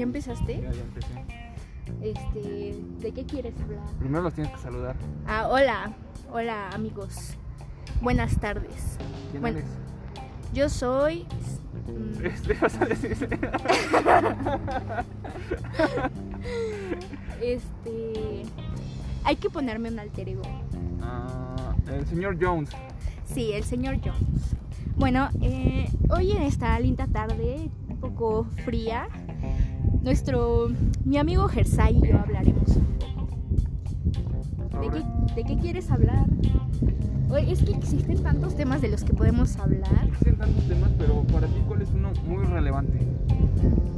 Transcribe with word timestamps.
¿Ya 0.00 0.04
empezaste? 0.04 0.62
Ya, 0.62 0.72
ya 0.72 0.80
empecé. 0.80 1.12
Este, 2.00 2.74
¿de 3.00 3.12
qué 3.12 3.26
quieres 3.26 3.52
hablar? 3.60 3.84
Primero 3.98 4.22
los 4.22 4.32
tienes 4.32 4.50
que 4.50 4.58
saludar. 4.58 4.96
Ah, 5.26 5.46
hola. 5.50 5.92
Hola, 6.32 6.70
amigos. 6.70 7.34
Buenas 8.00 8.34
tardes. 8.40 8.96
¿Quién 9.30 9.42
Bueno. 9.42 9.58
eres? 9.58 9.70
Yo 10.54 10.70
soy 10.70 11.26
mm, 11.86 12.24
Este, 12.24 12.54
vas 12.54 12.80
a 12.80 12.86
decir. 12.86 13.28
este 17.42 18.42
hay 19.24 19.36
que 19.36 19.50
ponerme 19.50 19.90
un 19.90 19.98
alter 19.98 20.30
ego. 20.30 20.42
Ah, 21.02 21.74
el 21.92 22.06
señor 22.06 22.38
Jones. 22.40 22.70
Sí, 23.26 23.52
el 23.52 23.64
señor 23.64 23.96
Jones. 24.02 24.56
Bueno, 24.96 25.28
eh, 25.42 25.90
hoy 26.08 26.32
en 26.32 26.40
esta 26.44 26.80
linda 26.80 27.06
tarde, 27.06 27.68
un 27.90 27.98
poco 28.00 28.46
fría, 28.64 29.08
nuestro, 30.02 30.68
mi 31.04 31.18
amigo 31.18 31.48
Gersay 31.48 31.96
y 31.98 32.08
yo 32.08 32.18
hablaremos 32.18 32.68
un 32.76 32.86
poco. 32.98 34.80
¿De 34.80 34.90
qué, 34.90 35.34
¿De 35.34 35.44
qué 35.44 35.56
quieres 35.60 35.90
hablar? 35.90 36.26
Oye, 37.30 37.52
es 37.52 37.62
que 37.62 37.72
existen 37.72 38.22
tantos 38.22 38.56
temas 38.56 38.80
de 38.80 38.88
los 38.88 39.04
que 39.04 39.12
podemos 39.12 39.56
hablar, 39.58 40.04
Existen 40.08 40.36
tantos 40.36 40.64
temas, 40.66 40.90
pero 40.98 41.22
para 41.24 41.46
ti, 41.46 41.62
¿cuál 41.68 41.82
es 41.82 41.90
uno 41.94 42.10
muy 42.26 42.44
relevante? 42.44 42.98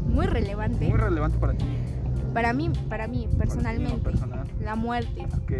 muy 0.08 0.26
relevante. 0.26 0.88
Muy 0.90 0.98
relevante 0.98 1.38
para 1.38 1.54
ti. 1.54 1.64
Para 2.34 2.52
mí, 2.52 2.70
para 2.90 3.08
mí, 3.08 3.26
personalmente, 3.38 3.96
Para 3.98 4.12
ti, 4.12 4.18
personal. 4.20 4.46
la 4.62 4.76
muerte. 4.76 5.22
Ok. 5.42 5.52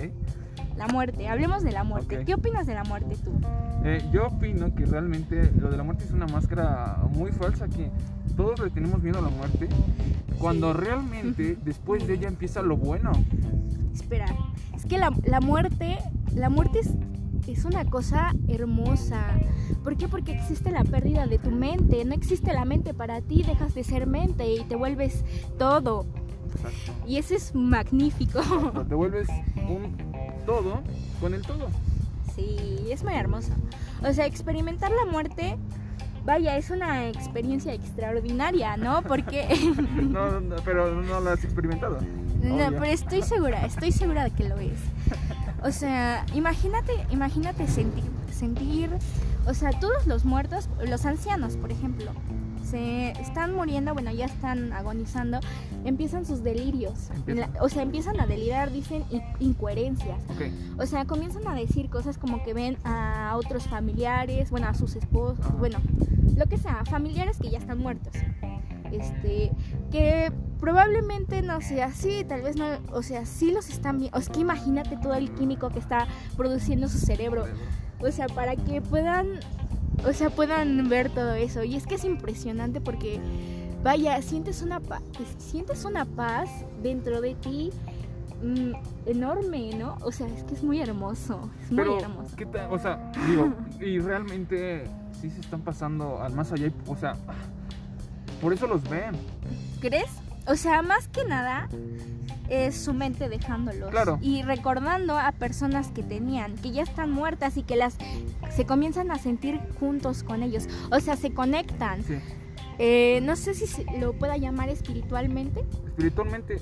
La 0.77 0.89
muerte, 0.89 1.29
hablemos 1.29 1.63
de 1.63 1.73
la 1.73 1.85
muerte. 1.85 2.25
¿Qué 2.25 2.35
opinas 2.35 2.67
de 2.67 2.75
la 2.75 2.85
muerte 2.85 3.17
tú? 3.23 3.33
Eh, 3.85 4.03
yo 4.13 4.29
opino 4.29 4.75
que 4.75 4.87
realmente 4.87 5.51
lo 5.59 5.71
de 5.71 5.77
la 5.77 5.83
muerte 5.83 6.05
es 6.05 6.13
una 6.13 6.27
máscara 6.27 6.99
muy 7.11 7.33
falsa 7.33 7.69
que 7.69 7.91
todos 8.37 8.61
le 8.61 8.71
tenemos 8.71 9.03
miedo 9.03 9.19
a 9.19 9.23
la 9.23 9.29
muerte. 9.29 9.69
Cuando 10.39 10.73
realmente 10.73 11.57
después 11.65 12.07
de 12.07 12.15
ella 12.15 12.29
empieza 12.29 12.63
lo 12.63 12.77
bueno. 12.77 13.13
Espera, 13.93 14.27
es 14.75 14.87
que 14.87 14.99
la, 14.99 15.13
la 15.25 15.41
muerte, 15.41 15.99
la 16.35 16.49
muerte 16.49 16.81
es, 16.81 16.91
es 17.47 17.65
una 17.65 17.85
cosa 17.85 18.33
hermosa. 18.49 19.27
¿Por 19.85 19.97
qué? 19.97 20.09
Porque 20.09 20.33
existe 20.33 20.71
la 20.71 20.85
pérdida 20.85 21.27
de 21.27 21.39
tu 21.39 21.51
mente. 21.51 22.05
No 22.05 22.15
existe 22.15 22.53
la 22.53 22.65
mente 22.65 22.95
para 22.95 23.21
ti, 23.21 23.43
dejas 23.43 23.75
de 23.75 23.85
ser 23.85 24.07
mente 24.07 24.53
y 24.53 24.65
te 24.65 24.77
vuelves 24.77 25.25
todo. 25.59 26.07
Exacto. 26.55 26.93
Y 27.07 27.17
eso 27.17 27.35
es 27.35 27.55
magnífico. 27.55 28.41
Te 28.89 28.95
vuelves 28.95 29.29
un 29.69 30.12
todo 30.45 30.83
con 31.21 31.35
el 31.35 31.43
todo. 31.43 31.69
Sí, 32.35 32.87
es 32.91 33.03
muy 33.03 33.15
hermoso. 33.15 33.53
O 34.07 34.13
sea, 34.13 34.27
experimentar 34.27 34.91
la 34.91 35.11
muerte, 35.11 35.57
vaya, 36.25 36.57
es 36.57 36.71
una 36.71 37.09
experiencia 37.09 37.73
extraordinaria, 37.75 38.77
¿no? 38.77 39.03
Porque... 39.03 39.49
No, 40.03 40.41
no, 40.41 40.57
pero 40.65 40.95
no 41.03 41.21
lo 41.21 41.31
has 41.31 41.45
experimentado. 41.45 41.99
No, 42.43 42.55
Obvio. 42.55 42.81
pero 42.81 42.85
estoy 42.87 43.23
segura, 43.23 43.65
estoy 43.65 43.93
segura 43.93 44.25
de 44.25 44.31
que 44.31 44.49
lo 44.49 44.59
es. 44.59 44.81
O 45.63 45.71
sea, 45.71 46.27
imagínate, 46.35 46.93
imagínate 47.11 47.69
sentir, 47.69 48.05
sentir, 48.33 48.91
o 49.47 49.55
sea, 49.55 49.71
todos 49.79 50.07
los 50.07 50.25
muertos, 50.25 50.69
los 50.85 51.07
ancianos, 51.07 51.57
por 51.57 51.71
ejemplo, 51.71 52.11
se 52.73 53.11
están 53.21 53.55
muriendo, 53.55 53.93
bueno, 53.93 54.11
ya 54.13 54.25
están 54.25 54.73
agonizando, 54.73 55.39
empiezan 55.85 56.25
sus 56.25 56.43
delirios. 56.43 57.11
La- 57.27 57.51
o 57.61 57.69
sea, 57.69 57.83
empiezan 57.83 58.19
a 58.19 58.27
delirar, 58.27 58.73
dicen 58.73 59.05
in- 59.11 59.23
incoherencias. 59.41 60.19
Ok. 60.31 60.81
O 60.81 60.87
sea, 60.87 61.05
comienzan 61.05 61.47
a 61.47 61.55
decir 61.55 61.91
cosas 61.91 62.17
como 62.17 62.43
que 62.43 62.55
ven 62.55 62.79
a 62.85 63.35
otros 63.37 63.65
familiares, 63.69 64.51
bueno, 64.51 64.69
a 64.69 64.75
sus 64.75 64.97
esposos, 64.97 65.39
bueno, 65.59 65.79
lo 66.35 66.47
que 66.47 66.57
sea, 66.57 66.83
familiares 66.87 67.37
que 67.39 67.51
ya 67.51 67.59
están 67.59 67.79
muertos. 67.79 68.15
Este, 68.91 69.53
que 69.91 70.33
probablemente 70.61 71.43
no 71.43 71.61
sea 71.61 71.87
así, 71.87 72.25
tal 72.29 72.43
vez 72.43 72.57
no, 72.57 72.67
o 72.93 73.03
sea, 73.03 73.25
sí 73.27 73.51
los 73.53 73.69
están 73.69 73.99
viendo. 73.99 74.19
Es 74.19 74.29
que 74.29 74.41
imagínate 74.41 74.97
todo 74.97 75.15
el 75.15 75.31
químico 75.33 75.69
que 75.71 75.79
está 75.79 76.07
produciendo 76.37 76.89
su 76.89 76.99
cerebro. 76.99 77.45
O 78.01 78.11
sea, 78.11 78.27
para 78.29 78.57
que 78.57 78.81
puedan, 78.83 79.29
o 80.07 80.13
sea, 80.13 80.31
puedan 80.31 80.89
ver 80.89 81.11
todo 81.11 81.35
eso. 81.35 81.63
Y 81.65 81.77
es 81.77 81.87
que 81.87 81.95
es 81.95 82.05
impresionante 82.05 82.81
porque, 82.81 83.21
vaya, 83.83 84.21
sientes 84.23 84.63
una 84.63 84.81
paz, 84.81 85.03
sientes 85.39 85.85
una 85.85 86.05
paz 86.05 86.49
dentro 86.83 87.21
de 87.21 87.35
ti 87.35 87.71
mm, 88.43 88.73
enorme, 89.07 89.75
¿no? 89.77 89.97
O 90.03 90.13
sea, 90.13 90.27
es 90.29 90.45
que 90.45 90.55
es 90.55 90.63
muy 90.63 90.81
hermoso, 90.81 91.51
es 91.63 91.73
muy 91.73 92.03
hermoso. 92.03 92.37
¿qué? 92.37 92.47
O 92.71 92.79
sea, 92.79 93.13
digo, 93.27 93.53
y 93.81 93.99
realmente 93.99 94.85
sí 95.21 95.31
se 95.31 95.41
están 95.41 95.61
pasando 95.61 96.21
al 96.21 96.33
más 96.33 96.53
allá. 96.53 96.67
y, 96.67 96.75
O 96.87 96.97
sea, 96.97 97.17
por 98.41 98.53
eso 98.53 98.67
los 98.67 98.83
ven. 98.89 99.13
¿Crees? 99.81 100.11
O 100.47 100.57
sea, 100.57 100.83
más 100.83 101.09
que 101.09 101.25
nada 101.25 101.69
es 102.49 102.77
su 102.77 102.93
mente 102.93 103.29
dejándolos 103.29 103.91
Claro. 103.91 104.19
y 104.21 104.43
recordando 104.43 105.17
a 105.19 105.33
personas 105.33 105.89
que 105.89 106.03
tenían, 106.03 106.57
que 106.57 106.71
ya 106.73 106.83
están 106.83 107.11
muertas 107.11 107.57
y 107.57 107.63
que 107.63 107.77
las 107.77 107.97
se 108.55 108.67
comienzan 108.67 109.11
a 109.11 109.19
sentir 109.19 109.61
juntos 109.81 110.23
con 110.23 110.43
ellos. 110.43 110.69
O 110.91 111.01
sea, 111.01 111.17
se 111.17 111.33
conectan. 111.33 112.03
Sí. 112.03 112.15
Eh, 112.79 113.21
no 113.23 113.37
sé 113.37 113.55
si 113.55 113.67
se 113.67 113.85
lo 113.99 114.13
pueda 114.15 114.37
llamar 114.37 114.69
espiritualmente. 114.69 115.65
Espiritualmente, 115.89 116.59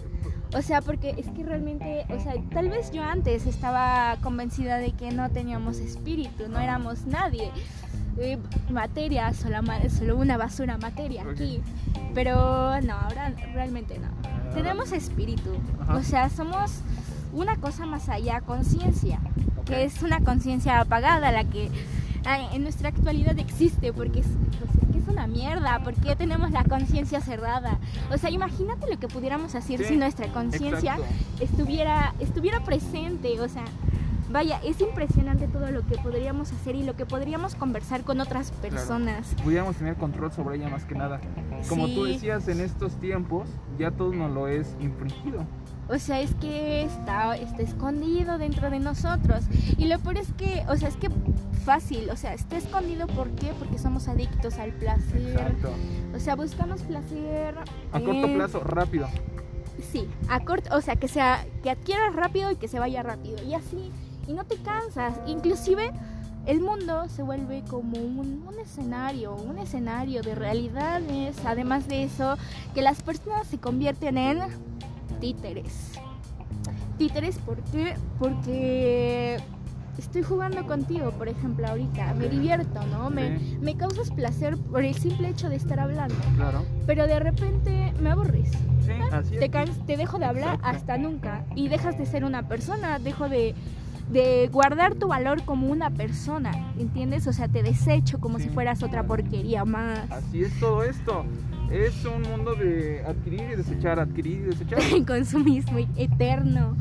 O 0.55 0.61
sea, 0.63 0.83
porque 0.83 1.11
es 1.17 1.27
que 1.29 1.45
realmente, 1.45 2.05
o 2.11 2.21
sea, 2.21 2.35
tal 2.51 2.69
vez 2.69 2.91
yo 2.91 3.03
antes 3.03 3.47
estaba 3.47 4.17
convencida 4.21 4.79
de 4.79 4.93
que 4.93 5.13
no 5.13 5.31
teníamos 5.31 5.79
espíritu, 5.79 6.49
no 6.49 6.59
éramos 6.59 7.07
nadie. 7.07 7.51
Eh, 8.19 8.39
materia, 8.71 9.33
solo, 9.33 9.59
solo 9.97 10.17
una 10.17 10.37
basura 10.37 10.77
materia 10.79 11.25
aquí. 11.31 11.61
Pero 12.15 12.81
no, 12.83 12.95
ahora 12.95 13.33
realmente 13.55 13.99
no. 13.99 14.09
Tenemos 14.55 14.93
espíritu. 14.93 15.51
O 15.89 16.03
sea, 16.03 16.29
somos 16.29 16.81
una 17.33 17.57
cosa 17.57 17.87
más 17.87 18.09
allá, 18.09 18.41
conciencia. 18.41 19.21
Que 19.65 19.85
es 19.85 20.03
una 20.03 20.21
conciencia 20.21 20.81
apagada 20.81 21.31
la 21.31 21.45
que 21.45 21.71
ah, 22.27 22.51
en 22.53 22.63
nuestra 22.63 22.89
actualidad 22.89 23.39
existe. 23.39 23.93
Porque 23.93 24.21
es, 24.21 24.27
pues, 24.59 24.71
es 24.83 24.93
que 24.93 24.99
es 24.99 25.09
una 25.09 25.27
mierda. 25.27 25.81
Porque 25.85 26.17
tenemos 26.17 26.51
la 26.51 26.65
conciencia 26.65 27.21
cerrada. 27.21 27.79
O 28.13 28.19
sea, 28.19 28.31
imagínate 28.31 28.91
lo 28.91 28.99
que 28.99 29.09
pudiéramos 29.09 29.55
hacer 29.55 29.79
Sí, 29.79 29.85
si 29.85 29.97
nuestra 29.97 30.27
conciencia 30.29 30.99
estuviera, 31.41 32.15
estuviera 32.19 32.61
presente. 32.65 33.41
O 33.41 33.49
sea, 33.49 33.65
vaya, 34.31 34.61
es 34.65 34.81
impresionante 34.81 35.49
todo 35.49 35.71
lo 35.71 35.87
que 35.87 35.97
podríamos 35.99 36.53
hacer 36.53 36.77
y 36.77 36.83
lo 36.83 36.95
que 36.97 37.07
podríamos 37.07 37.55
conversar 37.55 38.03
con 38.03 38.21
otras 38.21 38.51
Claro. 38.53 38.63
personas. 38.77 39.27
Si 39.27 39.35
pudiéramos 39.37 39.77
tener 39.77 39.97
control 39.97 40.33
sobre 40.33 40.57
ella 40.57 40.69
más 40.69 40.85
que 40.85 40.95
nada. 40.95 41.21
Como 41.69 41.87
tú 41.89 42.07
Sí. 42.07 42.13
decías, 42.15 42.47
en 42.49 42.61
estos 42.61 42.95
tiempos 43.01 43.49
ya 43.79 43.91
todo 43.91 44.13
nos 44.13 44.31
lo 44.33 44.49
es 44.49 44.75
infringido. 44.81 45.45
O 45.89 45.99
sea, 45.99 46.21
es 46.21 46.35
que 46.37 46.85
está, 46.85 47.37
está 47.37 47.63
escondido 47.63 48.39
dentro 48.39 48.71
de 48.71 48.79
nosotros. 48.79 49.45
Y 49.77 49.87
lo 49.87 49.99
peor 49.99 50.19
es 50.19 50.33
que, 50.35 50.65
o 50.69 50.77
sea, 50.77 50.89
es 50.89 50.97
que 50.97 51.09
fácil, 51.65 52.09
o 52.11 52.17
sea, 52.17 52.33
está 52.33 52.57
escondido 52.57 53.09
¿por 53.09 53.29
qué? 53.31 53.53
Porque 53.59 53.77
somos 53.79 54.07
adictos 54.07 54.59
al 54.59 54.73
placer. 54.73 55.21
Exacto. 55.33 55.71
O 56.15 56.21
sea, 56.21 56.37
buscamos 56.37 56.83
placer. 56.83 57.57
A 57.93 58.01
corto 58.01 58.27
eh, 58.29 58.35
plazo, 58.37 58.61
rápido. 58.61 59.09
Sí, 59.91 60.07
a 60.29 60.41
corto, 60.41 60.77
o 60.77 60.81
sea, 60.81 60.95
que 60.95 61.09
sea 61.09 61.45
que 61.63 61.71
adquieras 61.71 62.15
rápido 62.15 62.51
y 62.53 62.57
que 62.57 62.69
se 62.69 62.79
vaya 62.79 63.03
rápido 63.03 63.43
y 63.43 63.55
así 63.55 63.91
y 64.31 64.35
no 64.35 64.45
te 64.45 64.57
cansas. 64.57 65.15
Inclusive 65.27 65.91
el 66.47 66.61
mundo 66.61 67.09
se 67.09 67.23
vuelve 67.23 67.63
como 67.69 67.99
un, 67.99 68.45
un 68.47 68.59
escenario, 68.61 69.35
un 69.35 69.59
escenario 69.59 70.23
de 70.23 70.35
realidades. 70.35 71.37
Además 71.45 71.89
de 71.89 72.05
eso, 72.05 72.37
que 72.75 72.83
las 72.83 73.03
personas 73.03 73.47
se 73.49 73.59
convierten 73.59 74.17
en 74.17 74.39
títeres. 75.21 75.93
Títeres, 76.97 77.39
¿por 77.39 77.59
qué? 77.73 77.95
Porque 78.19 79.39
estoy 79.99 80.23
jugando 80.23 80.67
contigo, 80.67 81.11
por 81.13 81.29
ejemplo, 81.29 81.67
ahorita. 81.67 82.15
Me 82.15 82.29
divierto, 82.29 82.81
¿no? 82.87 83.11
Me, 83.11 83.39
Sí. 83.39 83.59
me 83.61 83.77
causas 83.77 84.11
placer 84.11 84.57
por 84.59 84.85
el 84.85 84.95
simple 84.95 85.29
hecho 85.29 85.49
de 85.49 85.57
estar 85.57 85.81
hablando. 85.81 86.15
Claro. 86.37 86.63
Pero 86.87 87.07
de 87.07 87.19
repente 87.19 87.93
me 88.01 88.11
aburres. 88.11 88.51
Sí, 88.85 88.93
así 89.13 89.37
Te, 89.37 89.47
es. 89.47 89.51
can- 89.51 89.87
te 89.87 89.97
dejo 89.97 90.19
de 90.19 90.25
hablar 90.27 90.55
Exacto. 90.57 90.77
hasta 90.79 90.99
nunca 90.99 91.45
y 91.55 91.69
dejas 91.69 91.97
de 91.99 92.07
ser 92.07 92.25
una 92.25 92.49
persona, 92.49 92.99
dejo 92.99 93.29
de, 93.29 93.55
de 94.11 94.49
guardar 94.53 94.95
tu 94.95 95.09
valor 95.09 95.45
como 95.45 95.69
una 95.69 95.91
persona, 95.91 96.53
¿entiendes? 96.79 97.27
O 97.27 97.33
sea, 97.33 97.49
te 97.49 97.63
desecho 97.63 98.19
como 98.21 98.39
Sí, 98.39 98.45
si 98.45 98.51
fueras 98.51 98.83
otra 98.83 99.05
porquería 99.05 99.65
más. 99.65 100.11
Así 100.11 100.43
es 100.43 100.59
todo 100.59 100.83
esto. 100.83 101.25
Es 101.71 102.05
un 102.05 102.23
mundo 102.23 102.55
de 102.55 103.05
adquirir 103.07 103.43
y 103.53 103.57
desechar, 103.57 104.01
adquirir 104.01 104.39
y 104.39 104.41
desechar. 104.41 104.81
Consumismo 105.07 105.79
eterno. 105.97 106.77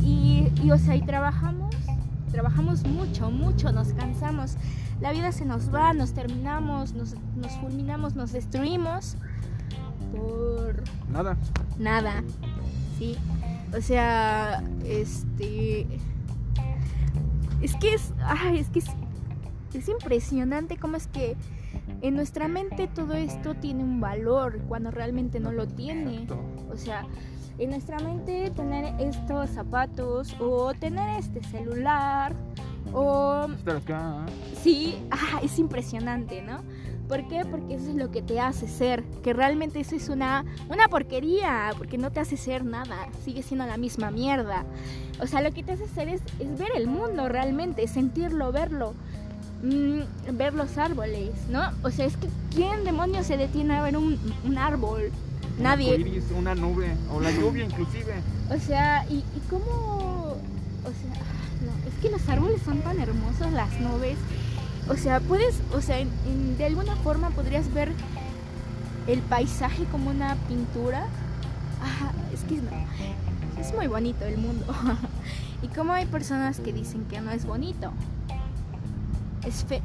Sí. 0.00 0.06
Y, 0.06 0.48
y, 0.64 0.70
o 0.70 0.78
sea, 0.78 0.96
y 0.96 1.02
trabajamos, 1.02 1.74
trabajamos 2.30 2.84
mucho, 2.84 3.30
mucho, 3.30 3.72
nos 3.72 3.92
cansamos. 3.92 4.56
La 5.00 5.12
vida 5.12 5.32
se 5.32 5.44
nos 5.44 5.74
va, 5.74 5.92
nos 5.92 6.14
terminamos, 6.14 6.94
nos, 6.94 7.14
nos 7.36 7.52
fulminamos, 7.58 8.14
nos 8.14 8.32
destruimos 8.32 9.16
por 10.12 10.82
Nada. 11.10 11.36
nada, 11.78 12.22
¿sí? 12.98 13.16
O 13.76 13.80
sea, 13.80 14.62
este... 14.86 15.86
Es 17.62 17.76
que 17.76 17.94
es... 17.94 18.12
Ay, 18.24 18.58
es 18.58 18.68
que 18.70 18.80
es, 18.80 18.86
es 19.72 19.88
impresionante 19.88 20.76
cómo 20.76 20.96
es 20.96 21.06
que 21.06 21.36
en 22.02 22.14
nuestra 22.14 22.48
mente 22.48 22.88
todo 22.88 23.14
esto 23.14 23.54
tiene 23.54 23.82
un 23.84 24.00
valor 24.00 24.60
cuando 24.68 24.90
realmente 24.90 25.40
no 25.40 25.52
lo 25.52 25.66
tiene. 25.66 26.26
O 26.70 26.76
sea, 26.76 27.06
en 27.58 27.70
nuestra 27.70 27.98
mente 27.98 28.50
tener 28.50 28.94
estos 29.00 29.50
zapatos 29.50 30.34
o 30.40 30.74
tener 30.74 31.18
este 31.20 31.42
celular 31.44 32.34
o 32.92 33.46
Estar 33.56 33.76
acá. 33.76 34.26
sí, 34.62 34.98
ah, 35.10 35.40
es 35.42 35.58
impresionante, 35.58 36.42
¿no? 36.42 36.62
¿Por 37.12 37.28
qué? 37.28 37.44
Porque 37.44 37.74
eso 37.74 37.90
es 37.90 37.94
lo 37.96 38.10
que 38.10 38.22
te 38.22 38.40
hace 38.40 38.66
ser, 38.66 39.04
que 39.22 39.34
realmente 39.34 39.80
eso 39.80 39.94
es 39.94 40.08
una, 40.08 40.46
una 40.70 40.88
porquería, 40.88 41.68
porque 41.76 41.98
no 41.98 42.10
te 42.10 42.20
hace 42.20 42.38
ser 42.38 42.64
nada, 42.64 43.06
sigue 43.22 43.42
siendo 43.42 43.66
la 43.66 43.76
misma 43.76 44.10
mierda. 44.10 44.64
O 45.20 45.26
sea, 45.26 45.42
lo 45.42 45.52
que 45.52 45.62
te 45.62 45.72
hace 45.72 45.86
ser 45.88 46.08
es, 46.08 46.22
es 46.40 46.58
ver 46.58 46.70
el 46.74 46.86
mundo 46.86 47.28
realmente, 47.28 47.86
sentirlo, 47.86 48.50
verlo, 48.50 48.94
mm, 49.62 50.38
ver 50.38 50.54
los 50.54 50.78
árboles, 50.78 51.32
¿no? 51.50 51.60
O 51.82 51.90
sea, 51.90 52.06
es 52.06 52.16
que 52.16 52.28
¿quién 52.54 52.82
demonios 52.82 53.26
se 53.26 53.36
detiene 53.36 53.74
a 53.76 53.82
ver 53.82 53.98
un, 53.98 54.18
un 54.46 54.56
árbol? 54.56 55.10
un 55.58 55.62
Nadie. 55.64 55.90
arcoíris, 55.90 56.24
una 56.34 56.54
nube 56.54 56.96
o 57.14 57.20
la 57.20 57.30
lluvia 57.30 57.66
inclusive. 57.66 58.14
O 58.48 58.58
sea, 58.58 59.04
¿y, 59.10 59.16
y 59.16 59.42
cómo? 59.50 60.38
O 60.80 60.92
sea, 61.02 61.22
no, 61.60 61.88
es 61.90 61.94
que 62.00 62.08
los 62.08 62.26
árboles 62.26 62.62
son 62.62 62.80
tan 62.80 62.98
hermosos, 62.98 63.52
las 63.52 63.70
nubes. 63.80 64.16
O 64.88 64.96
sea, 64.96 65.20
puedes, 65.20 65.60
o 65.72 65.80
sea, 65.80 65.96
de 66.58 66.64
alguna 66.64 66.96
forma 66.96 67.30
podrías 67.30 67.72
ver 67.72 67.92
el 69.06 69.20
paisaje 69.20 69.84
como 69.84 70.10
una 70.10 70.36
pintura. 70.48 71.06
Ajá, 71.80 72.12
es 72.32 72.42
que 72.44 72.56
no, 72.56 72.70
es 73.60 73.72
muy 73.74 73.86
bonito 73.86 74.24
el 74.24 74.38
mundo. 74.38 74.64
y 75.62 75.68
como 75.68 75.92
hay 75.92 76.06
personas 76.06 76.60
que 76.60 76.72
dicen 76.72 77.04
que 77.04 77.20
no 77.20 77.30
es 77.30 77.46
bonito. 77.46 77.92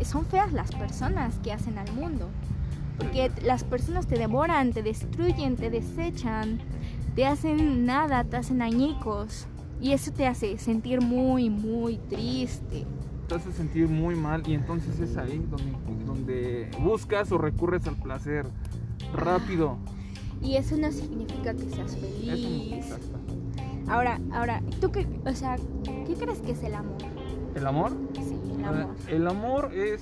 Son 0.04 0.26
feas 0.26 0.54
las 0.54 0.72
personas 0.72 1.36
que 1.44 1.52
hacen 1.52 1.78
al 1.78 1.92
mundo. 1.94 2.28
Porque 2.98 3.32
las 3.44 3.64
personas 3.64 4.08
te 4.08 4.18
devoran, 4.18 4.74
te 4.74 4.82
destruyen, 4.82 5.56
te 5.56 5.70
desechan, 5.70 6.60
te 7.16 7.26
hacen 7.26 7.86
nada, 7.86 8.24
te 8.24 8.38
hacen 8.38 8.62
añicos. 8.62 9.48
Y 9.80 9.94
eso 9.94 10.12
te 10.12 10.26
hace 10.26 10.58
sentir 10.58 11.02
muy, 11.02 11.52
muy 11.52 11.98
triste. 11.98 12.86
Te 13.28 13.36
hace 13.36 13.52
sentir 13.52 13.88
muy 13.90 14.16
mal 14.16 14.42
y 14.48 14.54
entonces 14.54 15.00
es 15.00 15.18
ahí 15.18 15.46
donde, 15.50 16.06
donde 16.06 16.72
buscas 16.80 17.32
o 17.32 17.38
recurres 17.38 17.86
al 17.88 17.96
placer 17.96 18.46
rápido. 19.14 19.78
Y 20.42 20.56
eso 20.56 20.78
no 20.78 20.92
significa 20.92 21.54
que 21.54 21.70
seas 21.70 21.94
Eso 21.94 22.00
feliz. 22.00 22.86
Ahora, 23.90 24.20
ahora, 24.32 24.62
¿tú 24.80 24.92
qué, 24.92 25.08
o 25.26 25.34
sea, 25.34 25.58
qué 26.06 26.14
crees 26.18 26.40
que 26.40 26.52
es 26.52 26.64
el 26.64 26.76
amor? 26.76 26.98
¿El 27.56 27.68
amor? 27.68 27.92
Sí, 28.14 28.38
el 28.60 28.66
amor. 28.66 28.96
El 29.08 29.28
amor 29.28 29.72
es... 29.74 30.02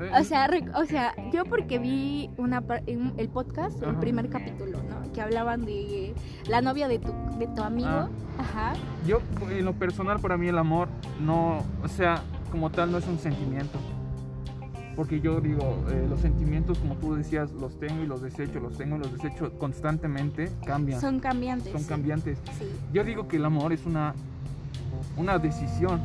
eh, 0.00 0.10
O 0.20 0.24
sea, 0.24 0.50
o 0.74 0.84
sea, 0.86 1.14
yo 1.32 1.44
porque 1.44 1.78
vi 1.78 2.30
una 2.36 2.62
el 3.16 3.28
podcast, 3.28 3.82
el 3.82 3.96
primer 3.96 4.28
capítulo, 4.28 4.82
¿no? 4.82 5.12
Que 5.12 5.20
hablaban 5.20 5.64
de 5.64 6.14
la 6.48 6.60
novia 6.62 6.88
de 6.88 6.98
tu, 6.98 7.12
de 7.38 7.46
tu 7.46 7.62
amigo. 7.62 7.88
Ah. 7.88 8.08
Ajá. 8.38 8.72
Yo, 9.06 9.20
en 9.50 9.64
lo 9.64 9.74
personal, 9.74 10.18
para 10.18 10.36
mí 10.36 10.48
el 10.48 10.58
amor 10.58 10.88
no, 11.20 11.58
o 11.84 11.88
sea, 11.88 12.22
como 12.54 12.70
tal 12.70 12.92
no 12.92 12.98
es 12.98 13.06
un 13.08 13.18
sentimiento. 13.18 13.80
Porque 14.94 15.20
yo 15.20 15.40
digo, 15.40 15.84
eh, 15.90 16.06
los 16.08 16.20
sentimientos, 16.20 16.78
como 16.78 16.94
tú 16.94 17.16
decías, 17.16 17.50
los 17.50 17.80
tengo 17.80 18.04
y 18.04 18.06
los 18.06 18.22
desecho, 18.22 18.60
los 18.60 18.78
tengo 18.78 18.94
y 18.94 19.00
los 19.00 19.12
desecho 19.12 19.58
constantemente, 19.58 20.52
cambian, 20.64 21.00
son, 21.00 21.14
Son 21.14 21.20
cambiantes. 21.20 21.72
sí. 21.76 21.88
cambiantes. 21.88 22.38
Sí. 22.56 22.66
Yo 22.92 23.02
digo 23.02 23.26
que 23.26 23.38
el 23.38 23.44
amor 23.44 23.72
es 23.72 23.84
una, 23.86 24.14
una 25.16 25.36
decisión. 25.40 26.00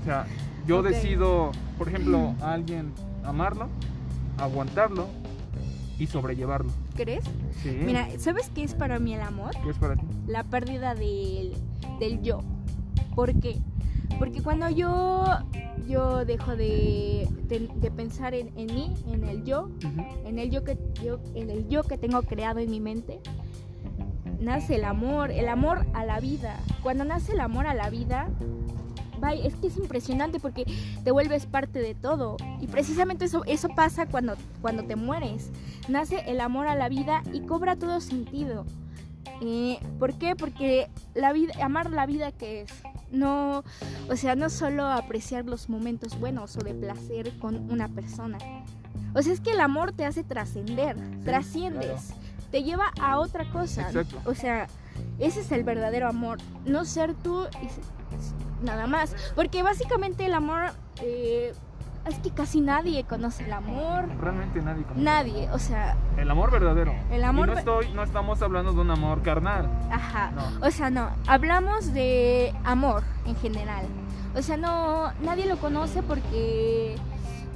O 0.00 0.04
sea, 0.04 0.26
yo 0.64 0.80
decido, 0.80 1.50
por 1.76 1.88
ejemplo, 1.88 2.34
a 2.40 2.52
alguien 2.52 2.92
amarlo, 3.24 3.66
aguantarlo 4.38 5.08
y 5.98 6.06
sobrellevarlo. 6.06 6.70
¿Crees? 6.94 7.24
Sí. 7.64 7.76
Mira, 7.84 8.06
¿sabes 8.18 8.48
qué 8.54 8.62
es 8.62 8.74
para 8.74 9.00
mí 9.00 9.14
el 9.14 9.22
amor? 9.22 9.50
¿Qué 9.64 9.70
es 9.70 9.76
para 9.76 9.96
ti? 9.96 10.06
La 10.28 10.44
pérdida 10.44 10.94
del, 10.94 11.52
del 11.98 12.22
yo. 12.22 12.42
¿Por 13.16 13.34
qué? 13.40 13.58
Porque 14.18 14.42
cuando 14.42 14.68
yo, 14.68 15.24
yo 15.88 16.24
dejo 16.24 16.54
de, 16.56 17.26
de- 17.48 17.70
de 17.74 17.90
pensar 17.90 18.34
en, 18.34 18.48
en 18.58 18.66
mí, 18.74 18.94
en 19.10 19.24
el 19.24 19.44
yo, 19.44 19.70
en 20.24 20.38
el 20.38 20.50
yo 20.50 20.62
que 20.64 20.76
yo 21.02 21.18
en 21.34 21.50
el 21.50 21.68
yo 21.68 21.82
que 21.84 21.96
tengo 21.96 22.22
creado 22.22 22.58
en 22.60 22.70
mi 22.70 22.80
mente 22.80 23.20
nace 24.40 24.76
el 24.76 24.84
amor 24.84 25.30
el 25.30 25.48
amor 25.48 25.86
a 25.94 26.04
la 26.04 26.20
vida. 26.20 26.58
Cuando 26.82 27.04
nace 27.04 27.32
el 27.32 27.40
amor 27.40 27.66
a 27.66 27.74
la 27.74 27.90
vida 27.90 28.28
es 29.44 29.54
que 29.56 29.66
es 29.66 29.76
impresionante 29.76 30.40
porque 30.40 30.64
te 31.04 31.10
vuelves 31.10 31.44
parte 31.46 31.78
de 31.80 31.94
todo. 31.94 32.36
Y 32.60 32.66
precisamente 32.68 33.26
eso 33.26 33.42
eso 33.46 33.68
pasa 33.74 34.06
cuando 34.06 34.34
cuando 34.62 34.84
te 34.84 34.96
mueres. 34.96 35.50
Nace 35.88 36.22
el 36.26 36.40
amor 36.40 36.66
a 36.68 36.74
la 36.74 36.88
vida 36.88 37.22
y 37.32 37.40
cobra 37.40 37.76
todo 37.76 38.00
sentido. 38.00 38.64
Eh, 39.42 39.78
¿Por 39.98 40.14
qué? 40.14 40.36
Porque 40.36 40.88
la 41.14 41.32
vida, 41.32 41.52
amar 41.62 41.90
la 41.90 42.06
vida 42.06 42.32
que 42.32 42.62
es, 42.62 42.70
no, 43.10 43.64
o 44.08 44.16
sea, 44.16 44.34
no 44.36 44.50
solo 44.50 44.86
apreciar 44.86 45.44
los 45.44 45.68
momentos 45.68 46.18
buenos 46.18 46.56
o 46.56 46.60
de 46.60 46.74
placer 46.74 47.38
con 47.38 47.70
una 47.70 47.88
persona, 47.88 48.38
o 49.14 49.22
sea, 49.22 49.32
es 49.32 49.40
que 49.40 49.52
el 49.52 49.60
amor 49.60 49.92
te 49.92 50.04
hace 50.04 50.22
trascender, 50.22 50.96
trasciendes, 51.24 52.14
te 52.50 52.62
lleva 52.62 52.92
a 53.00 53.18
otra 53.18 53.50
cosa. 53.50 53.82
Exacto. 53.82 54.20
O 54.24 54.34
sea, 54.34 54.68
ese 55.18 55.40
es 55.40 55.52
el 55.52 55.64
verdadero 55.64 56.08
amor, 56.08 56.38
no 56.64 56.84
ser 56.84 57.14
tú 57.14 57.46
y 57.62 58.64
nada 58.64 58.86
más. 58.86 59.14
Porque 59.34 59.62
básicamente 59.62 60.26
el 60.26 60.34
amor, 60.34 60.72
eh, 61.02 61.52
es 62.06 62.18
que 62.18 62.30
casi 62.30 62.60
nadie 62.60 63.04
conoce 63.04 63.44
el 63.44 63.52
amor. 63.52 64.08
Realmente 64.20 64.60
nadie 64.62 64.82
conoce. 64.84 65.00
Nadie, 65.02 65.48
o 65.52 65.58
sea, 65.58 65.96
El 66.16 66.30
amor 66.30 66.50
verdadero. 66.50 66.94
El 67.10 67.24
amor 67.24 67.48
Y 67.48 67.52
no, 67.52 67.58
estoy, 67.58 67.88
no 67.92 68.02
estamos 68.02 68.40
hablando 68.42 68.72
de 68.72 68.80
un 68.80 68.90
amor 68.90 69.22
carnal. 69.22 69.68
ajá. 69.90 70.30
No. 70.32 70.66
O 70.66 70.70
sea, 70.70 70.90
no, 70.90 71.10
hablamos 71.26 71.92
de 71.92 72.54
amor 72.64 73.02
en 73.26 73.36
general. 73.36 73.84
O 74.34 74.42
sea, 74.42 74.56
no, 74.56 75.12
nadie 75.22 75.46
lo 75.46 75.56
conoce 75.58 76.02
porque 76.02 76.96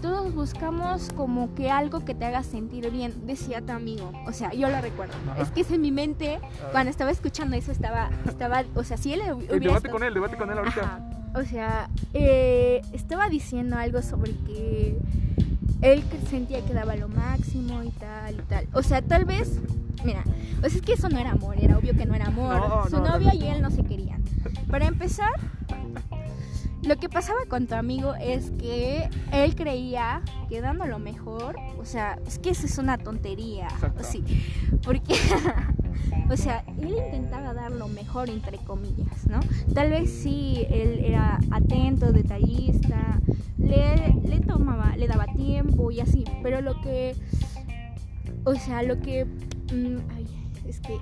todos 0.02 0.35
buscamos 0.35 1.11
como 1.17 1.55
que 1.55 1.70
algo 1.70 2.05
que 2.05 2.14
te 2.14 2.26
haga 2.26 2.43
sentir 2.43 2.91
bien, 2.91 3.26
decía 3.26 3.62
tu 3.62 3.73
amigo. 3.73 4.12
O 4.26 4.32
sea, 4.32 4.52
yo 4.52 4.69
lo 4.69 4.81
recuerdo. 4.81 5.14
Ajá. 5.32 5.41
Es 5.43 5.50
que 5.50 5.62
es 5.62 5.70
en 5.70 5.81
mi 5.81 5.91
mente, 5.93 6.41
cuando 6.73 6.91
estaba 6.91 7.11
escuchando 7.11 7.56
eso, 7.56 7.73
estaba, 7.73 8.11
estaba, 8.26 8.64
o 8.75 8.85
sea, 8.85 8.96
si 8.99 9.14
él 9.14 9.20
hubi- 9.23 9.32
hubiera 9.46 9.46
debate 9.58 9.76
estado- 9.76 9.93
con 9.94 10.02
él, 10.02 10.12
debate 10.14 10.37
con 10.37 10.50
él 10.50 10.58
ahorita. 10.58 10.81
Ajá. 10.82 11.00
O 11.34 11.44
sea, 11.44 11.88
eh, 12.12 12.82
estaba 12.92 13.28
diciendo 13.28 13.76
algo 13.76 14.02
sobre 14.02 14.32
que 14.32 14.96
él 15.82 16.03
sentía 16.31 16.64
que 16.64 16.72
daba 16.72 16.96
lo 16.96 17.08
máximo 17.08 17.82
y 17.82 17.91
tal 17.91 18.34
y 18.34 18.43
tal. 18.43 18.69
O 18.72 18.82
sea, 18.82 19.03
tal 19.03 19.24
vez, 19.24 19.58
mira, 20.05 20.22
o 20.58 20.69
sea, 20.69 20.79
es 20.79 20.82
que 20.82 20.93
eso 20.93 21.08
no 21.08 21.19
era 21.19 21.32
amor, 21.32 21.56
era 21.60 21.76
obvio 21.76 21.94
que 21.94 22.06
no 22.06 22.14
era 22.14 22.26
amor. 22.26 22.56
No, 22.56 22.88
Su 22.88 22.96
no, 22.98 23.05
realmente 23.05 23.36
y 23.36 23.48
él 23.48 23.62
no 23.62 23.70
se 23.70 23.84
querían. 23.84 24.22
Para 24.70 24.86
empezar, 24.86 25.31
lo 26.82 26.96
que 26.96 27.08
pasaba 27.08 27.41
con 27.48 27.67
tu 27.67 27.74
amigo 27.74 28.14
es 28.14 28.50
que 28.53 29.08
él 29.32 29.55
creía 29.56 30.22
que 30.48 30.60
dando 30.60 30.86
lo 30.86 30.98
mejor, 30.98 31.56
o 31.79 31.84
sea, 31.84 32.19
es 32.26 32.38
que 32.38 32.50
eso 32.50 32.67
es 32.67 32.79
una 32.79 32.98
tontería. 32.98 33.69
Sí, 34.03 34.22
porque, 34.84 35.14
o 36.31 36.37
sea, 36.37 36.65
él 36.81 36.94
intentaba 37.05 37.53
dar 37.55 37.70
lo 37.73 37.89
mejor, 37.89 38.31
entre 38.31 38.58
comillas, 38.58 39.27
¿no? 39.29 39.41
Tal 39.75 39.91
vez 39.91 40.11
sí, 40.11 40.65
él 40.70 41.01
era 41.05 41.39
atento, 41.51 42.13
detallista, 42.13 43.20
le, 43.58 44.15
le 44.25 44.41
tomaba, 44.41 44.96
le 44.96 45.06
daba 45.06 45.27
tiempo 45.27 45.91
y 45.91 46.01
así, 46.01 46.25
pero 46.43 46.61
lo 46.61 46.81
que, 46.81 47.15
o 48.44 48.55
sea, 48.55 48.82
lo 48.82 49.01
que, 49.01 49.25
mm, 49.25 49.99
ay, 50.17 50.27
es 50.69 50.81
que, 50.81 50.99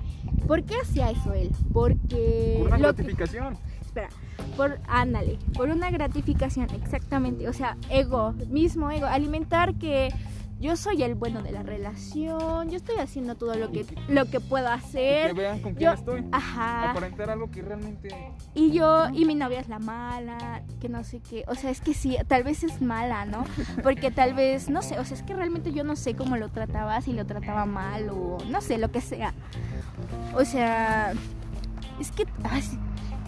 ¿por 0.47 0.63
qué 0.63 0.75
hacía 0.81 1.09
eso 1.11 1.33
él? 1.33 1.51
Porque 1.71 2.55
Por 2.59 2.67
una 2.67 2.77
que- 2.77 2.83
gratificación. 2.83 3.57
espera, 3.81 4.09
por, 4.57 4.79
ándale, 4.87 5.37
por 5.53 5.69
una 5.69 5.89
gratificación, 5.91 6.67
exactamente, 6.81 7.47
o 7.47 7.53
sea, 7.53 7.77
ego, 7.89 8.33
mismo 8.49 8.91
ego, 8.91 9.05
alimentar 9.05 9.75
que 9.75 10.09
yo 10.63 10.77
soy 10.77 11.03
el 11.03 11.13
bueno 11.15 11.43
de 11.43 11.51
la 11.51 11.61
relación, 11.61 12.69
yo 12.69 12.77
estoy 12.77 12.95
haciendo 12.97 13.35
todo 13.35 13.53
lo 13.55 13.69
que, 13.71 13.81
Y 13.81 13.83
que- 13.83 13.95
lo 14.07 14.25
que 14.25 14.39
puedo 14.39 14.65
Que 14.67 14.71
hacer, 14.71 15.33
vean 15.35 15.59
con 15.59 15.73
quién 15.75 15.89
yo- 15.91 15.93
estoy. 15.93 16.25
ajá, 16.31 16.91
Aparentar 16.91 17.29
algo 17.29 17.51
que 17.51 17.61
realmente. 17.61 18.09
y 18.53 18.71
yo, 18.71 19.09
y 19.13 19.25
mi 19.25 19.35
novia 19.35 19.59
es 19.59 19.67
la 19.67 19.79
mala, 19.79 20.63
que 20.79 20.87
no 20.87 21.03
sé 21.03 21.19
qué, 21.19 21.43
o 21.47 21.55
sea, 21.55 21.69
es 21.69 21.81
que 21.81 21.93
sí, 21.93 22.15
tal 22.27 22.43
vez 22.43 22.63
es 22.63 22.81
mala, 22.81 23.25
¿no? 23.25 23.43
Porque 23.83 24.09
tal 24.09 24.33
vez, 24.33 24.69
no 24.69 24.81
sé, 24.81 24.97
o 24.97 25.03
sea, 25.05 25.17
es 25.17 25.23
que 25.23 25.33
realmente 25.35 25.73
yo 25.73 25.83
no 25.83 25.95
sé 25.97 26.15
cómo 26.15 26.37
lo 26.37 26.47
trataba, 26.49 26.99
si 27.01 27.11
lo 27.11 27.25
trataba 27.25 27.65
mal 27.65 28.09
o 28.09 28.37
no 28.49 28.61
sé, 28.61 28.77
lo 28.77 28.89
que 28.89 29.01
sea. 29.01 29.33
O 30.35 30.45
sea, 30.45 31.11
es 31.99 32.11
que 32.11 32.25
ay, 32.43 32.63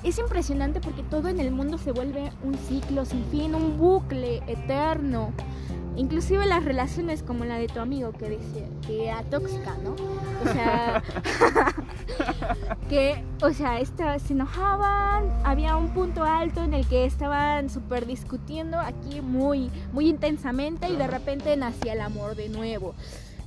es 0.04 0.18
impresionante 0.20 0.80
porque 0.80 1.04
todo 1.04 1.28
en 1.28 1.40
el 1.40 1.52
mundo 1.52 1.78
se 1.78 1.92
vuelve 1.92 2.32
un 2.44 2.56
ciclo 2.56 3.04
sin 3.06 3.26
fin, 3.26 3.54
un 3.56 3.78
bucle 3.78 4.42
eterno. 4.48 5.34
Inclusive 5.98 6.46
las 6.46 6.66
relaciones 6.66 7.24
como 7.24 7.46
la 7.46 7.58
de 7.58 7.68
tu 7.68 7.80
amigo 7.80 8.12
que 8.12 8.30
decía 8.30 8.68
que 8.86 9.08
era 9.08 9.24
tóxica, 9.24 9.78
¿no? 9.82 9.96
O 10.44 10.54
sea, 10.54 11.02
que, 12.90 13.24
o 13.42 13.54
sea, 13.54 13.80
esta, 13.80 14.20
se 14.20 14.34
enojaban, 14.34 15.32
había 15.46 15.78
un 15.78 15.94
punto 15.94 16.24
alto 16.24 16.64
en 16.64 16.74
el 16.74 16.86
que 16.88 17.06
estaban 17.06 17.70
súper 17.70 18.06
discutiendo 18.06 18.78
aquí 18.80 19.22
muy, 19.22 19.72
muy 19.94 20.10
intensamente 20.10 20.90
y 20.90 20.98
de 20.98 21.08
repente 21.08 21.56
nacía 21.56 21.94
el 21.94 22.02
amor 22.02 22.36
de 22.36 22.50
nuevo. 22.50 22.94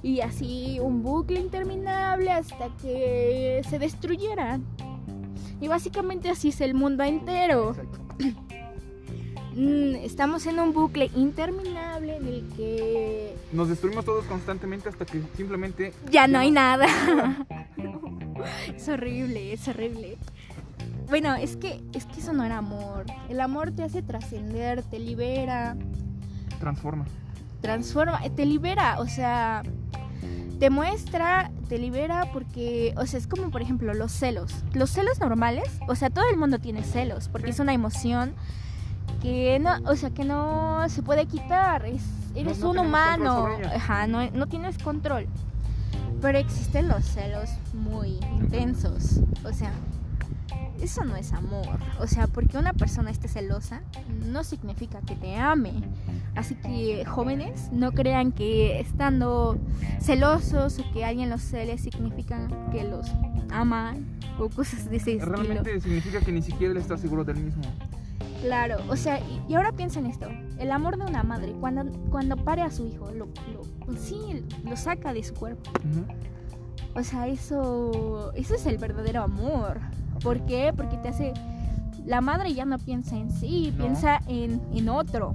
Y 0.02 0.20
así 0.20 0.78
un 0.80 1.02
bucle 1.02 1.40
interminable 1.40 2.30
hasta 2.30 2.68
que 2.80 3.60
se 3.68 3.78
destruyeran. 3.78 4.64
Y 5.60 5.68
básicamente 5.68 6.30
así 6.30 6.48
es 6.48 6.60
el 6.62 6.72
mundo 6.72 7.04
entero. 7.04 7.74
Mm, 9.58 9.96
estamos 10.04 10.46
en 10.46 10.60
un 10.60 10.72
bucle 10.72 11.10
interminable 11.16 12.18
en 12.18 12.28
el 12.28 12.48
que 12.56 13.34
Nos 13.52 13.68
destruimos 13.68 14.04
todos 14.04 14.24
constantemente 14.26 14.88
hasta 14.88 15.04
que 15.04 15.20
simplemente... 15.36 15.92
ya 16.12 16.28
no 16.28 16.38
hay 16.38 16.52
nada. 16.52 16.86
es 18.76 18.88
horrible, 18.88 19.52
es 19.52 19.66
horrible. 19.66 20.16
Bueno, 21.08 21.34
es 21.34 21.56
que 21.56 21.82
es 21.92 22.06
que 22.06 22.20
eso 22.20 22.32
no 22.32 22.44
era 22.44 22.58
amor. 22.58 23.06
El 23.28 23.40
amor 23.40 23.72
te 23.72 23.82
hace 23.82 24.00
trascender, 24.00 24.84
te 24.84 25.00
libera, 25.00 25.76
Transforma. 26.60 27.04
transforma, 27.60 28.20
te 28.36 28.46
libera, 28.46 29.00
o 29.00 29.08
sea, 29.08 29.64
te 30.60 30.70
muestra, 30.70 31.50
te 31.68 31.78
libera 31.78 32.30
porque, 32.32 32.94
o 32.96 33.06
sea, 33.06 33.18
es 33.18 33.26
como 33.26 33.50
por 33.50 33.60
ejemplo 33.60 33.92
los 33.92 34.12
celos. 34.12 34.52
Los 34.72 34.90
celos 34.90 35.18
normales, 35.18 35.68
o 35.88 35.96
sea, 35.96 36.10
todo 36.10 36.26
el 36.30 36.36
mundo 36.36 36.60
tiene 36.60 36.84
celos 36.84 37.28
porque 37.28 37.50
es 37.50 37.58
una 37.58 37.72
emoción 37.72 38.34
que 39.20 39.58
no, 39.58 39.76
o 39.84 39.96
sea, 39.96 40.10
que 40.10 40.24
no 40.24 40.88
se 40.88 41.02
puede 41.02 41.26
quitar. 41.26 41.84
Es, 41.86 42.02
eres 42.34 42.58
no 42.60 42.70
un 42.70 42.76
tenemos 42.76 42.88
humano, 42.88 43.48
ajá, 43.74 44.06
no, 44.06 44.30
no 44.30 44.46
tienes 44.46 44.78
control. 44.78 45.26
Pero 46.20 46.38
existen 46.38 46.88
los 46.88 47.04
celos 47.04 47.50
muy 47.74 48.18
intensos, 48.38 49.20
o 49.44 49.52
sea, 49.52 49.72
eso 50.80 51.04
no 51.04 51.16
es 51.16 51.32
amor. 51.32 51.78
O 52.00 52.06
sea, 52.06 52.26
porque 52.26 52.58
una 52.58 52.72
persona 52.72 53.10
esté 53.10 53.28
celosa 53.28 53.82
no 54.26 54.44
significa 54.44 55.00
que 55.00 55.14
te 55.16 55.36
ame. 55.36 55.72
Así 56.34 56.54
que 56.54 57.04
jóvenes, 57.04 57.70
no 57.72 57.92
crean 57.92 58.32
que 58.32 58.80
estando 58.80 59.58
celosos 60.00 60.78
o 60.78 60.92
que 60.92 61.04
alguien 61.04 61.30
los 61.30 61.42
cele 61.42 61.78
significa 61.78 62.48
que 62.70 62.84
los 62.84 63.06
aman 63.50 64.06
o 64.38 64.48
cosas 64.48 64.88
de 64.88 64.96
ese 64.96 65.14
estilo. 65.14 65.36
Realmente 65.36 65.80
significa 65.80 66.20
que 66.20 66.32
ni 66.32 66.42
siquiera 66.42 66.72
él 66.72 66.78
está 66.78 66.96
seguro 66.96 67.24
del 67.24 67.36
mismo. 67.36 67.62
Claro, 68.42 68.76
o 68.88 68.96
sea, 68.96 69.20
y, 69.48 69.54
ahora 69.54 69.72
piensa 69.72 69.98
en 70.00 70.06
esto. 70.06 70.28
El 70.58 70.70
amor 70.70 70.96
de 70.96 71.04
una 71.04 71.22
madre, 71.22 71.52
cuando, 71.60 71.84
cuando 72.10 72.36
pare 72.36 72.62
a 72.62 72.70
su 72.70 72.86
hijo, 72.86 73.06
lo, 73.12 73.26
lo- 73.26 73.62
pues 73.84 74.00
sí, 74.00 74.44
lo 74.64 74.76
saca 74.76 75.12
de 75.12 75.22
su 75.24 75.34
cuerpo. 75.34 75.70
O 76.94 77.02
sea, 77.02 77.26
eso, 77.28 78.32
eso 78.34 78.54
es 78.54 78.66
el 78.66 78.78
verdadero 78.78 79.22
amor. 79.22 79.80
¿Por 80.22 80.44
qué? 80.46 80.72
Porque 80.76 80.96
te 80.98 81.08
hace... 81.08 81.32
La 82.06 82.20
madre 82.20 82.54
ya 82.54 82.64
no 82.64 82.78
piensa 82.78 83.16
en 83.16 83.30
sí, 83.30 83.72
No. 83.76 83.84
piensa 83.84 84.20
en, 84.28 84.60
en 84.72 84.88
otro. 84.88 85.34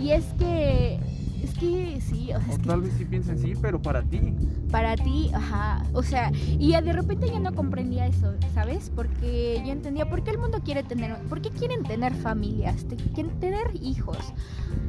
Y 0.00 0.10
es 0.10 0.24
que... 0.38 0.98
Es 1.42 1.54
que 1.54 2.00
sí, 2.00 2.30
o 2.32 2.38
sea, 2.40 2.48
O 2.48 2.52
es 2.52 2.58
que 2.58 2.66
tal 2.66 2.80
vez 2.82 2.92
sí 2.96 3.04
piensen 3.04 3.36
sí, 3.38 3.54
pero 3.60 3.82
para 3.82 4.02
ti. 4.02 4.20
para 4.70 4.94
ti, 4.96 5.30
ajá, 5.34 5.84
o 5.92 6.02
sea, 6.02 6.30
y 6.48 6.70
de 6.72 6.92
repente 6.92 7.26
yo 7.28 7.40
no 7.40 7.52
comprendía 7.54 8.06
eso, 8.06 8.32
¿sabes? 8.54 8.90
Porque 8.94 9.60
yo 9.66 9.72
entendía 9.72 10.08
por 10.08 10.22
qué 10.22 10.30
el 10.30 10.38
mundo 10.38 10.60
quiere 10.64 10.82
tener, 10.84 11.16
por 11.28 11.42
qué 11.42 11.50
quieren 11.50 11.82
tener 11.82 12.14
familias, 12.14 12.86
quieren 13.14 13.38
tener 13.40 13.70
hijos, 13.82 14.16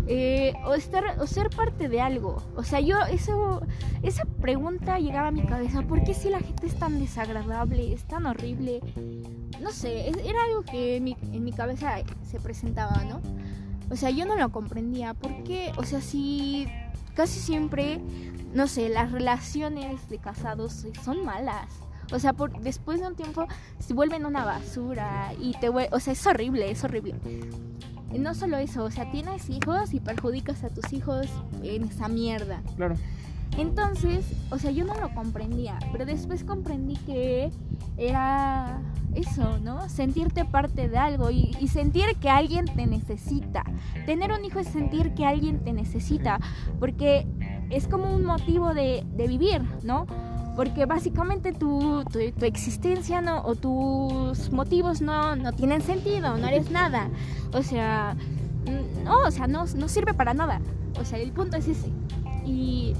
eh, 0.07 0.53
o 0.65 0.74
estar, 0.75 1.03
o 1.19 1.25
ser 1.27 1.50
parte 1.50 1.89
de 1.89 2.01
algo. 2.01 2.43
O 2.55 2.63
sea, 2.63 2.79
yo 2.79 2.98
eso, 3.12 3.62
esa 4.03 4.25
pregunta 4.25 5.00
llegaba 5.00 5.29
a 5.29 5.31
mi 5.31 5.41
cabeza, 5.43 5.81
¿por 5.81 6.03
qué 6.03 6.13
si 6.13 6.29
la 6.29 6.39
gente 6.39 6.67
es 6.67 6.75
tan 6.75 7.00
desagradable, 7.00 7.93
es 7.93 8.03
tan 8.03 8.25
horrible? 8.27 8.79
No 9.62 9.72
sé, 9.72 10.10
es- 10.10 10.17
era 10.17 10.43
algo 10.43 10.62
que 10.63 10.98
en 10.98 11.03
mi, 11.05 11.17
en 11.31 11.43
mi 11.43 11.51
cabeza 11.51 11.95
se 12.29 12.39
presentaba, 12.39 13.03
¿no? 13.05 13.22
O 13.93 13.95
sea, 13.95 14.09
yo 14.09 14.25
no 14.25 14.35
lo 14.35 14.51
comprendía, 14.51 15.13
¿por 15.13 15.43
qué? 15.43 15.71
O 15.77 15.83
sea, 15.83 16.01
si 16.01 16.67
casi 17.15 17.39
siempre 17.39 18.01
no 18.53 18.67
sé, 18.67 18.89
las 18.89 19.12
relaciones 19.12 20.09
de 20.09 20.19
casados 20.19 20.85
son 21.03 21.25
malas. 21.25 21.67
O 22.12 22.19
sea, 22.19 22.33
por, 22.33 22.59
después 22.62 23.00
de 23.00 23.07
un 23.07 23.15
tiempo 23.15 23.47
se 23.79 23.93
vuelven 23.93 24.25
una 24.25 24.45
basura 24.45 25.33
y 25.39 25.53
te 25.53 25.69
o 25.69 26.00
sea, 26.00 26.13
es 26.13 26.25
horrible, 26.27 26.69
es 26.69 26.83
horrible. 26.83 27.15
Y 28.12 28.19
no 28.19 28.35
solo 28.35 28.57
eso, 28.57 28.83
o 28.83 28.91
sea, 28.91 29.09
tienes 29.09 29.50
hijos 29.50 29.93
y 29.93 30.00
perjudicas 30.00 30.63
a 30.63 30.69
tus 30.69 30.93
hijos 30.93 31.27
en 31.63 31.85
esa 31.85 32.07
mierda. 32.07 32.62
Claro. 32.75 32.95
Entonces, 33.57 34.25
o 34.50 34.57
sea, 34.57 34.72
yo 34.72 34.83
no 34.83 34.95
lo 35.00 35.13
comprendía, 35.13 35.77
pero 35.91 36.05
después 36.05 36.43
comprendí 36.43 36.95
que 36.98 37.51
era 37.98 38.81
eso, 39.15 39.60
¿no? 39.60 39.88
Sentirte 39.89 40.43
parte 40.45 40.89
de 40.89 40.98
algo 40.98 41.29
y, 41.29 41.53
sentir 41.67 42.15
que 42.19 42.29
alguien 42.29 42.65
te 42.65 42.88
necesita. 42.88 43.63
Tener 44.05 44.31
un 44.31 44.43
hijo 44.43 44.60
es 44.60 44.67
sentir 44.67 45.13
que 45.13 45.25
alguien 45.25 45.63
te 45.63 45.74
necesita, 45.74 46.39
porque 46.79 47.27
es 47.69 47.88
como 47.88 48.13
un 48.13 48.25
motivo 48.25 48.74
de, 48.74 49.05
vivir, 49.15 49.62
¿no? 49.83 50.07
Porque 50.55 50.86
básicamente 50.86 51.51
tu, 51.51 52.03
tu, 52.12 52.45
existencia 52.45 53.22
no, 53.22 53.41
o 53.41 53.55
tus 53.55 54.51
motivos 54.51 55.01
no, 55.01 55.36
no 55.36 55.51
tienen 55.53 55.81
sentido, 55.81 56.38
no 56.38 56.48
eres 56.48 56.69
nada. 56.69 57.10
O 57.53 57.63
sea, 57.63 58.15
no, 59.03 59.17
o 59.19 59.31
sea, 59.31 59.48
no, 59.48 59.65
no 59.65 59.88
sirve 59.88 60.13
para 60.13 60.33
nada. 60.33 60.60
O 61.00 61.05
sea, 61.05 61.19
el 61.19 61.31
punto 61.31 61.57
es 61.57 61.67
ese. 61.67 61.89
Y, 62.45 62.93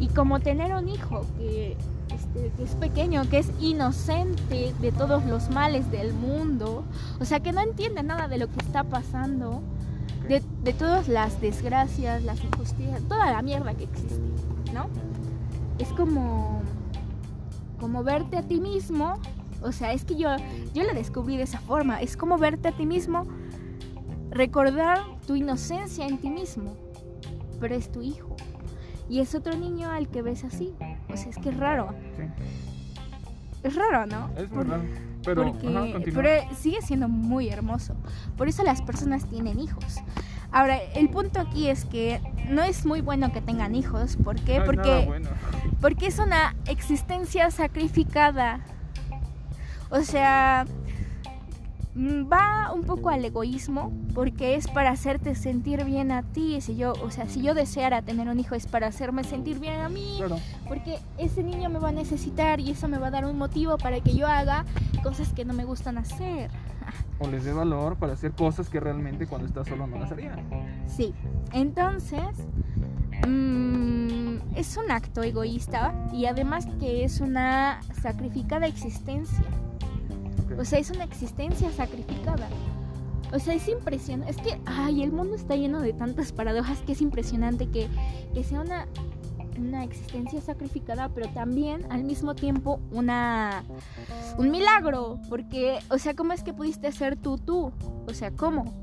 y 0.00 0.08
como 0.08 0.40
tener 0.40 0.74
un 0.74 0.88
hijo 0.88 1.26
que, 1.36 1.76
este, 2.12 2.50
que 2.56 2.62
es 2.64 2.74
pequeño, 2.74 3.28
que 3.28 3.38
es 3.38 3.50
inocente 3.60 4.74
de 4.80 4.92
todos 4.92 5.24
los 5.26 5.50
males 5.50 5.90
del 5.90 6.14
mundo, 6.14 6.84
o 7.20 7.24
sea, 7.24 7.40
que 7.40 7.52
no 7.52 7.60
entiende 7.60 8.02
nada 8.02 8.26
de 8.26 8.38
lo 8.38 8.48
que 8.48 8.58
está 8.60 8.82
pasando, 8.82 9.62
de, 10.26 10.42
de 10.64 10.72
todas 10.72 11.06
las 11.06 11.40
desgracias, 11.40 12.24
las 12.24 12.42
injusticias, 12.42 13.02
toda 13.02 13.30
la 13.30 13.42
mierda 13.42 13.74
que 13.74 13.84
existe, 13.84 14.20
¿no? 14.72 14.88
Es 15.78 15.88
como, 15.88 16.62
como 17.78 18.02
verte 18.02 18.38
a 18.38 18.42
ti 18.42 18.58
mismo, 18.58 19.18
o 19.62 19.72
sea, 19.72 19.92
es 19.92 20.04
que 20.04 20.16
yo, 20.16 20.30
yo 20.72 20.84
lo 20.84 20.94
descubrí 20.94 21.36
de 21.36 21.42
esa 21.42 21.60
forma, 21.60 22.00
es 22.00 22.16
como 22.16 22.38
verte 22.38 22.68
a 22.68 22.72
ti 22.72 22.86
mismo, 22.86 23.26
recordar 24.30 25.00
tu 25.26 25.34
inocencia 25.34 26.06
en 26.06 26.18
ti 26.18 26.30
mismo, 26.30 26.74
pero 27.60 27.74
es 27.74 27.92
tu 27.92 28.00
hijo. 28.00 28.36
Y 29.10 29.20
es 29.20 29.34
otro 29.34 29.54
niño 29.56 29.90
al 29.90 30.08
que 30.08 30.22
ves 30.22 30.44
así. 30.44 30.72
O 31.12 31.16
sea, 31.16 31.28
es 31.30 31.36
que 31.36 31.50
es 31.50 31.56
raro. 31.58 31.92
Sí. 32.16 32.22
Es 33.64 33.74
raro, 33.74 34.06
¿no? 34.06 34.30
Es 34.38 34.48
muy 34.50 34.64
Por- 34.64 34.68
raro. 34.68 34.82
Pero, 35.22 35.52
porque, 35.52 35.68
ajá, 35.68 35.92
continúa. 35.92 36.22
pero 36.22 36.54
sigue 36.56 36.80
siendo 36.80 37.06
muy 37.08 37.50
hermoso. 37.50 37.94
Por 38.38 38.48
eso 38.48 38.62
las 38.62 38.80
personas 38.80 39.26
tienen 39.28 39.60
hijos. 39.60 39.98
Ahora, 40.50 40.78
el 40.94 41.10
punto 41.10 41.40
aquí 41.40 41.68
es 41.68 41.84
que 41.84 42.20
no 42.48 42.62
es 42.62 42.86
muy 42.86 43.02
bueno 43.02 43.30
que 43.30 43.42
tengan 43.42 43.74
hijos. 43.74 44.16
¿Por 44.16 44.36
qué? 44.40 44.60
No 44.60 44.64
porque, 44.64 45.04
bueno. 45.06 45.28
porque 45.80 46.06
es 46.06 46.18
una 46.18 46.56
existencia 46.66 47.50
sacrificada. 47.50 48.60
O 49.90 50.00
sea, 50.00 50.64
va 52.00 52.72
un 52.72 52.82
poco 52.84 53.10
al 53.10 53.24
egoísmo 53.24 53.92
porque 54.14 54.54
es 54.54 54.68
para 54.68 54.90
hacerte 54.90 55.34
sentir 55.34 55.84
bien 55.84 56.12
a 56.12 56.22
ti. 56.22 56.60
Si 56.60 56.76
yo, 56.76 56.92
o 57.04 57.10
sea, 57.10 57.26
si 57.28 57.42
yo 57.42 57.54
deseara 57.54 58.02
tener 58.02 58.28
un 58.28 58.38
hijo 58.40 58.54
es 58.54 58.66
para 58.66 58.86
hacerme 58.86 59.24
sentir 59.24 59.58
bien 59.58 59.80
a 59.80 59.88
mí, 59.88 60.14
Claro. 60.18 60.36
porque 60.68 60.98
ese 61.18 61.42
niño 61.42 61.68
me 61.68 61.78
va 61.78 61.90
a 61.90 61.92
necesitar 61.92 62.60
y 62.60 62.70
eso 62.70 62.88
me 62.88 62.98
va 62.98 63.08
a 63.08 63.10
dar 63.10 63.26
un 63.26 63.36
motivo 63.38 63.76
para 63.76 64.00
que 64.00 64.14
yo 64.14 64.26
haga 64.26 64.64
cosas 65.02 65.32
que 65.32 65.44
no 65.44 65.52
me 65.52 65.64
gustan 65.64 65.98
hacer. 65.98 66.50
O 67.18 67.28
les 67.28 67.44
dé 67.44 67.52
valor 67.52 67.96
para 67.96 68.14
hacer 68.14 68.32
cosas 68.32 68.68
que 68.70 68.80
realmente 68.80 69.26
cuando 69.26 69.46
estás 69.46 69.68
solo 69.68 69.86
no 69.86 69.98
las 69.98 70.10
harían. 70.10 70.40
Sí, 70.86 71.12
entonces 71.52 72.20
mm, 73.26 74.56
es 74.56 74.76
un 74.76 74.90
acto 74.90 75.22
egoísta 75.22 75.92
y 76.12 76.26
además 76.26 76.66
que 76.78 77.04
es 77.04 77.20
una 77.20 77.80
sacrificada 78.00 78.66
existencia. 78.66 79.44
O 80.58 80.64
sea, 80.64 80.78
es 80.78 80.90
una 80.90 81.04
existencia 81.04 81.70
sacrificada. 81.70 82.48
O 83.32 83.38
sea, 83.38 83.54
es 83.54 83.68
impresionante. 83.68 84.32
Es 84.32 84.38
que, 84.38 84.60
ay, 84.66 85.02
el 85.02 85.12
mundo 85.12 85.36
está 85.36 85.54
lleno 85.54 85.80
de 85.80 85.92
tantas 85.92 86.32
paradojas 86.32 86.80
que 86.80 86.92
es 86.92 87.00
impresionante 87.00 87.68
que, 87.68 87.88
que 88.34 88.42
sea 88.42 88.60
una, 88.60 88.86
una 89.58 89.84
existencia 89.84 90.40
sacrificada, 90.40 91.08
pero 91.10 91.28
también 91.30 91.86
al 91.90 92.02
mismo 92.04 92.34
tiempo 92.34 92.80
una 92.90 93.62
un 94.36 94.50
milagro. 94.50 95.20
Porque, 95.28 95.78
o 95.90 95.98
sea, 95.98 96.14
¿cómo 96.14 96.32
es 96.32 96.42
que 96.42 96.52
pudiste 96.52 96.90
ser 96.92 97.16
tú 97.16 97.38
tú? 97.38 97.72
O 98.08 98.14
sea, 98.14 98.32
¿cómo? 98.32 98.74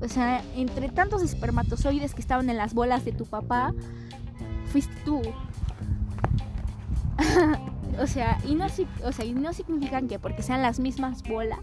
O 0.00 0.08
sea, 0.08 0.42
entre 0.56 0.88
tantos 0.88 1.22
espermatozoides 1.22 2.14
que 2.14 2.22
estaban 2.22 2.48
en 2.48 2.56
las 2.56 2.72
bolas 2.72 3.04
de 3.04 3.12
tu 3.12 3.26
papá, 3.26 3.74
fuiste 4.66 4.94
tú. 5.04 5.20
o 7.98 8.06
sea, 8.06 8.38
y 8.46 8.54
no, 8.54 8.66
o 9.04 9.12
sea, 9.12 9.24
y 9.24 9.32
no 9.32 9.52
significan 9.52 10.08
que 10.08 10.18
porque 10.18 10.42
sean 10.42 10.62
las 10.62 10.78
mismas 10.80 11.22
bolas 11.22 11.60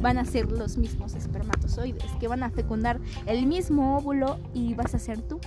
van 0.00 0.16
a 0.18 0.24
ser 0.24 0.50
los 0.50 0.78
mismos 0.78 1.14
espermatozoides, 1.14 2.10
que 2.18 2.28
van 2.28 2.42
a 2.42 2.50
fecundar 2.50 3.00
el 3.26 3.46
mismo 3.46 3.96
óvulo 3.98 4.38
y 4.54 4.74
vas 4.74 4.94
a 4.94 4.98
ser 4.98 5.20
tú. 5.20 5.38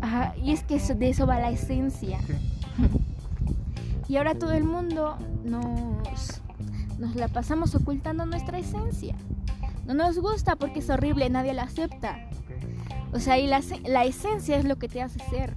Ajá, 0.00 0.34
y 0.42 0.52
es 0.52 0.62
que 0.64 0.76
eso- 0.76 0.94
de 0.94 1.08
eso 1.10 1.26
va 1.26 1.38
la 1.40 1.50
esencia. 1.50 2.18
Y 4.08 4.16
ahora 4.16 4.34
todo 4.34 4.52
el 4.52 4.64
mundo 4.64 5.16
nos, 5.44 6.40
nos 6.98 7.14
la 7.16 7.28
pasamos 7.28 7.74
ocultando 7.74 8.26
nuestra 8.26 8.58
esencia. 8.58 9.16
No 9.86 9.94
nos 9.94 10.18
gusta 10.18 10.56
porque 10.56 10.80
es 10.80 10.90
horrible, 10.90 11.28
nadie 11.30 11.54
la 11.54 11.62
acepta. 11.62 12.28
O 13.12 13.18
sea, 13.20 13.38
y 13.38 13.46
la, 13.46 13.60
la 13.84 14.04
esencia 14.04 14.56
es 14.56 14.64
lo 14.64 14.76
que 14.76 14.88
te 14.88 15.02
hace 15.02 15.18
ser. 15.30 15.54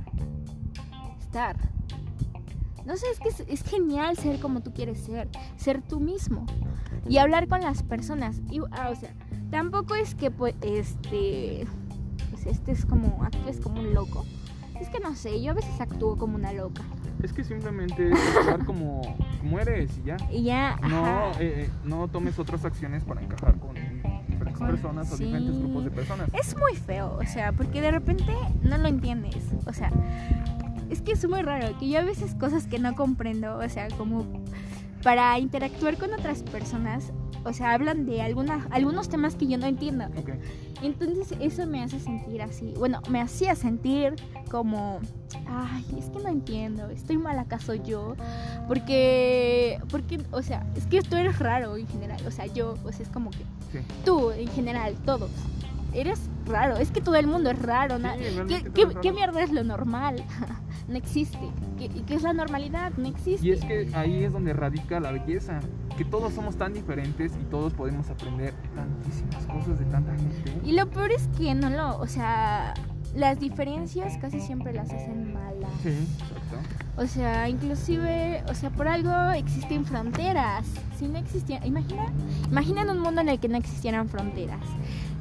Estar. 1.20 1.58
No 2.86 2.96
sé, 2.98 3.08
es 3.12 3.20
que 3.20 3.30
es, 3.30 3.40
es 3.48 3.64
genial 3.64 4.16
ser 4.18 4.40
como 4.40 4.62
tú 4.62 4.74
quieres 4.74 5.00
ser. 5.00 5.28
Ser 5.58 5.82
tú 5.82 6.00
mismo. 6.00 6.46
Y 7.08 7.18
hablar 7.18 7.48
con 7.48 7.62
las 7.62 7.84
personas. 7.84 8.42
Y, 8.52 8.60
ah, 8.72 8.90
o 8.92 8.96
sea, 8.96 9.14
tampoco 9.50 9.96
es 9.96 10.16
que 10.16 10.32
pues, 10.32 10.56
este... 10.62 11.66
Pues 12.32 12.46
este 12.46 12.72
es 12.72 12.86
como... 12.86 13.24
Actúes 13.24 13.60
como 13.60 13.80
un 13.80 13.94
loco. 13.94 14.24
Es 14.80 14.90
que 14.90 15.00
no 15.00 15.16
sé, 15.16 15.42
yo 15.42 15.52
a 15.52 15.56
veces 15.56 15.80
actúo 15.80 16.18
como 16.18 16.36
una 16.36 16.52
loca. 16.54 16.82
Es 17.24 17.32
que 17.34 17.44
simplemente 17.44 18.12
es 18.12 18.20
actuar 18.38 18.66
como, 18.66 19.02
como 19.40 19.60
eres 19.60 19.90
y 19.98 20.08
ya. 20.08 20.18
Y 20.30 20.44
ya... 20.44 20.76
No, 20.88 21.32
eh, 21.40 21.66
eh, 21.66 21.70
no 21.86 22.08
tomes 22.08 22.38
otras 22.38 22.66
acciones 22.66 23.04
para 23.04 23.22
encajar 23.22 23.58
con 23.58 23.74
diferentes 23.74 24.58
Con- 24.58 24.68
personas 24.68 25.12
o 25.12 25.18
sí. 25.18 25.24
diferentes 25.24 25.58
grupos 25.60 25.86
de 25.86 25.92
personas. 25.92 26.30
Es 26.34 26.56
muy 26.58 26.76
feo, 26.76 27.18
o 27.20 27.26
sea, 27.26 27.52
porque 27.54 27.82
de 27.82 27.92
repente 27.92 28.32
no 28.62 28.78
lo 28.78 28.88
entiendes. 28.88 29.38
O 29.66 29.74
sea, 29.74 29.92
es 30.90 31.02
que 31.02 31.14
es 31.14 31.28
muy 31.28 31.42
raro, 31.42 31.78
que 31.80 31.88
yo 31.90 32.00
a 32.00 32.04
veces 32.04 32.36
cosas 32.36 32.68
que 32.68 32.80
no 32.80 32.96
comprendo, 32.96 33.58
o 33.58 33.70
sea, 33.70 33.88
como 33.98 34.26
para 35.04 35.38
interactuar 35.40 35.98
con 35.98 36.14
otras 36.14 36.44
personas, 36.44 37.12
o 37.44 37.54
sea, 37.54 37.74
hablan 37.74 38.08
de 38.08 38.24
alguna, 38.24 38.68
algunos 38.72 39.08
temas 39.08 39.36
que 39.36 39.46
yo 39.46 39.58
no 39.60 39.68
entiendo. 39.68 40.06
Entonces 40.82 41.38
eso 41.40 41.66
me 41.68 41.84
hace 41.84 42.00
sentir 42.00 42.42
así, 42.42 42.74
bueno, 42.78 43.02
me 43.10 43.22
hacía 43.22 43.54
sentir 43.56 44.16
como, 44.50 45.00
ay, 45.48 45.86
es 45.98 46.10
que 46.10 46.20
no 46.24 46.30
entiendo, 46.30 46.90
estoy 46.90 47.18
mal 47.20 47.38
acaso 47.38 47.76
yo, 47.76 48.16
porque, 48.68 49.80
porque, 49.90 50.20
o 50.32 50.42
sea, 50.42 50.66
es 50.76 50.86
que 50.88 51.02
tú 51.02 51.16
eres 51.16 51.38
raro 51.40 51.78
en 51.78 51.88
general, 51.88 52.20
o 52.26 52.32
sea, 52.32 52.48
yo, 52.48 52.76
o 52.84 52.92
sea, 52.92 53.04
es 53.04 53.10
como 53.10 53.30
que 53.32 53.46
Sí. 53.72 53.80
tú 54.06 54.32
en 54.32 54.48
general, 54.50 54.96
todos. 55.06 55.30
Eres 55.96 56.30
raro, 56.46 56.76
es 56.78 56.92
que 56.92 57.02
todo 57.02 57.16
el 57.16 57.28
mundo 57.28 57.50
es 57.50 57.60
raro. 57.62 57.98
Sí, 57.98 58.04
¿Qué, 58.48 58.64
qué- 58.64 58.70
todo 58.70 58.88
es 58.90 58.94
raro. 58.96 59.02
qué 59.02 59.12
mierda 59.14 59.42
es 59.44 59.52
lo 59.52 59.64
normal? 59.64 60.24
no 60.88 60.96
existe. 60.98 61.40
¿Qué, 61.78 61.90
¿Qué 61.90 62.16
es 62.16 62.22
la 62.24 62.34
normalidad? 62.34 62.92
No 62.98 63.08
existe. 63.08 63.48
Y 63.48 63.52
es 63.52 63.64
que 63.64 63.90
ahí 63.96 64.24
es 64.24 64.34
donde 64.34 64.54
radica 64.54 65.00
la 65.00 65.12
belleza, 65.12 65.60
que 65.98 66.06
todos 66.06 66.34
somos 66.34 66.58
tan 66.58 66.74
diferentes 66.74 67.32
y 67.42 67.44
todos 67.46 67.74
podemos 67.74 68.10
aprender 68.10 68.54
tantísimas 68.76 69.46
cosas 69.48 69.80
de 69.80 69.86
tanta 69.86 70.12
gente. 70.16 70.54
Y 70.64 70.74
lo 70.74 70.90
peor 70.90 71.12
es 71.12 71.28
que 71.38 71.56
no 71.56 71.70
lo, 71.70 71.98
o 72.00 72.08
sea, 72.08 72.74
las 73.16 73.40
diferencias 73.40 74.18
casi 74.18 74.42
siempre 74.42 74.74
las 74.74 74.92
hacen 74.92 75.34
malas. 75.34 75.72
Sí, 75.82 75.90
exacto. 75.90 76.58
O 76.98 77.08
sea, 77.08 77.50
inclusive, 77.50 78.44
o 78.50 78.54
sea, 78.54 78.70
por 78.70 78.88
algo 78.88 79.32
existen 79.32 79.86
fronteras. 79.86 80.66
Si 80.98 81.08
no 81.10 81.18
existieran, 81.18 81.68
imagina, 81.68 82.06
imagina 82.50 82.90
un 82.90 83.00
mundo 83.00 83.20
en 83.22 83.28
el 83.30 83.40
que 83.40 83.50
no 83.50 83.58
existieran 83.58 84.08
fronteras. 84.08 84.62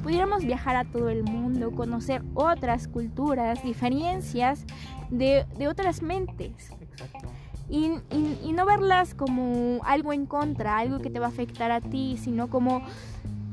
Pudiéramos 0.04 0.44
viajar 0.44 0.76
a 0.76 0.84
todo 0.84 1.08
el 1.08 1.24
mundo, 1.24 1.72
conocer 1.72 2.22
otras 2.34 2.86
culturas, 2.86 3.60
diferencias 3.64 4.64
de, 5.10 5.46
de 5.58 5.66
otras 5.66 6.02
mentes. 6.02 6.70
Exacto. 6.80 7.26
Y, 7.70 7.86
y- 8.12 8.38
y 8.44 8.52
no 8.52 8.66
verlas 8.66 9.14
como 9.14 9.80
algo 9.84 10.12
en 10.12 10.26
contra, 10.26 10.76
algo 10.78 10.98
que 11.00 11.08
te 11.10 11.18
va 11.18 11.26
a 11.26 11.28
afectar 11.30 11.72
a 11.72 11.80
ti, 11.80 12.16
sino 12.22 12.48
como 12.48 12.82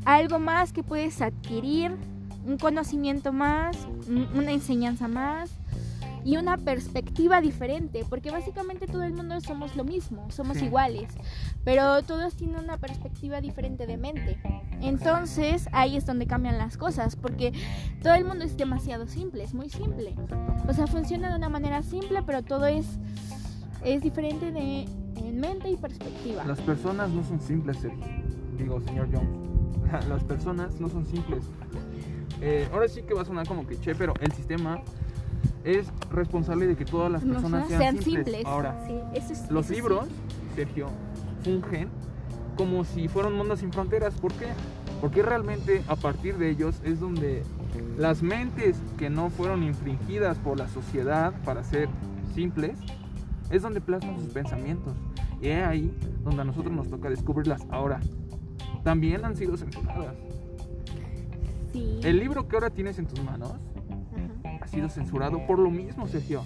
algo 0.03 0.37
más 0.39 0.73
que 0.73 0.83
puedes 0.83 1.21
adquirir, 1.21 1.95
un 2.45 2.57
conocimiento 2.57 3.31
más, 3.31 3.87
un- 4.09 4.27
una 4.35 4.51
enseñanza 4.51 5.07
más 5.07 5.51
y 6.23 6.37
una 6.37 6.57
perspectiva 6.57 7.41
diferente, 7.41 8.05
porque 8.09 8.31
básicamente 8.31 8.85
todo 8.87 9.03
el 9.03 9.13
mundo 9.13 9.39
somos 9.41 9.75
lo 9.75 9.83
mismo, 9.83 10.29
somos 10.31 10.57
Sí. 10.57 10.65
iguales, 10.65 11.09
pero 11.63 12.01
todos 12.03 12.35
tienen 12.35 12.57
una 12.63 12.77
perspectiva 12.77 13.41
diferente 13.41 13.87
de 13.87 13.97
mente. 13.97 14.37
Entonces 14.81 15.67
ahí 15.71 15.97
es 15.97 16.05
donde 16.05 16.27
cambian 16.27 16.57
las 16.57 16.77
cosas, 16.77 17.15
porque 17.15 17.53
todo 18.01 18.13
el 18.15 18.25
mundo 18.25 18.43
es 18.45 18.57
demasiado 18.57 19.07
simple, 19.07 19.43
es 19.43 19.53
muy 19.53 19.69
simple. 19.69 20.15
O 20.67 20.73
sea, 20.73 20.87
funciona 20.87 21.29
de 21.29 21.35
una 21.37 21.49
manera 21.49 21.81
simple, 21.83 22.21
pero 22.25 22.43
todo 22.43 22.65
es, 22.65 22.85
es 23.83 24.01
diferente 24.01 24.51
de 24.51 24.85
en 25.15 25.39
mente 25.39 25.69
y 25.69 25.75
perspectiva. 25.77 26.43
Las 26.45 26.59
personas 26.61 27.09
no 27.09 27.23
son 27.23 27.39
simples. 27.41 27.77
Digo, 28.57 28.79
señor 28.81 29.07
Jones. 29.11 29.29
Las 30.09 30.23
personas 30.23 30.79
no 30.79 30.89
son 30.89 31.05
simples. 31.05 31.43
Eh, 32.41 32.67
ahora 32.73 32.87
sí 32.87 33.03
que 33.03 33.13
va 33.13 33.21
a 33.21 33.25
sonar 33.25 33.47
como 33.47 33.65
cliché, 33.65 33.93
pero 33.95 34.13
el 34.21 34.31
sistema 34.31 34.81
es 35.63 35.87
responsable 36.11 36.67
de 36.67 36.75
que 36.75 36.85
todas 36.85 37.11
las 37.11 37.23
personas 37.23 37.67
sean, 37.67 38.01
simples. 38.01 38.45
Ahora, 38.45 38.83
Sí, 38.87 38.95
eso 39.13 39.33
es- 39.33 39.51
los 39.51 39.65
eso 39.65 39.69
sí. 39.69 39.75
libros, 39.75 40.07
Sergio, 40.55 40.87
fungen 41.43 41.89
como 42.57 42.83
si 42.83 43.07
fueran 43.07 43.33
mundos 43.33 43.59
sin 43.59 43.71
fronteras. 43.71 44.13
¿Por 44.15 44.33
qué? 44.33 44.47
Porque 44.99 45.23
realmente 45.23 45.81
a 45.87 45.95
partir 45.95 46.37
de 46.37 46.49
ellos 46.49 46.79
es 46.83 46.99
donde 46.99 47.43
las 47.97 48.21
mentes 48.21 48.77
que 48.97 49.09
no 49.09 49.29
fueron 49.29 49.63
infringidas 49.63 50.37
por 50.37 50.57
la 50.57 50.67
sociedad 50.67 51.33
para 51.43 51.63
ser 51.63 51.89
simples, 52.35 52.77
es 53.49 53.61
donde 53.61 53.81
plasman 53.81 54.19
sus 54.19 54.29
pensamientos. 54.31 54.93
Y 55.41 55.47
es 55.47 55.65
ahí 55.65 55.91
donde 56.23 56.41
a 56.41 56.45
nosotros 56.45 56.71
nos 56.73 56.87
toca 56.87 57.09
descubrirlas. 57.09 57.63
Ahora, 57.71 57.99
también 58.83 59.25
han 59.25 59.35
sido 59.35 59.57
censuradas. 59.57 60.15
Sí. 61.71 61.99
El 62.03 62.19
libro 62.19 62.47
que 62.47 62.55
ahora 62.55 62.69
tienes 62.69 62.99
en 62.99 63.07
tus 63.07 63.23
manos. 63.23 63.53
Ha 64.61 64.67
sido 64.67 64.89
censurado 64.89 65.45
por 65.45 65.59
lo 65.59 65.69
mismo, 65.69 66.07
Sergio. 66.07 66.43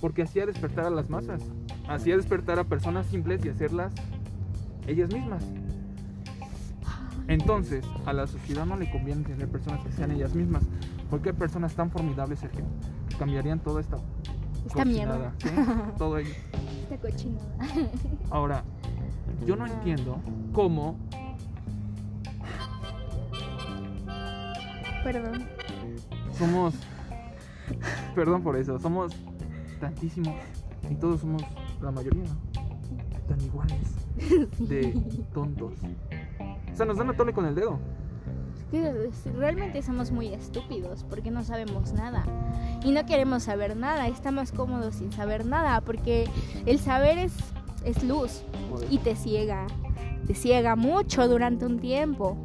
Porque 0.00 0.22
hacía 0.22 0.46
despertar 0.46 0.86
a 0.86 0.90
las 0.90 1.10
masas. 1.10 1.42
Hacía 1.88 2.16
despertar 2.16 2.58
a 2.58 2.64
personas 2.64 3.06
simples 3.06 3.44
y 3.44 3.48
hacerlas 3.48 3.92
ellas 4.86 5.12
mismas. 5.12 5.44
Entonces, 7.28 7.84
a 8.04 8.12
la 8.12 8.26
sociedad 8.26 8.66
no 8.66 8.76
le 8.76 8.90
conviene 8.90 9.22
tener 9.22 9.48
personas 9.48 9.84
que 9.84 9.92
sean 9.92 10.10
ellas 10.10 10.34
mismas. 10.34 10.64
Porque 11.10 11.30
hay 11.30 11.36
personas 11.36 11.74
tan 11.74 11.90
formidables, 11.90 12.40
Sergio, 12.40 12.64
que 13.08 13.16
cambiarían 13.16 13.60
toda 13.60 13.80
esta 13.80 13.96
Esta 14.66 14.84
mierda. 14.84 15.32
Todo 15.98 16.18
ello. 16.18 16.32
Esta 16.82 16.96
cochinada. 16.98 17.56
Ahora, 18.30 18.64
yo 19.46 19.56
no 19.56 19.66
entiendo 19.66 20.20
cómo 20.52 20.96
Perdón. 25.04 25.44
somos. 26.38 26.74
Perdón 28.14 28.42
por 28.42 28.56
eso, 28.56 28.78
somos 28.78 29.12
tantísimos 29.80 30.34
y 30.90 30.94
todos 30.94 31.20
somos, 31.20 31.42
la 31.80 31.90
mayoría, 31.90 32.24
tan 33.28 33.40
iguales 33.40 33.92
de 34.58 34.92
tontos. 35.34 35.74
O 36.72 36.76
sea, 36.76 36.86
nos 36.86 36.96
dan 36.96 37.10
a 37.10 37.16
tole 37.16 37.32
con 37.32 37.46
el 37.46 37.54
dedo. 37.54 37.78
Realmente 39.36 39.82
somos 39.82 40.10
muy 40.12 40.28
estúpidos 40.28 41.04
porque 41.04 41.30
no 41.30 41.44
sabemos 41.44 41.92
nada 41.92 42.24
y 42.82 42.92
no 42.92 43.04
queremos 43.04 43.42
saber 43.42 43.76
nada, 43.76 44.08
estamos 44.08 44.50
cómodos 44.50 44.94
sin 44.96 45.12
saber 45.12 45.44
nada 45.44 45.82
porque 45.82 46.26
el 46.64 46.78
saber 46.78 47.18
es, 47.18 47.34
es 47.84 48.02
luz 48.02 48.42
Joder. 48.70 48.90
y 48.90 48.96
te 48.98 49.14
ciega, 49.14 49.66
te 50.26 50.34
ciega 50.34 50.74
mucho 50.74 51.28
durante 51.28 51.66
un 51.66 51.80
tiempo. 51.80 52.38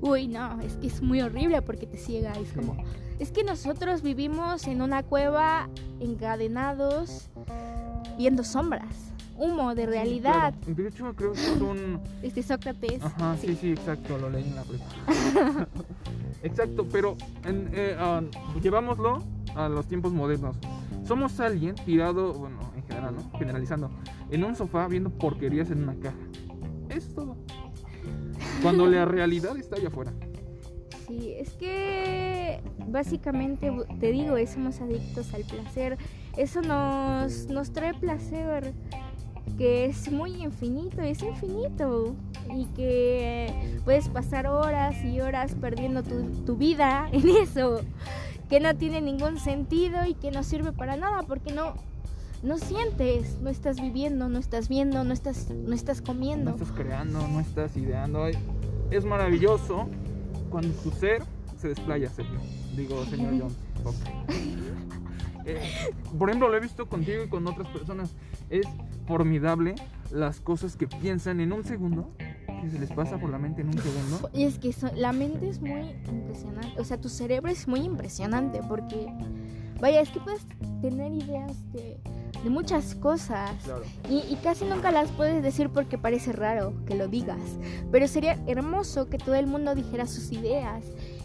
Uy, 0.00 0.28
no, 0.28 0.60
es 0.60 0.74
que 0.74 0.86
es 0.88 1.02
muy 1.02 1.20
horrible 1.20 1.62
porque 1.62 1.86
te 1.86 1.96
ciega, 1.96 2.32
es 2.32 2.52
como, 2.52 2.76
es 3.18 3.32
que 3.32 3.44
nosotros 3.44 4.02
vivimos 4.02 4.66
en 4.66 4.82
una 4.82 5.02
cueva 5.02 5.68
encadenados 6.00 7.30
viendo 8.18 8.44
sombras, 8.44 9.12
humo 9.36 9.74
de 9.74 9.86
realidad. 9.86 10.54
Sí, 10.60 10.74
claro. 10.74 10.82
De 10.82 10.88
hecho, 10.88 11.14
creo 11.14 11.32
que 11.32 11.40
es 11.40 11.60
un. 11.60 12.00
Este 12.22 12.42
Sócrates. 12.42 13.02
Ajá, 13.02 13.36
sí, 13.40 13.56
sí, 13.60 13.70
exacto, 13.70 14.18
lo 14.18 14.30
leí 14.30 14.44
en 14.44 14.54
la 14.54 14.64
prepa. 14.64 15.68
exacto, 16.42 16.86
pero 16.90 17.16
en, 17.44 17.70
eh, 17.72 17.96
ah, 17.98 18.22
llevámoslo 18.62 19.22
a 19.54 19.68
los 19.68 19.86
tiempos 19.86 20.12
modernos. 20.12 20.56
Somos 21.04 21.38
alguien 21.40 21.74
tirado, 21.74 22.32
bueno, 22.34 22.58
en 22.76 22.82
general, 22.84 23.14
¿no? 23.14 23.38
Generalizando, 23.38 23.90
en 24.30 24.44
un 24.44 24.56
sofá 24.56 24.88
viendo 24.88 25.10
porquerías 25.10 25.70
en 25.70 25.84
una 25.84 25.94
caja. 25.94 26.16
Es 26.88 27.14
todo. 27.14 27.36
Cuando 28.62 28.86
la 28.86 29.04
realidad 29.06 29.56
está 29.56 29.76
allá 29.76 29.88
afuera. 29.88 30.12
Sí, 31.06 31.34
es 31.38 31.50
que 31.50 32.60
básicamente 32.88 33.72
te 34.00 34.10
digo, 34.10 34.34
somos 34.46 34.80
adictos 34.80 35.32
al 35.34 35.44
placer. 35.44 35.98
Eso 36.36 36.62
nos, 36.62 37.46
nos 37.46 37.72
trae 37.72 37.94
placer 37.94 38.74
que 39.56 39.86
es 39.86 40.10
muy 40.10 40.42
infinito, 40.42 41.00
es 41.02 41.22
infinito. 41.22 42.14
Y 42.54 42.66
que 42.76 43.80
puedes 43.84 44.08
pasar 44.08 44.46
horas 44.46 45.02
y 45.04 45.20
horas 45.20 45.54
perdiendo 45.60 46.02
tu, 46.02 46.24
tu 46.44 46.56
vida 46.56 47.08
en 47.12 47.28
eso. 47.28 47.80
Que 48.48 48.60
no 48.60 48.76
tiene 48.76 49.00
ningún 49.00 49.38
sentido 49.38 50.04
y 50.06 50.14
que 50.14 50.30
no 50.30 50.42
sirve 50.42 50.72
para 50.72 50.96
nada 50.96 51.22
porque 51.22 51.52
no, 51.52 51.74
no 52.46 52.58
sientes, 52.58 53.38
no 53.40 53.50
estás 53.50 53.80
viviendo, 53.80 54.28
no 54.28 54.38
estás 54.38 54.68
viendo, 54.68 55.04
no 55.04 55.12
estás, 55.12 55.50
no 55.50 55.74
estás 55.74 56.00
comiendo. 56.00 56.50
No 56.50 56.56
estás 56.56 56.72
creando, 56.72 57.26
no 57.28 57.40
estás 57.40 57.76
ideando. 57.76 58.26
Es 58.90 59.04
maravilloso 59.04 59.88
cuando 60.50 60.72
tu 60.76 60.90
ser 60.90 61.22
se 61.58 61.68
desplaya, 61.68 62.08
Sergio. 62.10 62.38
Digo, 62.76 63.04
señor 63.06 63.32
Jones. 63.38 63.56
Ok. 63.84 63.94
Eh, 65.44 65.60
por 66.18 66.28
ejemplo, 66.28 66.48
lo 66.48 66.56
he 66.56 66.60
visto 66.60 66.88
contigo 66.88 67.22
y 67.24 67.28
con 67.28 67.46
otras 67.46 67.68
personas. 67.68 68.10
Es 68.50 68.66
formidable 69.06 69.74
las 70.10 70.40
cosas 70.40 70.76
que 70.76 70.88
piensan 70.88 71.40
en 71.40 71.52
un 71.52 71.64
segundo, 71.64 72.10
que 72.18 72.70
se 72.70 72.78
les 72.80 72.90
pasa 72.90 73.18
por 73.18 73.30
la 73.30 73.38
mente 73.38 73.60
en 73.60 73.68
un 73.68 73.78
segundo. 73.78 74.30
Y 74.34 74.42
es 74.44 74.58
que 74.58 74.72
so- 74.72 74.90
la 74.96 75.12
mente 75.12 75.48
es 75.48 75.60
muy 75.60 75.90
impresionante, 76.08 76.80
o 76.80 76.84
sea, 76.84 77.00
tu 77.00 77.08
cerebro 77.08 77.48
es 77.50 77.68
muy 77.68 77.80
impresionante 77.80 78.60
porque, 78.68 79.06
vaya, 79.80 80.00
es 80.00 80.10
que 80.10 80.20
puedes 80.20 80.42
tener 80.80 81.12
ideas 81.12 81.52
de, 81.72 81.98
de 82.42 82.50
muchas 82.50 82.94
cosas 82.94 83.50
Claro. 83.64 83.82
y, 84.10 84.18
y 84.32 84.38
casi 84.42 84.64
nunca 84.64 84.90
las 84.92 85.10
puedes 85.12 85.42
decir 85.42 85.70
porque 85.70 85.98
parece 85.98 86.32
raro 86.32 86.72
que 86.86 86.94
lo 86.94 87.08
digas, 87.08 87.40
pero 87.90 88.06
sería 88.08 88.38
hermoso 88.46 89.08
que 89.08 89.18
todo 89.18 89.34
el 89.34 89.46
mundo 89.46 89.74
dijera 89.74 90.06
sus 90.06 90.32
ideas 90.32 90.84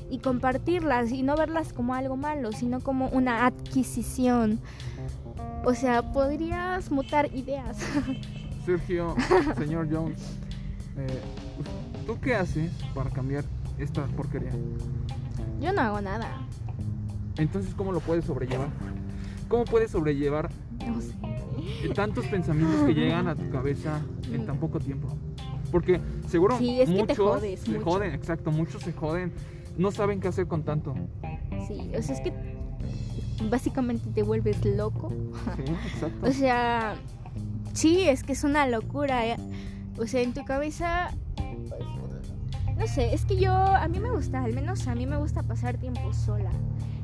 y 0.10 0.20
compartirlas 0.20 1.12
y 1.12 1.24
no 1.24 1.36
verlas 1.38 1.72
como 1.74 1.94
algo 1.94 2.18
malo, 2.18 2.52
sino 2.52 2.82
como 2.82 3.08
una 3.10 3.46
adquisición. 3.46 4.60
O 5.64 5.74
sea, 5.74 6.12
podrías 6.12 6.92
mutar 6.92 7.34
ideas. 7.34 7.78
Sergio, 8.66 9.16
señor 9.58 9.88
Jones, 9.92 10.20
eh, 10.98 11.20
¿tú 12.06 12.18
qué 12.20 12.36
haces 12.36 12.72
para 12.94 13.10
cambiar 13.10 13.46
esta 13.78 14.06
porquería? 14.08 14.52
Yo 15.62 15.72
no 15.72 15.82
hago 15.82 16.02
nada. 16.02 16.28
Entonces, 17.38 17.74
¿cómo 17.76 17.92
lo 17.92 18.00
puedes 18.00 18.26
sobrellevar? 18.26 18.68
¿Cómo 19.48 19.66
puedes 19.66 19.92
sobrellevar 19.92 20.50
No 20.88 21.02
sé. 21.02 21.14
tantos 21.94 22.26
pensamientos 22.28 22.84
que 22.86 22.94
llegan 23.00 23.28
a 23.28 23.36
tu 23.36 23.50
cabeza 23.50 24.02
en 24.32 24.46
tan 24.46 24.58
poco 24.58 24.80
tiempo? 24.80 25.08
Porque 25.72 26.00
seguro 26.28 26.58
Sí, 26.58 26.82
es 26.82 26.90
que 26.90 26.96
te 26.96 27.02
muchos 27.02 27.18
jodes 27.18 27.60
se 27.62 27.72
mucho. 27.72 27.84
joden, 27.86 28.14
exacto, 28.14 28.52
muchos 28.52 28.82
se 28.84 28.92
joden, 28.94 29.32
no 29.78 29.92
saben 29.92 30.20
qué 30.20 30.28
hacer 30.28 30.48
con 30.48 30.64
tanto. 30.64 30.94
Sí, 31.68 31.92
o 31.98 32.02
sea, 32.02 32.16
es 32.16 32.22
que 32.22 32.34
básicamente 33.50 34.10
te 34.14 34.24
vuelves 34.24 34.64
loco. 34.66 35.12
Sí, 35.56 35.72
exacto. 35.94 36.18
O 36.28 36.32
sea, 36.34 36.96
sí, 37.74 38.02
es 38.02 38.24
que 38.24 38.34
es 38.34 38.44
una 38.44 38.68
locura. 38.68 39.26
eh. 39.28 39.38
O 39.98 40.06
sea, 40.08 40.22
en 40.22 40.34
tu 40.34 40.44
cabeza, 40.44 41.12
pues, 41.36 42.78
no 42.78 42.88
sé, 42.88 43.14
es 43.14 43.26
que 43.26 43.38
yo, 43.38 43.54
a 43.54 43.88
mí 43.88 44.00
me 44.00 44.10
gusta, 44.12 44.44
al 44.44 44.54
menos 44.54 44.88
a 44.88 44.96
mí 44.96 45.06
me 45.06 45.18
gusta 45.18 45.44
pasar 45.44 45.78
tiempo 45.78 46.14
sola. 46.14 46.50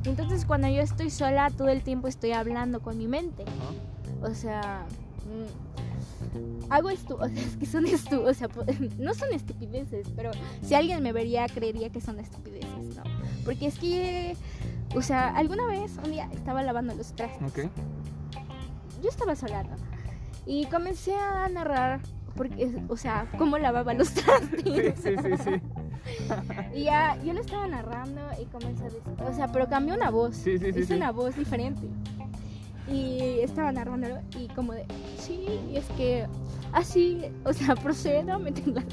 Entonces 0.08 0.46
cuando 0.46 0.68
yo 0.70 0.82
estoy 0.82 1.10
sola, 1.10 1.50
todo 1.50 1.70
el 1.70 1.84
tiempo 1.84 2.08
estoy 2.08 2.32
hablando 2.32 2.82
con 2.82 2.98
mi 2.98 3.08
mente. 3.08 3.44
O 4.22 4.34
sea, 4.34 4.86
mm, 5.26 6.72
hago 6.72 6.90
esto, 6.90 7.16
o 7.22 7.28
sea, 7.28 7.44
es 7.44 7.58
que 7.58 7.66
son 7.66 7.86
estu, 7.86 8.22
o 8.22 8.34
sea, 8.34 8.48
no 9.00 9.14
son 9.14 9.34
estupideces, 9.34 10.08
pero 10.16 10.32
si 10.62 10.76
alguien 10.76 11.04
me 11.04 11.12
vería 11.14 11.46
creería 11.48 11.90
que 11.90 12.02
son 12.02 12.20
estupideces, 12.20 12.96
¿no? 12.96 13.04
Porque 13.46 13.68
es 13.68 13.78
que, 13.80 14.36
o 14.96 15.02
sea, 15.02 15.30
alguna 15.36 15.66
vez 15.68 15.98
un 16.04 16.12
día 16.12 16.30
estaba 16.34 16.64
lavando 16.64 16.96
los 16.96 17.14
trastes. 17.14 17.50
Ok. 17.52 17.72
Yo 19.04 19.10
estaba 19.10 19.36
sola, 19.36 19.64
¿no? 19.64 19.76
Y 20.46 20.66
comencé 20.68 21.14
a 21.16 21.48
narrar 21.50 22.00
porque, 22.36 22.72
o 22.88 22.96
sea, 22.98 23.30
cómo 23.38 23.58
lavaba 23.58 23.94
los 23.94 24.08
Sí, 24.10 24.22
trastes. 24.24 25.00
sí, 25.02 25.16
sí, 25.22 25.44
sí. 25.44 25.62
Y 26.76 26.84
ya, 26.84 27.18
yo 27.24 27.34
lo 27.34 27.42
estaba 27.42 27.68
narrando 27.68 28.22
y 28.42 28.46
comencé 28.46 28.84
a 28.84 28.86
decir, 28.86 29.02
o 29.26 29.34
sea, 29.34 29.52
pero 29.52 29.68
cambió 29.68 29.96
una 29.96 30.10
voz. 30.10 30.36
Sí, 30.36 30.58
sí, 30.58 30.72
sí, 30.72 30.80
Hice 30.80 30.86
sí. 30.86 30.94
una 30.94 31.12
voz 31.12 31.36
diferente. 31.36 31.88
Y 32.90 33.40
estaba 33.42 33.72
narrándolo 33.72 34.20
y 34.40 34.48
como 34.50 34.74
de, 34.74 34.86
sí, 35.18 35.46
y 35.72 35.78
es 35.78 35.86
que 35.98 36.26
así, 36.72 37.26
o 37.44 37.54
sea, 37.54 37.76
procedo 37.84 38.34
a 38.34 38.40
meter 38.40 38.68
la, 38.68 38.84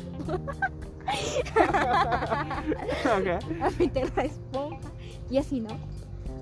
Ajá. 3.05 3.39
a 3.67 3.71
meter 3.79 4.13
la 4.17 4.25
esponja 4.25 4.91
y 5.31 5.37
así, 5.37 5.61
¿no? 5.61 5.79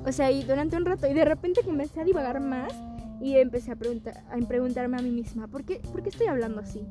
O 0.07 0.13
sea, 0.13 0.31
y 0.31 0.43
durante 0.45 0.77
un 0.77 0.85
rato 0.85 1.07
y 1.07 1.15
de 1.15 1.25
repente 1.25 1.63
comencé 1.63 2.01
a 2.01 2.05
divagar 2.05 2.41
más 2.41 2.73
y 3.21 3.37
empecé 3.37 3.71
a, 3.71 3.77
preguntar, 3.77 4.25
a 4.31 4.47
preguntarme 4.47 4.99
a 4.99 5.03
mí 5.03 5.11
misma, 5.11 5.47
¿por 5.47 5.65
qué, 5.65 5.81
¿por 5.93 6.03
qué 6.03 6.09
estoy 6.09 6.27
hablando 6.27 6.61
así? 6.61 6.83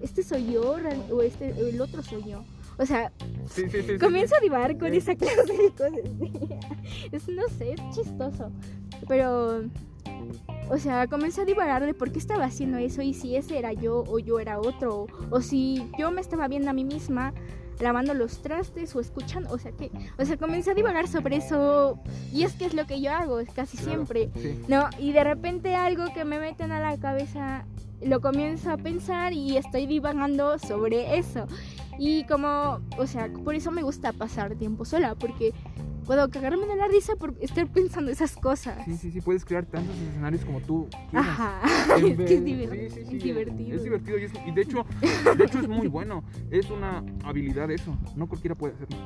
¿Este 0.00 0.22
soy 0.22 0.52
yo 0.52 0.76
o 1.10 1.22
este, 1.22 1.50
el 1.50 1.80
otro 1.80 2.02
soy 2.02 2.24
yo? 2.24 2.44
O 2.82 2.86
sea, 2.86 3.12
Sí, 3.48 3.62
sí, 3.70 3.82
sí, 3.82 3.92
sí. 3.92 3.98
comienzo 3.98 4.34
a 4.34 4.40
divagar 4.40 4.76
con 4.76 4.92
esa 4.92 5.14
clase 5.14 5.52
de 5.56 5.70
cosas. 5.70 6.00
Es, 7.12 7.28
no 7.28 7.42
sé, 7.56 7.74
es 7.74 7.80
chistoso. 7.94 8.50
Pero, 9.06 9.62
o 10.68 10.78
sea, 10.78 11.06
comencé 11.06 11.42
a 11.42 11.44
divagar 11.44 11.86
de 11.86 11.94
por 11.94 12.10
qué 12.10 12.18
estaba 12.18 12.44
haciendo 12.44 12.78
eso 12.78 13.02
y 13.02 13.14
si 13.14 13.36
ese 13.36 13.58
era 13.58 13.72
yo 13.72 14.02
o 14.08 14.18
yo 14.18 14.40
era 14.40 14.58
otro. 14.58 15.06
O 15.30 15.40
si 15.40 15.88
yo 15.96 16.10
me 16.10 16.20
estaba 16.20 16.48
viendo 16.48 16.70
a 16.70 16.72
mí 16.72 16.84
misma 16.84 17.32
lavando 17.78 18.14
los 18.14 18.42
trastes 18.42 18.96
o 18.96 19.00
escuchando. 19.00 19.52
O 19.52 19.58
sea, 19.58 19.70
que, 19.72 19.90
o 20.18 20.24
sea, 20.24 20.36
comencé 20.36 20.72
a 20.72 20.74
divagar 20.74 21.06
sobre 21.06 21.36
eso 21.36 22.00
y 22.32 22.42
es 22.42 22.54
que 22.54 22.64
es 22.66 22.74
lo 22.74 22.86
que 22.86 23.00
yo 23.00 23.12
hago 23.12 23.38
casi 23.54 23.76
Claro, 23.76 23.92
siempre. 24.06 24.30
Sí. 24.34 24.60
No, 24.66 24.88
y 24.98 25.12
de 25.12 25.22
repente 25.22 25.74
algo 25.76 26.04
que 26.14 26.24
me 26.24 26.40
meten 26.40 26.72
a 26.72 26.80
la 26.80 26.98
cabeza 26.98 27.64
lo 28.00 28.20
comienzo 28.20 28.70
a 28.70 28.76
pensar 28.76 29.32
y 29.32 29.56
estoy 29.56 29.86
divagando 29.86 30.58
sobre 30.58 31.18
eso. 31.18 31.46
Y 31.98 32.24
como, 32.24 32.80
o 32.98 33.06
sea, 33.06 33.30
por 33.44 33.54
eso 33.54 33.70
me 33.70 33.82
gusta 33.82 34.12
pasar 34.12 34.54
tiempo 34.56 34.84
sola, 34.84 35.14
porque 35.14 35.52
puedo 36.06 36.28
cagarme 36.30 36.66
de 36.66 36.74
la 36.74 36.88
risa 36.88 37.14
por 37.14 37.34
estar 37.40 37.68
pensando 37.68 38.10
esas 38.10 38.34
cosas. 38.34 38.84
Sí, 38.86 38.96
sí, 38.96 39.10
sí, 39.12 39.20
puedes 39.20 39.44
crear 39.44 39.64
tantos 39.66 39.94
escenarios 39.96 40.44
como 40.44 40.60
tú 40.60 40.88
quieras. 41.10 41.28
Ajá, 41.28 41.60
es 41.96 42.02
que 42.02 42.10
es, 42.12 42.18
vez- 42.18 42.44
diver- 42.44 42.70
sí, 42.70 42.90
sí, 42.90 43.04
sí, 43.08 43.16
es 43.18 43.22
divertido. 43.22 43.76
Es 43.76 43.84
divertido 43.84 44.18
y, 44.18 44.24
es- 44.24 44.32
y 44.46 44.50
de 44.50 44.62
hecho, 44.62 44.84
de 45.36 45.44
hecho 45.44 45.58
es 45.60 45.68
muy 45.68 45.86
bueno. 45.86 46.24
Es 46.50 46.70
una 46.70 47.04
habilidad 47.24 47.70
eso. 47.70 47.96
No 48.16 48.26
cualquiera 48.26 48.54
puede 48.56 48.74
hacerlo. 48.74 48.96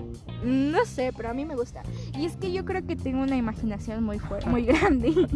No 0.44 0.84
sé, 0.86 1.12
pero 1.14 1.28
a 1.30 1.34
mí 1.34 1.44
me 1.44 1.54
gusta. 1.54 1.82
Y 2.16 2.24
es 2.24 2.36
que 2.36 2.50
yo 2.52 2.64
creo 2.64 2.86
que 2.86 2.96
tengo 2.96 3.20
una 3.22 3.36
imaginación 3.36 4.02
muy 4.02 4.18
fuerte, 4.18 4.48
muy 4.48 4.64
grande. 4.64 5.12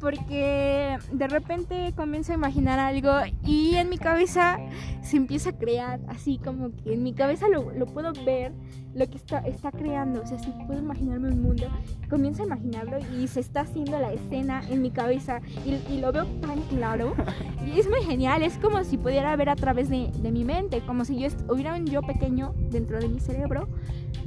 Porque 0.00 0.96
de 1.12 1.28
repente 1.28 1.92
comienzo 1.94 2.32
a 2.32 2.34
imaginar 2.34 2.78
algo 2.78 3.10
y 3.44 3.74
en 3.74 3.90
mi 3.90 3.98
cabeza 3.98 4.58
se 5.02 5.16
empieza 5.16 5.50
a 5.50 5.52
crear, 5.52 6.00
así 6.08 6.38
como 6.38 6.70
que 6.70 6.94
en 6.94 7.02
mi 7.02 7.12
cabeza 7.12 7.48
lo, 7.48 7.70
lo 7.72 7.86
puedo 7.86 8.12
ver, 8.24 8.52
lo 8.94 9.08
que 9.08 9.16
está, 9.16 9.38
está 9.40 9.70
creando, 9.70 10.22
o 10.22 10.26
sea, 10.26 10.38
si 10.38 10.50
puedo 10.66 10.80
imaginarme 10.80 11.28
un 11.28 11.42
mundo, 11.42 11.68
comienzo 12.08 12.42
a 12.42 12.46
imaginarlo 12.46 12.98
y 13.18 13.28
se 13.28 13.40
está 13.40 13.60
haciendo 13.60 13.98
la 13.98 14.12
escena 14.12 14.62
en 14.68 14.82
mi 14.82 14.90
cabeza 14.90 15.40
y, 15.64 15.92
y 15.92 16.00
lo 16.00 16.12
veo 16.12 16.26
tan 16.40 16.60
claro. 16.62 17.14
Y 17.66 17.78
es 17.78 17.88
muy 17.88 18.00
genial, 18.00 18.42
es 18.42 18.56
como 18.56 18.82
si 18.84 18.96
pudiera 18.96 19.36
ver 19.36 19.50
a 19.50 19.54
través 19.54 19.90
de, 19.90 20.10
de 20.12 20.32
mi 20.32 20.44
mente, 20.44 20.80
como 20.80 21.04
si 21.04 21.18
yo 21.20 21.28
hubiera 21.48 21.74
un 21.74 21.86
yo 21.86 22.00
pequeño 22.00 22.54
dentro 22.70 22.98
de 22.98 23.06
mi 23.06 23.20
cerebro 23.20 23.68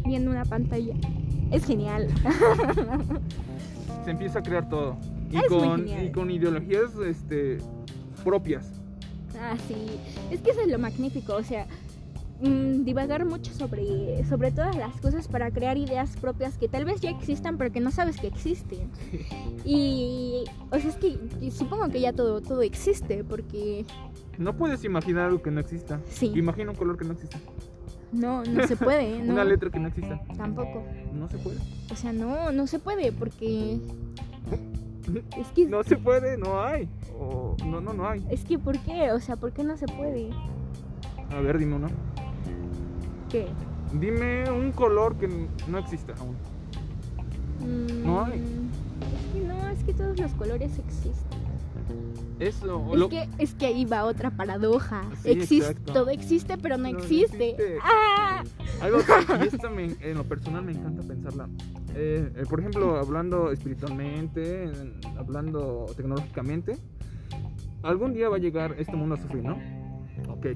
viendo 0.05 0.31
una 0.31 0.45
pantalla. 0.45 0.93
Es 1.51 1.65
genial. 1.65 2.07
Se 4.05 4.11
empieza 4.11 4.39
a 4.39 4.43
crear 4.43 4.69
todo. 4.69 4.97
Y, 5.33 5.37
Es 5.37 5.47
con, 5.47 5.87
y 5.87 6.11
con 6.11 6.29
ideologías 6.31 6.95
este, 7.05 7.57
propias. 8.23 8.71
Ah, 9.39 9.55
sí. 9.67 9.75
Es 10.31 10.41
que 10.41 10.51
eso 10.51 10.61
es 10.61 10.67
lo 10.67 10.77
magnífico, 10.77 11.33
o 11.35 11.43
sea, 11.43 11.65
mm, 12.41 12.83
divagar 12.83 13.25
mucho 13.25 13.51
sobre, 13.53 14.23
sobre 14.25 14.51
todas 14.51 14.75
las 14.75 14.95
cosas 15.01 15.27
para 15.27 15.49
crear 15.49 15.75
ideas 15.77 16.15
propias 16.17 16.57
que 16.57 16.67
tal 16.69 16.85
vez 16.85 17.01
ya 17.01 17.09
existan, 17.09 17.57
pero 17.57 17.71
que 17.71 17.79
no 17.79 17.89
sabes 17.91 18.17
que 18.17 18.27
existen. 18.27 18.89
Y, 19.65 20.43
o 20.71 20.77
sea, 20.77 20.89
es 20.89 20.97
que 20.97 21.17
supongo 21.49 21.87
que 21.89 22.01
ya 22.01 22.11
todo, 22.11 22.41
todo 22.41 22.61
existe, 22.63 23.23
porque 23.23 23.85
No 24.37 24.57
puedes 24.57 24.83
imaginar 24.83 25.27
algo 25.27 25.41
que 25.41 25.51
no 25.51 25.61
exista. 25.61 26.01
sí, 26.09 26.31
Imagina 26.35 26.71
un 26.71 26.75
color 26.75 26.97
que 26.97 27.05
no 27.05 27.13
exista. 27.13 27.39
no, 28.11 28.43
no 28.43 28.67
se 28.67 28.75
puede, 28.75 29.19
no, 29.23 29.33
Una 29.33 29.45
letra 29.45 29.69
que 29.71 29.79
no 29.79 29.87
exista. 29.87 30.21
tampoco. 30.37 30.83
No 31.13 31.29
se 31.29 31.37
puede. 31.37 31.59
O 31.91 31.95
sea, 31.95 32.11
no, 32.11 32.51
no 32.51 32.67
se 32.67 32.77
puede, 32.79 33.11
porque 33.13 33.79
es 35.37 35.47
que, 35.49 35.65
No 35.67 35.83
se 35.83 35.97
puede, 35.97 36.37
no 36.37 36.61
hay. 36.61 36.87
O, 37.19 37.55
no, 37.65 37.81
no, 37.81 37.93
no 37.93 38.07
hay. 38.07 38.25
es 38.29 38.43
que, 38.43 38.57
¿por 38.59 38.77
qué? 38.79 39.11
O 39.11 39.19
sea, 39.19 39.35
¿por 39.35 39.51
qué 39.51 39.63
no 39.63 39.75
se 39.77 39.85
puede? 39.87 40.29
A 41.31 41.39
ver, 41.41 41.57
dime 41.57 41.75
uno. 41.75 41.87
¿Qué? 43.29 43.47
Dime 43.99 44.49
un 44.51 44.71
color 44.71 45.15
que 45.17 45.27
no 45.67 45.77
exista 45.77 46.13
aún. 46.19 46.35
No 48.03 48.25
hay. 48.25 48.39
Mm, 48.39 48.69
Es 49.15 49.33
que 49.33 49.47
no, 49.47 49.69
es 49.69 49.83
que 49.83 49.93
todos 49.93 50.19
los 50.19 50.31
colores 50.33 50.71
existen. 50.79 51.43
Eso. 52.39 52.89
Es 52.93 52.99
lo- 52.99 53.09
que, 53.09 53.29
es 53.37 53.53
que 53.53 53.67
ahí 53.67 53.85
va 53.85 54.03
otra 54.05 54.31
paradoja. 54.31 55.03
Sí, 55.21 55.29
Existe, 55.31 55.69
exacto. 55.71 55.93
todo 55.93 56.09
existe, 56.09 56.57
pero 56.57 56.77
no, 56.77 56.83
No, 56.83 56.91
no 56.91 56.99
existe. 56.99 57.55
¡Ah! 57.81 58.43
Algo 58.81 58.97
que 58.99 59.69
me- 59.69 59.95
en 60.01 60.17
lo 60.17 60.23
personal 60.23 60.63
me 60.63 60.71
encanta 60.73 61.03
pensarla. 61.03 61.47
Eh, 61.95 62.31
eh, 62.35 62.43
por 62.49 62.59
ejemplo, 62.59 62.97
hablando 62.97 63.51
espiritualmente, 63.51 64.63
en- 64.63 64.99
hablando 65.17 65.85
tecnológicamente, 65.95 66.77
algún 67.83 68.13
día 68.13 68.29
va 68.29 68.37
a 68.37 68.39
llegar 68.39 68.75
este 68.79 68.95
mundo 68.95 69.15
a 69.15 69.17
sufrir, 69.17 69.43
¿no? 69.43 69.57
Ok. 70.29 70.47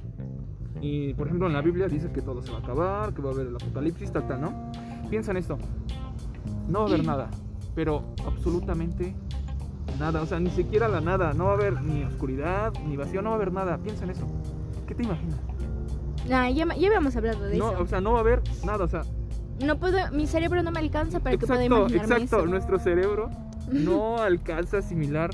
Y 0.82 1.14
por 1.16 1.28
ejemplo, 1.28 1.48
en 1.48 1.54
la 1.54 1.62
Biblia 1.62 1.88
dice 1.88 2.12
que 2.12 2.22
todo 2.22 2.42
se 2.42 2.52
va 2.52 2.58
a 2.60 2.62
acabar, 2.62 3.14
que 3.14 3.22
va 3.22 3.30
a 3.30 3.34
haber 3.34 3.48
el 3.48 3.56
apocalipsis, 3.56 4.12
tal, 4.12 4.28
tal, 4.28 4.42
¿no? 4.42 4.72
Piensa 5.10 5.32
en 5.32 5.38
esto. 5.38 5.58
No 6.70 6.80
va 6.80 6.86
a 6.86 6.88
haber 6.90 7.06
nada, 7.06 7.30
pero 7.76 8.04
absolutamente 8.26 9.16
Nada, 10.00 10.22
o 10.22 10.28
sea, 10.28 10.40
ni 10.40 10.52
siquiera 10.52 10.88
la 10.88 11.02
nada. 11.02 11.34
No 11.34 11.46
va 11.46 11.52
a 11.52 11.54
haber 11.56 11.82
ni 11.82 12.04
oscuridad, 12.04 12.72
ni 12.88 12.96
vacío, 12.98 13.24
no 13.24 13.30
va 13.30 13.36
a 13.36 13.38
haber 13.38 13.52
nada. 13.52 13.80
Piensa 13.80 14.04
en 14.04 14.12
eso. 14.12 14.28
¿Qué 14.86 14.94
te 14.94 15.02
imaginas? 15.02 15.40
Nah, 16.30 16.50
ya, 16.50 16.66
ya 16.76 16.88
habíamos 16.88 17.16
hablado 17.16 17.46
de 17.46 17.58
No, 17.58 17.72
eso. 17.72 17.82
o 17.82 17.88
sea, 17.88 18.00
no 18.00 18.12
va 18.12 18.18
a 18.20 18.22
haber 18.22 18.44
nada, 18.64 18.84
o 18.84 18.88
sea, 18.88 19.02
no 19.64 19.78
puedo, 19.78 19.98
mi 20.12 20.28
cerebro 20.28 20.62
no 20.64 20.72
me 20.72 20.80
alcanza 20.80 21.20
para 21.20 21.38
que 21.38 21.46
pueda 21.48 21.64
imaginarme 21.64 22.16
exacto. 22.16 22.38
eso. 22.38 22.46
Nuestro 22.48 22.80
cerebro 22.80 23.30
no 23.72 24.18
alcanza 24.18 24.78
a 24.78 24.80
asimilar 24.80 25.32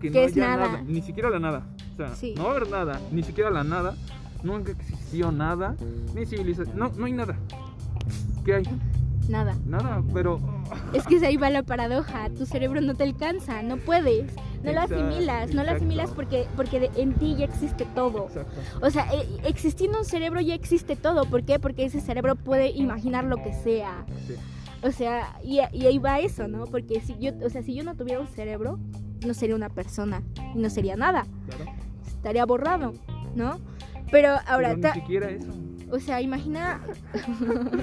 que 0.00 0.10
no 0.10 0.20
es 0.20 0.32
haya 0.32 0.56
nada. 0.56 0.82
ni 0.86 1.02
siquiera 1.02 1.30
la 1.30 1.38
nada. 1.38 1.62
O 1.94 1.96
sea, 1.96 2.14
Sí. 2.14 2.34
no 2.36 2.44
va 2.44 2.52
a 2.52 2.56
haber 2.56 2.70
nada, 2.70 3.00
ni 3.10 3.22
siquiera 3.22 3.50
la 3.50 3.64
nada. 3.64 3.94
Nunca 4.42 4.72
existió 4.72 5.32
nada, 5.32 5.74
ni 6.14 6.26
civilización. 6.26 6.78
No, 6.78 6.90
no 6.96 7.06
hay 7.06 7.12
nada. 7.12 7.36
¿Qué 8.44 8.54
hay? 8.54 8.64
Nada. 9.28 9.56
Nada, 9.66 10.02
pero. 10.14 10.38
Es 10.92 11.04
que 11.06 11.24
ahí 11.26 11.36
va 11.36 11.50
la 11.50 11.62
paradoja. 11.64 12.28
Tu 12.30 12.46
cerebro 12.46 12.80
no 12.80 12.94
te 12.94 13.02
alcanza, 13.02 13.62
no 13.62 13.76
puedes. 13.78 14.30
No 14.66 14.72
lo 14.72 14.80
asimilas, 14.80 15.54
no 15.54 15.64
lo 15.64 15.70
asimilas 15.70 16.10
porque, 16.10 16.46
porque 16.56 16.90
en 16.96 17.14
ti 17.14 17.36
ya 17.36 17.44
existe 17.44 17.86
todo. 17.94 18.26
Exacto. 18.26 18.60
O 18.82 18.90
sea, 18.90 19.06
eh, 19.14 19.26
existiendo 19.44 19.98
un 19.98 20.04
cerebro 20.04 20.40
ya 20.40 20.54
existe 20.54 20.96
todo. 20.96 21.24
¿Por 21.24 21.44
qué? 21.44 21.58
Porque 21.58 21.84
ese 21.84 22.00
cerebro 22.00 22.34
puede 22.34 22.70
imaginar 22.70 23.24
lo 23.24 23.36
que 23.42 23.52
sea. 23.52 24.04
Sí. 24.26 24.34
O 24.82 24.90
sea, 24.90 25.38
y, 25.42 25.60
y 25.72 25.86
ahí 25.86 25.98
va 25.98 26.18
eso, 26.18 26.48
¿no? 26.48 26.64
Porque 26.66 27.00
si 27.00 27.16
yo, 27.18 27.32
o 27.44 27.48
sea, 27.48 27.62
si 27.62 27.74
yo 27.74 27.84
no 27.84 27.94
tuviera 27.96 28.20
un 28.20 28.28
cerebro, 28.28 28.78
no 29.24 29.34
sería 29.34 29.56
una 29.56 29.68
persona 29.68 30.22
y 30.54 30.58
no 30.58 30.68
sería 30.68 30.96
nada. 30.96 31.26
Claro. 31.48 31.72
Estaría 32.06 32.44
borrado, 32.44 32.92
¿no? 33.34 33.58
Pero 34.10 34.30
ahora, 34.46 34.74
Pero 34.74 34.94
ni 34.94 35.00
siquiera 35.00 35.30
eso. 35.30 35.52
O 35.90 35.98
sea, 36.00 36.20
imagina, 36.20 36.80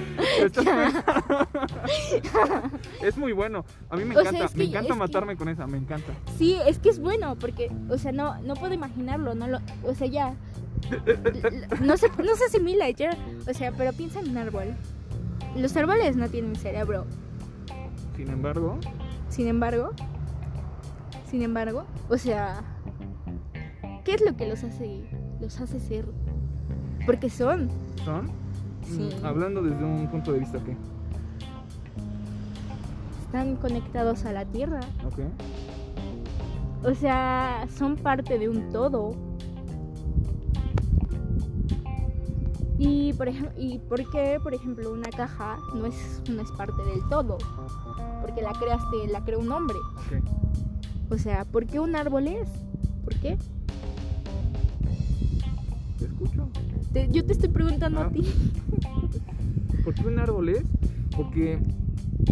es 3.02 3.16
muy 3.16 3.32
bueno. 3.32 3.64
A 3.90 3.96
mí 3.96 4.04
me 4.04 4.16
O 4.16 4.20
sea, 4.22 4.30
encanta, 4.30 4.56
me 4.56 4.64
encanta 4.64 4.92
que- 4.92 4.98
matarme 4.98 5.36
con 5.36 5.48
esa, 5.48 5.66
me 5.66 5.78
encanta. 5.78 6.12
sí, 6.38 6.58
es 6.66 6.78
que 6.78 6.90
es 6.90 6.98
bueno, 6.98 7.36
porque, 7.36 7.70
o 7.88 7.98
sea, 7.98 8.12
no, 8.12 8.40
no 8.42 8.54
puedo 8.54 8.74
imaginarlo, 8.74 9.34
no 9.34 9.48
lo, 9.48 9.58
o 9.84 9.94
sea, 9.94 10.06
ya, 10.06 10.34
no 11.80 11.96
se, 11.96 12.08
no 12.10 12.36
se 12.36 12.44
asimila 12.46 12.90
ya, 12.90 13.16
o 13.48 13.54
sea, 13.54 13.72
pero 13.72 13.92
piensa 13.92 14.20
en 14.20 14.30
un 14.30 14.38
árbol. 14.38 14.74
Los 15.56 15.76
árboles 15.76 16.16
no 16.16 16.28
tienen 16.28 16.56
cerebro, 16.56 17.06
Sin 18.16 18.28
embargo, 18.30 18.78
sin 19.28 19.46
embargo, 19.48 19.90
sin 21.30 21.42
embargo, 21.42 21.84
o 22.08 22.18
sea, 22.18 22.62
¿qué 24.04 24.14
es 24.14 24.20
lo 24.20 24.36
que 24.36 24.46
los 24.48 24.62
hace, 24.64 25.04
los 25.40 25.60
hace 25.60 25.78
ser? 25.80 26.06
Porque 27.06 27.30
son, 27.30 27.68
son. 28.04 28.30
Sí. 28.82 29.10
mm, 29.20 29.24
Hablando 29.24 29.62
desde 29.62 29.84
un 29.84 30.06
punto 30.08 30.32
de 30.32 30.40
vista 30.40 30.58
que. 30.62 30.76
están 33.24 33.56
conectados 33.56 34.24
a 34.26 34.32
la 34.32 34.44
tierra, 34.44 34.78
Ok. 35.06 35.18
o 36.88 36.94
sea, 36.94 37.66
son 37.76 37.96
parte 37.96 38.38
de 38.38 38.48
un 38.48 38.70
todo. 38.70 39.12
Y 42.78 43.12
por, 43.14 43.28
¿Y 43.56 43.78
por 43.88 44.10
qué, 44.10 44.38
por 44.42 44.52
ejemplo, 44.54 44.92
una 44.92 45.08
caja 45.10 45.56
no 45.74 45.86
es, 45.86 46.22
no 46.28 46.42
es 46.42 46.50
parte 46.52 46.82
del 46.84 47.00
todo? 47.08 47.38
Porque 48.20 48.42
la 48.42 48.52
creaste, 48.52 49.06
la 49.10 49.24
creó 49.24 49.38
un 49.40 49.50
hombre. 49.52 49.76
Ok. 49.96 51.12
O 51.12 51.18
sea, 51.18 51.44
¿por 51.44 51.66
qué 51.66 51.78
un 51.80 51.94
árbol 51.96 52.26
es? 52.28 52.48
¿Por 53.04 53.14
qué? 53.16 53.38
¿Te 55.98 56.04
escucho? 56.06 56.43
Te- 56.94 57.08
yo 57.10 57.24
te 57.26 57.32
estoy 57.32 57.50
preguntando 57.50 58.00
Ah. 58.00 58.04
a 58.06 58.10
ti. 58.10 58.22
¿Por 59.84 59.92
qué 59.94 60.06
un 60.06 60.18
árbol 60.18 60.48
es? 60.48 60.62
Porque 61.14 61.58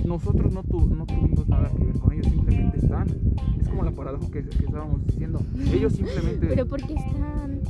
nosotros 0.06 0.52
no, 0.52 0.62
tu- 0.62 0.86
no 0.86 1.04
tuvimos 1.04 1.46
nada 1.48 1.68
que 1.76 1.84
ver 1.84 1.98
con 1.98 2.12
ellos, 2.12 2.26
simplemente 2.28 2.78
están. 2.78 3.08
Es 3.60 3.68
como 3.68 3.82
la 3.82 3.90
paradoja 3.90 4.26
que, 4.30 4.44
que 4.44 4.64
estábamos 4.64 5.04
diciendo. 5.06 5.40
Ellos 5.70 5.92
simplemente. 5.92 6.46
Pero 6.46 6.66
¿por 6.66 6.80
qué 6.86 6.94
están? 6.94 7.60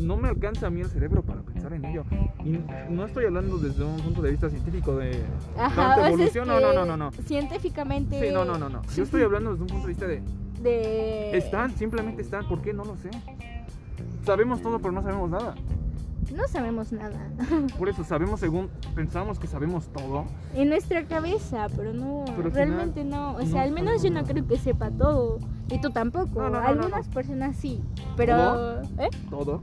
no 0.00 0.18
me 0.18 0.28
alcanza 0.28 0.66
a 0.66 0.70
mí 0.70 0.82
el 0.82 0.88
cerebro 0.88 1.22
para 1.22 1.40
pensar 1.40 1.72
en 1.72 1.82
ello. 1.86 2.04
Y 2.44 2.58
no 2.92 3.06
estoy 3.06 3.24
hablando 3.24 3.56
desde 3.58 3.84
un 3.84 3.96
punto 3.96 4.20
de 4.20 4.32
vista 4.32 4.50
científico 4.50 4.96
de 4.96 5.22
Ajá, 5.58 5.94
tanta 5.94 6.08
evolución. 6.08 6.46
No, 6.46 6.60
no, 6.60 6.74
no, 6.74 6.84
no, 6.84 6.96
no. 6.96 7.10
Científicamente. 7.26 8.20
Sí, 8.20 8.32
no, 8.32 8.44
no, 8.44 8.58
no, 8.58 8.68
no. 8.68 8.82
Yo 8.94 9.02
estoy 9.02 9.22
hablando 9.24 9.52
desde 9.52 9.62
un 9.62 9.68
punto 9.68 9.86
de 9.86 9.88
vista 9.88 10.06
de 10.06 10.20
De. 10.62 11.38
están, 11.38 11.74
simplemente 11.76 12.20
están. 12.20 12.46
¿Por 12.46 12.60
qué? 12.60 12.74
No 12.74 12.84
lo 12.84 12.96
sé. 12.96 13.08
Sabemos 14.24 14.62
todo, 14.62 14.78
pero 14.78 14.92
no 14.92 15.02
sabemos 15.02 15.30
nada. 15.30 15.54
No 16.34 16.48
sabemos 16.48 16.92
nada. 16.92 17.30
Por 17.78 17.88
eso 17.88 18.02
sabemos 18.04 18.40
según 18.40 18.70
pensamos 18.94 19.38
que 19.38 19.46
sabemos 19.46 19.88
todo. 19.88 20.24
En 20.54 20.70
nuestra 20.70 21.04
cabeza, 21.04 21.66
pero 21.76 21.92
no, 21.92 22.24
Pero 22.36 22.48
realmente 22.50 23.04
no. 23.04 23.34
O 23.34 23.42
sea, 23.42 23.60
no 23.60 23.60
al 23.60 23.72
menos 23.72 24.02
yo 24.02 24.10
no 24.10 24.24
creo 24.24 24.46
que 24.46 24.56
sepa 24.56 24.90
todo. 24.90 25.38
Y 25.70 25.80
tú 25.80 25.90
tampoco. 25.90 26.48
No, 26.48 26.58
Algunas 26.58 27.08
personas 27.08 27.56
sí. 27.56 27.82
Pero. 28.16 28.36
¿Todo? 28.36 28.82
¿Eh? 28.98 29.10
Todo, 29.28 29.60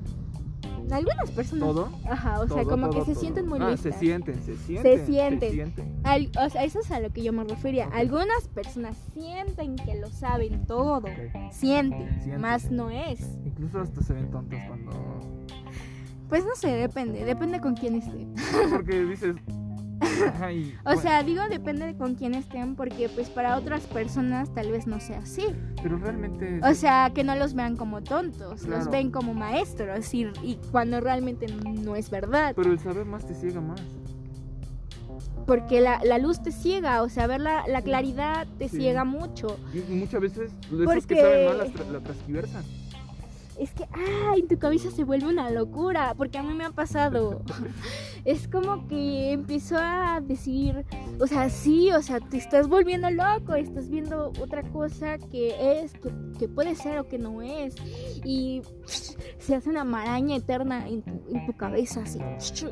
Algunas 0.91 1.31
personas. 1.31 1.67
todo. 1.69 1.89
Ajá, 2.09 2.39
o 2.41 2.47
sea, 2.47 2.63
como 2.63 2.89
todo, 2.89 2.99
que 3.05 3.13
se 3.13 3.19
sienten 3.19 3.47
muy 3.47 3.59
ah, 3.61 3.71
listas. 3.71 3.93
se 3.93 3.99
sienten, 3.99 4.35
se 4.43 4.57
sienten. 4.57 5.05
sienten. 5.05 5.49
Se 5.49 5.55
sienten. 5.55 5.99
Al- 6.03 6.31
o 6.45 6.49
sea, 6.49 6.63
eso 6.63 6.79
es 6.79 6.91
a 6.91 6.99
lo 6.99 7.09
que 7.11 7.23
yo 7.23 7.33
me 7.33 7.43
refería. 7.43 7.87
Algunas 7.93 8.47
personas 8.49 8.95
sienten 9.13 9.75
que 9.77 9.99
lo 9.99 10.09
saben 10.09 10.65
todo. 10.65 10.97
Ok. 11.07 11.51
Sienten, 11.51 12.09
Sienten. 12.21 12.41
más 12.41 12.69
no 12.71 12.89
es. 12.89 13.21
Incluso 13.45 13.79
hasta 13.79 14.01
se 14.03 14.13
ven 14.13 14.29
tontos 14.29 14.59
cuando. 14.67 14.91
Pues 16.29 16.45
no 16.45 16.55
sé, 16.55 16.69
depende, 16.69 17.25
depende 17.25 17.59
con 17.59 17.75
quién 17.75 17.95
estén. 17.95 18.33
Porque 18.69 19.03
dices. 19.05 19.35
O 20.81 20.83
bueno, 20.83 21.01
sea, 21.01 21.23
digo 21.23 21.41
depende 21.49 21.85
de 21.85 21.95
con 21.95 22.15
quién 22.15 22.33
estén 22.33 22.75
porque 22.75 23.07
pues 23.09 23.29
para 23.29 23.55
otras 23.57 23.85
personas 23.87 24.53
tal 24.53 24.71
vez 24.71 24.87
no 24.87 24.99
sea 24.99 25.19
así. 25.19 25.45
Pero 25.81 25.97
realmente. 25.97 26.59
O 26.63 26.73
sea, 26.73 27.11
que 27.13 27.23
no 27.23 27.35
los 27.35 27.53
vean 27.53 27.77
como 27.77 28.01
tontos, 28.01 28.63
los 28.63 28.89
ven 28.89 29.11
como 29.11 29.33
maestros 29.33 30.13
y, 30.13 30.27
y 30.43 30.57
cuando 30.71 30.99
realmente 30.99 31.45
no 31.47 31.95
es 31.95 32.09
verdad. 32.09 32.53
Pero 32.55 32.71
el 32.71 32.79
saber 32.79 33.05
más 33.05 33.25
te 33.25 33.35
ciega 33.35 33.61
más. 33.61 33.81
Porque 35.45 35.81
la, 35.81 35.99
la 36.03 36.17
luz 36.17 36.41
te 36.41 36.51
ciega, 36.51 37.01
o 37.01 37.09
sea, 37.09 37.27
ver 37.27 37.41
la, 37.41 37.67
la 37.67 37.81
claridad 37.81 38.47
te 38.57 38.69
Sí. 38.69 38.77
ciega 38.77 39.03
mucho. 39.03 39.57
Y 39.73 39.93
muchas 39.93 40.21
veces 40.21 40.51
Porque- 40.69 41.01
que 41.15 41.21
saben 41.21 41.57
más 41.57 41.89
la 41.91 41.99
transquiversan. 41.99 42.63
Es 43.61 43.73
que, 43.73 43.83
ah, 43.93 44.33
en 44.35 44.47
tu 44.47 44.57
cabeza 44.57 44.89
se 44.89 45.03
vuelve 45.03 45.27
una 45.27 45.51
locura, 45.51 46.15
porque 46.17 46.39
a 46.39 46.41
mí 46.41 46.51
me 46.55 46.65
ha 46.65 46.71
pasado. 46.71 47.43
es 48.25 48.47
como 48.47 48.87
que 48.87 49.33
empiezo 49.33 49.77
a 49.77 50.19
decir, 50.19 50.83
o 51.19 51.27
sea, 51.27 51.47
sí, 51.51 51.91
o 51.91 52.01
sea, 52.01 52.19
te 52.19 52.37
estás 52.37 52.67
volviendo 52.67 53.11
loco, 53.11 53.53
estás 53.53 53.87
viendo 53.87 54.33
otra 54.41 54.63
cosa 54.63 55.19
que 55.19 55.83
es, 55.83 55.93
que, 55.93 56.11
que 56.39 56.47
puede 56.47 56.73
ser 56.73 56.97
o 56.97 57.07
que 57.07 57.19
no 57.19 57.43
es. 57.43 57.75
Y 58.25 58.63
se 59.37 59.53
hace 59.53 59.69
una 59.69 59.83
maraña 59.83 60.37
eterna 60.37 60.87
en 60.87 61.03
tu, 61.03 61.21
en 61.31 61.45
tu 61.45 61.53
cabeza, 61.53 62.01
así, 62.01 62.17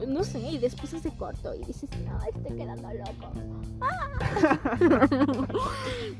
no 0.07 0.23
sé, 0.23 0.39
y 0.39 0.57
después 0.57 0.89
se 0.89 1.11
corto 1.11 1.53
y 1.53 1.65
dices, 1.65 1.87
no, 2.03 2.17
estoy 2.23 2.57
quedando 2.57 2.89
loco. 2.95 3.31
Ah. 3.81 4.77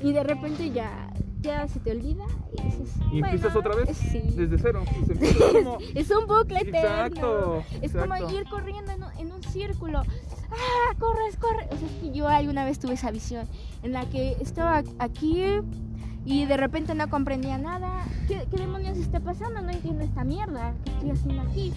y 0.00 0.12
de 0.12 0.22
repente 0.22 0.70
ya, 0.70 1.12
ya 1.40 1.66
se 1.68 1.80
te 1.80 1.92
olvida 1.92 2.24
y 2.58 2.62
dices, 2.62 2.94
Y 3.12 3.18
empiezas 3.18 3.52
"Bueno, 3.54 3.70
otra 3.70 3.84
vez 3.84 3.96
Sí. 3.96 4.20
desde 4.36 4.58
cero. 4.58 4.82
como- 5.52 5.78
Es 5.94 6.10
un 6.10 6.26
bucle 6.26 6.60
eterno. 6.60 6.78
Exacto. 7.06 7.64
Es 7.76 7.82
exacto. 7.94 8.14
como 8.16 8.30
ir 8.30 8.44
corriendo 8.48 8.92
en 8.92 9.02
un, 9.04 9.10
en 9.18 9.32
un 9.32 9.42
círculo. 9.44 10.00
¡Ah! 10.52 10.94
Corres, 10.98 11.36
corres. 11.36 11.66
O 11.72 11.76
sea, 11.76 11.86
es 11.88 11.94
que 12.02 12.10
yo 12.12 12.28
alguna 12.28 12.64
vez 12.64 12.78
tuve 12.78 12.94
esa 12.94 13.10
visión 13.10 13.46
en 13.82 13.92
la 13.92 14.04
que 14.06 14.36
estaba 14.40 14.82
aquí 14.98 15.44
y 16.24 16.44
de 16.44 16.56
repente 16.56 16.94
no 16.94 17.08
comprendía 17.08 17.56
nada. 17.58 18.04
¿Qué, 18.28 18.46
qué 18.50 18.56
demonios 18.58 18.98
está 18.98 19.20
pasando? 19.20 19.60
No 19.62 19.70
entiendo 19.70 20.02
esta 20.04 20.24
mierda 20.24 20.74
que 20.84 20.90
estoy 20.90 21.10
haciendo 21.10 21.42
aquí. 21.42 21.72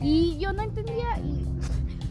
Y 0.00 0.36
yo 0.38 0.52
no 0.52 0.62
entendía 0.62 1.18
y 1.18 1.44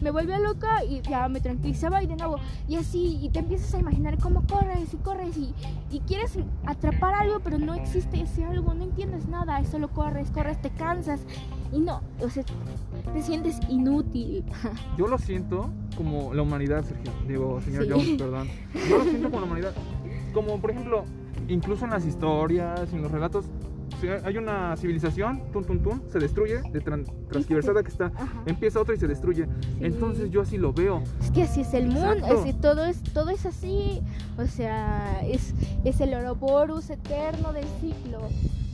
me 0.02 0.10
volvía 0.10 0.38
loca 0.38 0.84
y 0.84 1.00
ya 1.02 1.28
me 1.28 1.40
tranquilizaba 1.40 2.02
y 2.02 2.06
de 2.06 2.16
nuevo. 2.16 2.36
Y 2.68 2.76
así, 2.76 3.18
y 3.22 3.28
te 3.30 3.38
empiezas 3.38 3.72
a 3.74 3.78
imaginar 3.78 4.18
cómo 4.18 4.42
corres 4.46 4.92
y 4.92 4.96
corres 4.98 5.36
y, 5.36 5.54
y 5.90 6.00
quieres 6.00 6.38
atrapar 6.66 7.14
algo, 7.14 7.40
pero 7.40 7.58
no 7.58 7.74
existe 7.74 8.20
ese 8.20 8.44
algo, 8.44 8.74
no 8.74 8.84
entiendes 8.84 9.26
nada, 9.28 9.62
solo 9.64 9.88
corres, 9.88 10.30
corres, 10.30 10.60
te 10.60 10.70
cansas 10.70 11.20
y 11.72 11.78
no, 11.80 12.02
o 12.20 12.28
sea, 12.28 12.44
te 13.14 13.22
sientes 13.22 13.58
inútil. 13.68 14.44
Yo 14.98 15.06
lo 15.06 15.18
siento 15.18 15.70
como 15.96 16.34
la 16.34 16.42
humanidad, 16.42 16.84
Sergio. 16.84 17.12
Digo, 17.26 17.60
señor 17.62 17.84
Sí. 17.84 17.90
Jones, 17.90 18.08
perdón. 18.18 18.48
Yo 18.88 18.98
lo 18.98 19.04
siento 19.04 19.30
como 19.30 19.40
la 19.40 19.46
humanidad. 19.46 19.72
Como, 20.34 20.58
por 20.60 20.70
ejemplo, 20.70 21.04
incluso 21.48 21.84
en 21.84 21.90
las 21.92 22.04
historias, 22.06 22.92
en 22.92 23.02
los 23.02 23.10
relatos, 23.10 23.46
hay 24.10 24.36
una 24.36 24.76
civilización, 24.76 25.42
tum, 25.52 25.64
tum, 25.64 25.82
tum, 25.82 26.00
se 26.08 26.18
destruye, 26.18 26.60
de 26.72 26.80
tran- 26.82 27.06
transgiversada 27.28 27.82
que 27.82 27.88
está, 27.90 28.06
Ajá. 28.14 28.42
empieza 28.46 28.80
otra 28.80 28.94
y 28.94 28.98
se 28.98 29.06
destruye. 29.06 29.44
Sí. 29.44 29.50
Entonces 29.80 30.30
yo 30.30 30.42
así 30.42 30.58
lo 30.58 30.72
veo. 30.72 31.02
Es 31.20 31.30
que 31.30 31.42
así 31.42 31.60
es 31.62 31.74
el 31.74 31.88
mundo, 31.88 32.26
así, 32.26 32.52
todo, 32.52 32.84
es, 32.84 33.02
todo 33.02 33.30
es 33.30 33.46
así. 33.46 34.02
O 34.38 34.46
sea, 34.46 35.20
es, 35.24 35.54
es 35.84 36.00
el 36.00 36.14
Ouroboros 36.14 36.90
eterno 36.90 37.52
del 37.52 37.66
ciclo. 37.80 38.20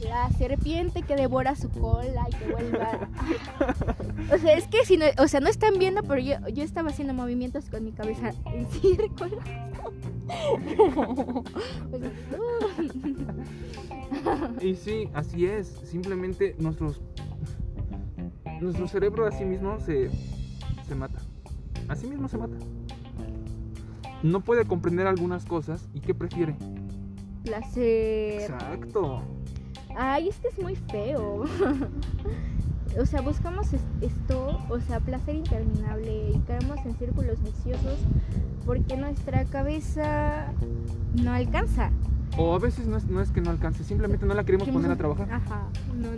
La 0.08 0.30
serpiente 0.38 1.02
que 1.02 1.16
devora 1.16 1.56
su 1.56 1.68
cola 1.70 2.26
y 2.30 2.34
que 2.36 2.52
vuelve 2.52 2.80
a... 2.80 3.08
O 4.32 4.38
sea, 4.38 4.52
es 4.56 4.68
que 4.68 4.84
si 4.84 4.96
no, 4.96 5.06
o 5.18 5.26
sea, 5.26 5.40
no 5.40 5.48
están 5.48 5.78
viendo, 5.78 6.02
pero 6.02 6.20
yo, 6.20 6.34
yo 6.52 6.62
estaba 6.62 6.90
haciendo 6.90 7.14
movimientos 7.14 7.68
con 7.70 7.84
mi 7.84 7.92
cabeza 7.92 8.30
en 8.54 8.66
círculo. 8.80 9.38
y 14.60 14.74
sí, 14.74 15.08
así 15.14 15.46
es. 15.46 15.68
Simplemente 15.84 16.54
nuestros 16.58 17.00
nuestro 18.60 18.88
cerebro 18.88 19.26
a 19.26 19.30
sí 19.30 19.44
mismo 19.44 19.78
se, 19.80 20.10
se 20.86 20.94
mata. 20.94 21.18
A 21.88 21.94
sí 21.94 22.06
mismo 22.06 22.28
se 22.28 22.38
mata. 22.38 22.56
No 24.22 24.40
puede 24.40 24.64
comprender 24.64 25.06
algunas 25.06 25.44
cosas 25.44 25.88
y 25.94 26.00
¿qué 26.00 26.14
prefiere? 26.14 26.56
Placer. 27.44 28.40
Exacto. 28.40 29.22
Ay, 29.96 30.28
es 30.28 30.38
que 30.38 30.48
es 30.48 30.58
muy 30.58 30.76
feo. 30.76 31.44
o 32.96 33.07
sea, 33.07 33.20
buscamos 33.20 33.68
esto, 34.01 34.61
o 34.68 34.81
sea, 34.81 35.01
placer 35.01 35.35
interminable 35.35 36.31
y 36.35 36.38
caemos 36.40 36.79
en 36.85 36.96
círculos 36.96 37.42
viciosos 37.42 37.98
porque 38.64 38.96
nuestra 38.96 39.44
cabeza 39.44 40.53
no 41.22 41.33
alcanza. 41.33 41.90
O 42.37 42.55
a 42.55 42.59
veces 42.59 42.87
no 42.87 43.20
es, 43.20 43.31
que 43.31 43.40
no 43.40 43.51
alcance, 43.51 43.83
simplemente 43.83 44.27
no 44.27 44.35
la 44.35 44.44
queremos 44.44 44.68
poner 44.68 44.90
a 44.90 44.96
trabajar. 44.96 45.31
Ajá, 45.33 45.66
no, 45.96 46.11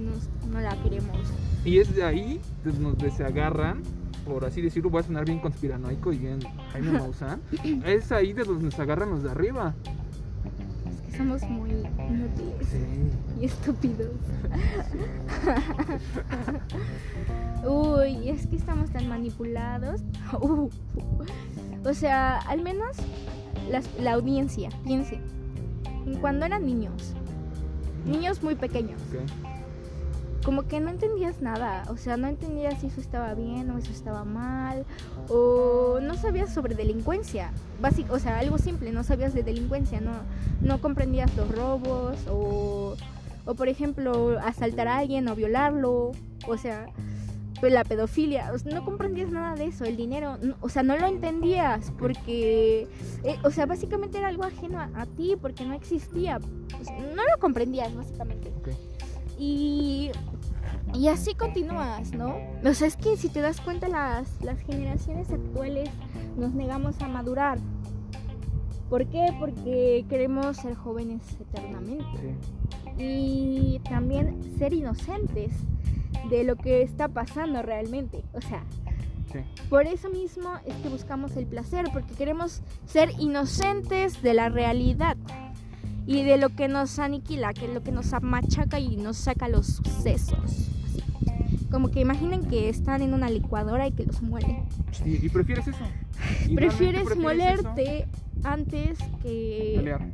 no 0.50 0.60
la 0.60 0.76
queremos. 0.82 1.16
Y 1.64 1.78
es 1.78 1.94
de 1.94 2.04
ahí 2.04 2.40
donde 2.64 3.10
se 3.10 3.24
agarran, 3.24 3.82
por 4.26 4.44
así 4.44 4.60
decirlo, 4.60 4.90
voy 4.90 5.00
a 5.00 5.04
sonar 5.04 5.24
bien 5.24 5.38
conspiranoico 5.38 6.12
y 6.12 6.18
bien 6.18 6.40
Jaime 6.72 6.92
Maussan. 6.98 7.40
es 7.84 8.12
ahí 8.12 8.32
de 8.32 8.44
donde 8.44 8.70
se 8.70 8.82
agarran 8.82 9.10
los 9.10 9.22
de 9.22 9.30
arriba. 9.30 9.74
Somos 11.20 11.42
muy 11.50 11.70
inútiles 11.70 12.74
y 13.38 13.44
estúpidos. 13.44 14.08
Uy, 17.62 18.30
es 18.30 18.46
que 18.46 18.56
estamos 18.56 18.88
tan 18.90 19.06
manipulados. 19.06 20.00
o 21.84 21.92
sea, 21.92 22.38
al 22.38 22.62
menos 22.62 22.96
la 24.00 24.12
audiencia, 24.14 24.70
piense. 24.82 25.20
Cuando 26.22 26.46
eran 26.46 26.64
niños, 26.64 27.12
niños 28.06 28.42
muy 28.42 28.54
pequeños 28.54 28.98
como 30.44 30.66
que 30.66 30.80
no 30.80 30.90
entendías 30.90 31.42
nada, 31.42 31.84
o 31.88 31.96
sea, 31.96 32.16
no 32.16 32.28
entendías 32.28 32.80
si 32.80 32.86
eso 32.86 33.00
estaba 33.00 33.34
bien 33.34 33.70
o 33.70 33.78
eso 33.78 33.92
estaba 33.92 34.24
mal, 34.24 34.84
o 35.28 35.98
no 36.00 36.14
sabías 36.14 36.52
sobre 36.52 36.74
delincuencia, 36.74 37.52
básico, 37.80 38.14
o 38.14 38.18
sea, 38.18 38.38
algo 38.38 38.58
simple, 38.58 38.90
no 38.92 39.04
sabías 39.04 39.34
de 39.34 39.42
delincuencia, 39.42 40.00
no, 40.00 40.12
no 40.62 40.80
comprendías 40.80 41.34
los 41.36 41.54
robos, 41.54 42.16
o, 42.28 42.96
o 43.44 43.54
por 43.54 43.68
ejemplo, 43.68 44.38
asaltar 44.40 44.88
a 44.88 44.98
alguien 44.98 45.28
o 45.28 45.36
violarlo, 45.36 46.12
o 46.48 46.56
sea, 46.56 46.86
pues 47.60 47.72
la 47.72 47.84
pedofilia, 47.84 48.50
no 48.64 48.84
comprendías 48.84 49.30
nada 49.30 49.54
de 49.54 49.66
eso, 49.66 49.84
el 49.84 49.96
dinero, 49.96 50.38
o 50.62 50.68
sea, 50.70 50.82
no 50.82 50.96
lo 50.96 51.06
entendías 51.06 51.92
porque, 51.98 52.88
eh, 53.22 53.36
o 53.44 53.50
sea, 53.50 53.66
básicamente 53.66 54.16
era 54.16 54.28
algo 54.28 54.44
ajeno 54.44 54.80
a, 54.80 55.06
ti 55.06 55.36
porque 55.40 55.66
no 55.66 55.74
existía, 55.74 56.38
no 56.38 57.22
lo 57.22 57.38
comprendías 57.38 57.94
básicamente. 57.94 58.50
Y, 59.40 60.10
y 60.92 61.08
así 61.08 61.34
continúas, 61.34 62.12
¿no? 62.12 62.36
O 62.62 62.74
sea, 62.74 62.86
es 62.86 62.96
que 62.96 63.16
si 63.16 63.30
te 63.30 63.40
das 63.40 63.58
cuenta, 63.62 63.88
las, 63.88 64.28
las 64.42 64.60
generaciones 64.60 65.30
actuales 65.30 65.88
nos 66.36 66.52
negamos 66.52 67.00
a 67.00 67.08
madurar. 67.08 67.58
¿Por 68.90 69.06
qué? 69.06 69.34
Porque 69.38 70.04
queremos 70.10 70.58
ser 70.58 70.74
jóvenes 70.74 71.22
eternamente. 71.40 72.36
Y 72.98 73.80
también 73.88 74.42
ser 74.58 74.74
inocentes 74.74 75.52
de 76.28 76.44
lo 76.44 76.56
que 76.56 76.82
está 76.82 77.08
pasando 77.08 77.62
realmente. 77.62 78.22
O 78.34 78.42
sea, 78.42 78.62
por 79.70 79.86
eso 79.86 80.10
mismo 80.10 80.50
es 80.66 80.74
que 80.76 80.90
buscamos 80.90 81.34
el 81.38 81.46
placer, 81.46 81.86
porque 81.94 82.12
queremos 82.12 82.60
ser 82.84 83.10
inocentes 83.18 84.20
de 84.20 84.34
la 84.34 84.50
realidad 84.50 85.16
y 86.06 86.22
de 86.24 86.38
lo 86.38 86.50
que 86.50 86.68
nos 86.68 86.98
aniquila, 86.98 87.52
que 87.52 87.66
es 87.66 87.74
lo 87.74 87.82
que 87.82 87.92
nos 87.92 88.10
machaca 88.22 88.78
y 88.78 88.96
nos 88.96 89.16
saca 89.16 89.48
los 89.48 89.80
sesos. 90.02 90.70
Como 91.70 91.90
que 91.90 92.00
imaginen 92.00 92.44
que 92.46 92.68
están 92.68 93.02
en 93.02 93.14
una 93.14 93.30
licuadora 93.30 93.86
y 93.86 93.92
que 93.92 94.04
los 94.04 94.22
muele. 94.22 94.64
¿Y, 95.04 95.28
prefieres 95.28 95.68
eso? 95.68 95.84
¿Prefieres, 96.54 97.16
molerte 97.16 98.08
antes 98.42 98.98
que... 99.22 99.74
Pelear. 99.76 100.10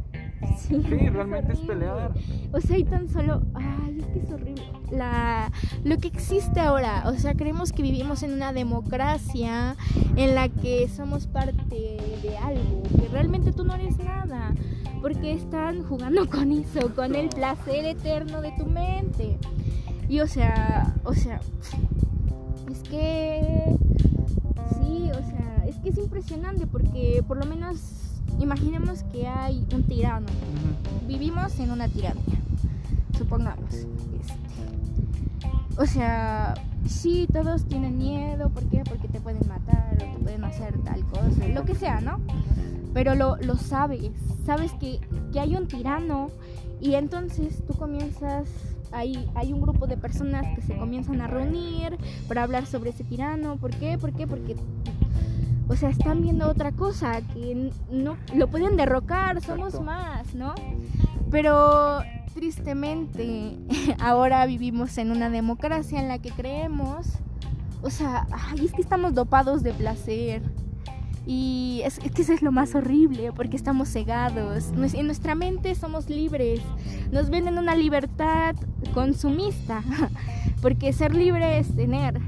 Sí, 0.59 0.79
realmente 1.09 1.55
es, 1.55 1.61
pelear. 1.61 2.12
O 2.53 2.61
sea, 2.61 2.77
y 2.77 2.85
tan 2.85 3.09
solo, 3.09 3.42
ay, 3.55 3.99
es 4.01 4.07
que 4.07 4.18
es 4.18 4.31
horrible. 4.31 4.64
La, 4.90 5.51
lo 5.85 5.96
que 5.96 6.09
existe 6.09 6.61
ahora, 6.61 7.05
o 7.07 7.14
sea, 7.14 7.35
creemos 7.35 7.72
que 7.72 7.83
vivimos 7.83 8.22
en 8.22 8.33
una 8.33 8.53
democracia 8.53 9.77
en 10.16 10.35
la 10.35 10.49
que 10.49 10.88
somos 10.88 11.27
parte 11.27 11.96
de 12.22 12.37
algo, 12.37 12.83
que 12.83 13.09
realmente 13.09 13.53
tú 13.53 13.64
no 13.64 13.75
eres 13.75 13.99
nada, 13.99 14.55
porque 15.07 15.35
están 15.35 15.85
jugando 15.85 16.29
con 16.31 16.51
eso, 16.51 16.92
con 16.97 17.14
el 17.14 17.29
placer 17.29 17.85
eterno 17.85 18.42
de 18.42 18.51
tu 18.59 18.66
mente. 18.66 19.38
Y 20.09 20.19
o 20.19 20.27
sea, 20.27 20.97
o 21.05 21.14
sea, 21.14 21.38
es 22.69 22.81
que 22.88 23.77
sí, 24.81 25.09
o 25.12 25.31
sea, 25.31 25.64
es 25.64 25.77
que 25.77 25.90
es 25.90 25.99
impresionante 25.99 26.66
porque 26.66 27.23
por 27.25 27.37
lo 27.37 27.47
menos 27.47 27.79
imaginemos 28.40 29.05
que 29.12 29.29
hay 29.29 29.64
un 29.73 29.85
tirano. 29.85 30.27
Vivimos 31.07 31.57
en 31.61 31.71
una 31.71 31.88
tiranía, 31.88 32.40
supongamos. 33.16 33.73
Este. 33.75 33.87
O 35.79 35.87
sea, 35.87 36.55
sí, 36.88 37.29
todos 37.33 37.64
tienen 37.66 37.97
miedo. 37.97 38.49
¿Por 38.51 38.64
qué? 38.64 38.83
Porque 38.85 39.07
te 39.07 39.21
pueden 39.21 39.47
matar 39.47 39.95
o 39.95 40.16
te 40.16 40.19
pueden 40.25 40.42
hacer 40.42 40.77
tal 40.79 41.05
cosa, 41.05 41.47
lo 41.55 41.64
que 41.64 41.77
sea, 41.77 42.01
¿no? 42.01 42.19
Pero 42.96 43.14
lo, 43.14 43.37
lo 43.37 43.59
sabes, 43.59 44.11
sabes 44.46 44.72
que, 44.80 45.00
que 45.30 45.38
hay 45.38 45.54
un 45.54 45.68
tirano 45.68 46.30
y 46.80 46.94
entonces 46.94 47.62
tú 47.66 47.74
comienzas 47.74 48.48
hay, 48.90 49.28
hay, 49.35 49.52
un 49.52 49.61
grupo 49.61 49.87
de 49.87 49.98
personas 49.98 50.46
que 50.54 50.62
se 50.62 50.78
comienzan 50.78 51.20
a 51.20 51.26
reunir 51.26 51.98
para 52.26 52.44
hablar 52.44 52.64
sobre 52.64 52.90
ese 52.90 53.04
tirano. 53.04 53.59
¿Por 53.59 53.72
qué? 53.72 53.98
¿Por 53.98 54.14
qué? 54.14 54.26
Porque 54.26 54.56
o 55.68 55.76
sea, 55.76 55.90
están 55.90 56.22
viendo 56.22 56.48
otra 56.48 56.72
cosa, 56.72 57.20
que 57.35 57.70
no 57.90 58.16
lo 58.35 58.48
pueden 58.48 58.78
derrocar, 58.78 59.42
somos 59.42 59.78
más, 59.82 60.35
¿no? 60.35 60.54
Pero 61.30 62.00
tristemente 62.32 63.59
ahora 64.00 64.46
vivimos 64.46 64.96
en 64.96 65.11
una 65.11 65.28
democracia 65.28 66.00
en 66.00 66.09
la 66.09 66.18
que 66.18 66.30
creemos, 66.30 67.09
o 67.82 67.90
sea, 67.90 68.26
ay, 68.32 68.64
es 68.64 68.72
que 68.72 68.80
estamos 68.80 69.12
dopados 69.12 69.62
de 69.62 69.74
placer. 69.74 70.40
Y 71.27 71.83
es, 71.85 71.99
que 71.99 72.23
eso 72.23 72.33
es 72.33 72.41
lo 72.43 72.53
más 72.53 72.75
horrible, 72.75 73.33
porque 73.33 73.57
estamos 73.57 73.89
cegados. 73.89 74.73
En 74.95 75.07
nuestra 75.07 75.35
mente 75.35 75.75
somos 75.75 76.09
libres. 76.09 76.61
Nos 77.11 77.31
venden 77.31 77.59
una 77.59 77.75
libertad 77.75 78.55
consumista, 78.95 79.83
porque 80.62 80.93
ser 80.93 81.15
libre 81.15 81.59
es 81.59 81.75
tener. 81.75 82.21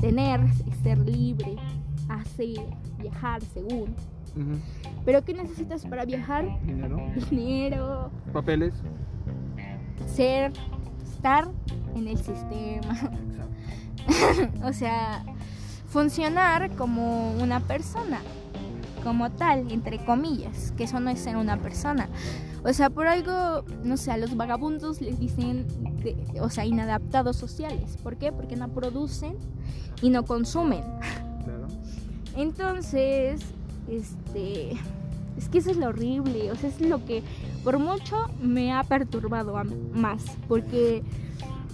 Tener 0.00 0.40
es 0.40 0.76
ser 0.82 0.98
libre 0.98 1.56
hacer, 2.10 2.58
viajar, 2.98 3.42
según. 3.42 3.94
Pero 5.04 5.24
¿qué 5.24 5.34
necesitas 5.34 5.84
para 5.86 6.04
viajar? 6.04 6.46
Dinero. 6.64 6.98
Dinero. 7.30 8.10
Papeles. 8.32 8.74
Ser, 10.06 10.52
estar 11.02 11.48
en 11.94 12.08
el 12.08 12.18
sistema. 12.18 13.10
o 14.64 14.72
sea, 14.72 15.24
funcionar 15.90 16.70
como 16.76 17.32
una 17.32 17.60
persona, 17.60 18.20
como 19.02 19.30
tal, 19.30 19.70
entre 19.70 19.98
comillas, 19.98 20.72
que 20.76 20.84
eso 20.84 21.00
no 21.00 21.10
es 21.10 21.18
ser 21.18 21.36
una 21.36 21.58
persona. 21.58 22.08
O 22.64 22.72
sea, 22.72 22.90
por 22.90 23.06
algo, 23.06 23.64
no 23.84 23.96
sé, 23.96 24.12
a 24.12 24.16
los 24.16 24.36
vagabundos 24.36 25.00
les 25.00 25.18
dicen, 25.18 25.66
o 26.40 26.48
sea, 26.48 26.64
inadaptados 26.64 27.36
sociales. 27.36 27.96
¿Por 28.02 28.16
qué? 28.16 28.32
Porque 28.32 28.54
no 28.56 28.68
producen 28.68 29.36
y 30.00 30.10
no 30.10 30.24
consumen. 30.24 30.84
Entonces, 32.36 33.40
este, 33.88 34.72
es 35.36 35.48
que 35.50 35.58
eso 35.58 35.70
es 35.70 35.76
lo 35.76 35.88
horrible, 35.88 36.52
o 36.52 36.54
sea, 36.54 36.68
es 36.68 36.80
lo 36.80 37.04
que 37.04 37.22
por 37.64 37.78
mucho 37.78 38.30
me 38.40 38.72
ha 38.72 38.84
perturbado 38.84 39.54
más, 39.92 40.22
porque 40.46 41.02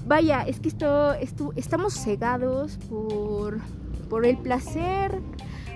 vaya, 0.07 0.43
es 0.43 0.61
que 0.61 0.69
esto, 0.69 1.13
esto 1.15 1.53
estamos 1.57 1.95
cegados 1.95 2.79
por, 2.89 3.61
por 4.09 4.27
el 4.27 4.37
placer, 4.39 5.21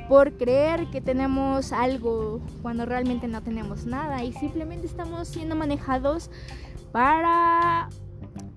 por 0.08 0.32
creer 0.32 0.90
que 0.90 1.00
tenemos 1.00 1.72
algo 1.72 2.40
cuando 2.62 2.84
realmente 2.84 3.28
no 3.28 3.42
tenemos 3.42 3.86
nada 3.86 4.24
y 4.24 4.32
simplemente 4.32 4.86
estamos 4.86 5.28
siendo 5.28 5.54
manejados 5.54 6.30
para 6.92 7.88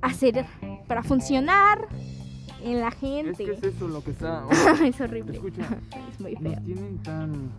hacer, 0.01 0.45
para 0.87 1.03
funcionar 1.03 1.87
en 2.63 2.79
la 2.79 2.91
gente. 2.91 3.43
Es 3.43 3.59
que 3.59 3.67
es 3.67 3.75
eso 3.75 3.87
lo 3.87 4.03
que 4.03 4.11
está. 4.11 4.45
es 4.83 4.99
horrible. 4.99 5.33
Escucha, 5.33 5.61
es 6.11 6.19
muy 6.19 6.35
feo. 6.35 6.53
Nos 6.53 6.63
tienen 6.63 6.97
tan 6.99 7.51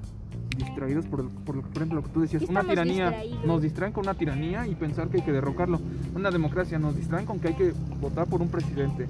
distraídos 0.57 1.07
por, 1.07 1.29
por, 1.31 1.63
por 1.63 1.77
ejemplo 1.77 2.01
lo 2.01 2.03
que 2.03 2.11
tú 2.11 2.21
decías, 2.21 2.43
una 2.49 2.63
tiranía, 2.63 3.23
nos 3.45 3.63
distraen 3.63 3.93
con 3.93 4.05
una 4.05 4.15
tiranía 4.15 4.67
y 4.67 4.75
pensar 4.75 5.09
que 5.09 5.19
hay 5.19 5.23
que 5.23 5.33
derrocarlo. 5.33 5.81
Una 6.15 6.31
democracia 6.31 6.79
nos 6.79 6.97
distraen 6.97 7.27
con 7.27 7.41
que 7.41 7.49
hay 7.49 7.55
que 7.55 7.73
votar 8.01 8.27
por 8.27 8.41
un 8.41 8.49
presidente. 8.49 9.07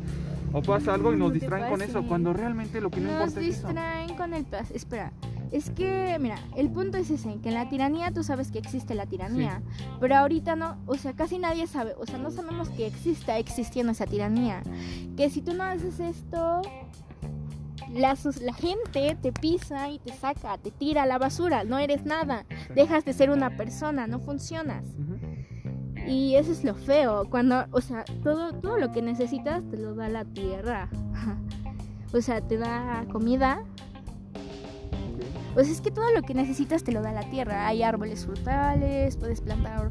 O 0.54 0.62
pasa 0.62 0.94
algo 0.94 1.12
y 1.12 1.16
nos 1.16 1.32
distraen 1.32 1.68
con 1.68 1.82
eso, 1.82 2.06
cuando 2.06 2.32
realmente 2.32 2.80
lo 2.80 2.88
que 2.88 3.00
no, 3.00 3.08
nos 3.08 3.28
importa 3.28 3.40
es 3.40 3.46
Nos 3.46 3.64
distraen 3.64 4.16
con 4.16 4.34
el... 4.34 4.46
Espera, 4.72 5.12
Es 5.50 5.70
que, 5.70 6.16
mira, 6.20 6.36
el 6.56 6.70
punto 6.70 6.96
es 6.96 7.10
ese, 7.10 7.40
que 7.42 7.48
en 7.48 7.54
la 7.54 7.68
tiranía 7.68 8.12
tú 8.12 8.22
sabes 8.22 8.52
que 8.52 8.60
existe 8.60 8.94
la 8.94 9.06
tiranía, 9.06 9.62
pero 10.00 10.14
ahorita 10.16 10.54
no, 10.54 10.76
o 10.86 10.94
sea, 10.94 11.12
casi 11.12 11.38
nadie 11.38 11.66
sabe, 11.66 11.94
o 11.98 12.06
sea, 12.06 12.18
no 12.18 12.30
sabemos 12.30 12.68
que 12.68 12.86
exista 12.86 13.36
existiendo 13.36 13.90
esa 13.90 14.06
tiranía. 14.06 14.62
Que 15.16 15.28
si 15.28 15.42
tú 15.42 15.54
no 15.54 15.64
haces 15.64 15.98
esto, 15.98 16.62
la, 17.92 18.16
la 18.40 18.54
gente 18.54 19.16
te 19.20 19.32
pisa 19.32 19.88
y 19.90 19.98
te 19.98 20.12
saca, 20.12 20.56
te 20.58 20.70
tira 20.70 21.02
a 21.02 21.06
la 21.06 21.18
basura, 21.18 21.64
no 21.64 21.78
eres 21.78 22.04
nada, 22.04 22.46
dejas 22.74 23.04
de 23.04 23.12
ser 23.12 23.30
una 23.30 23.56
persona, 23.56 24.06
no 24.06 24.20
funcionas. 24.20 24.84
Y 26.06 26.36
eso 26.36 26.52
es 26.52 26.64
lo 26.64 26.74
feo, 26.74 27.24
cuando, 27.30 27.64
o 27.70 27.80
sea, 27.80 28.04
todo, 28.22 28.52
todo 28.52 28.78
lo 28.78 28.92
que 28.92 29.02
necesitas 29.02 29.64
te 29.70 29.76
lo 29.76 29.94
da 29.94 30.08
la 30.08 30.24
tierra. 30.24 30.88
o 32.12 32.20
sea, 32.20 32.40
te 32.40 32.58
da 32.58 33.04
comida, 33.10 33.64
pues 35.54 35.68
es 35.68 35.80
que 35.80 35.92
todo 35.92 36.10
lo 36.12 36.22
que 36.22 36.34
necesitas 36.34 36.82
te 36.82 36.90
lo 36.90 37.00
da 37.00 37.12
la 37.12 37.30
tierra. 37.30 37.68
Hay 37.68 37.84
árboles 37.84 38.26
frutales, 38.26 39.16
puedes 39.16 39.40
plantar 39.40 39.90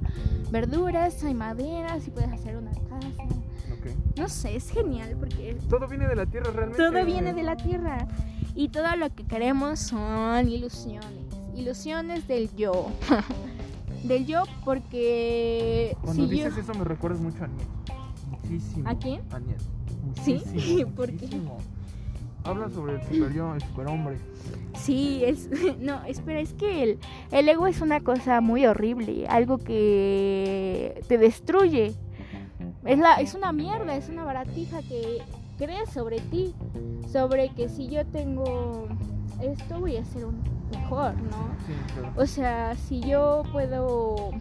verduras, 0.51 1.24
hay 1.24 1.34
maderas 1.34 2.05
y 2.05 2.11
puedes 2.11 2.32
hacer 2.32 2.57
una 2.57 2.72
casa. 2.72 3.24
No 4.18 4.28
sé, 4.28 4.57
es 4.57 4.70
genial 4.70 5.16
porque... 5.18 5.57
Todo 5.70 5.88
viene 5.88 6.07
de 6.07 6.16
la 6.16 6.26
tierra 6.26 6.51
realmente. 6.51 6.84
Todo 6.84 7.05
viene 7.05 7.34
de 7.34 7.43
la 7.43 7.55
tierra. 7.55 8.07
Y 8.55 8.70
todo 8.70 8.95
lo 8.97 9.09
que 9.16 9.24
queremos 9.24 9.80
son 9.80 10.47
ilusiones. 10.49 11.09
Ilusiones 11.55 12.28
del 12.28 12.53
yo. 12.55 12.91
del 14.04 14.26
yo 14.26 14.43
porque... 14.64 15.95
Cuando 16.01 16.28
dices 16.28 16.58
eso 16.58 16.74
me 16.74 16.84
recuerdas 16.84 17.22
mucho 17.22 17.43
a 17.43 17.47
Nietzsche. 17.47 17.93
Muchísimo. 18.30 18.89
¿A 18.89 18.95
quién? 18.95 19.22
A 19.32 19.39
Nietzsche. 19.39 19.74
Sí, 20.24 20.86
¿por 20.95 21.12
qué? 21.12 21.28
Habla 22.43 22.70
sobre 22.70 22.95
el 22.95 23.01
super 23.04 23.32
el 23.32 23.62
superhombre. 23.62 24.18
Sí, 24.76 25.22
es. 25.24 25.49
No, 25.80 26.04
espera, 26.04 26.41
es 26.41 26.54
que 26.54 26.84
el, 26.84 26.99
el 27.32 27.47
ego 27.47 27.68
es 27.68 27.80
una 27.82 28.01
cosa 28.01 28.41
muy 28.41 28.66
horrible, 28.66 29.28
algo 29.28 29.58
que 29.60 31.01
te 31.08 31.18
destruye. 31.18 31.93
Es, 32.84 32.99
la, 32.99 33.16
es 33.16 33.34
una 33.34 33.54
mierda, 33.54 33.95
es 33.95 34.10
una 34.10 34.26
baratija 34.26 34.82
que 34.82 35.20
crees 35.58 35.89
sobre 35.89 36.20
ti, 36.20 36.54
sobre 37.10 37.49
que 37.49 37.70
si 37.70 37.88
yo 37.88 38.06
tengo 38.06 38.88
esto 39.41 39.80
voy 39.80 39.97
a 39.97 40.06
ser 40.06 40.26
un 40.26 40.41
mejor, 40.78 41.13
¿no? 41.15 41.49
Sí, 41.65 41.74
claro. 41.93 42.13
O 42.15 42.26
sea, 42.26 42.76
si 42.76 43.01
yo 43.01 43.43
puedo 43.51 44.32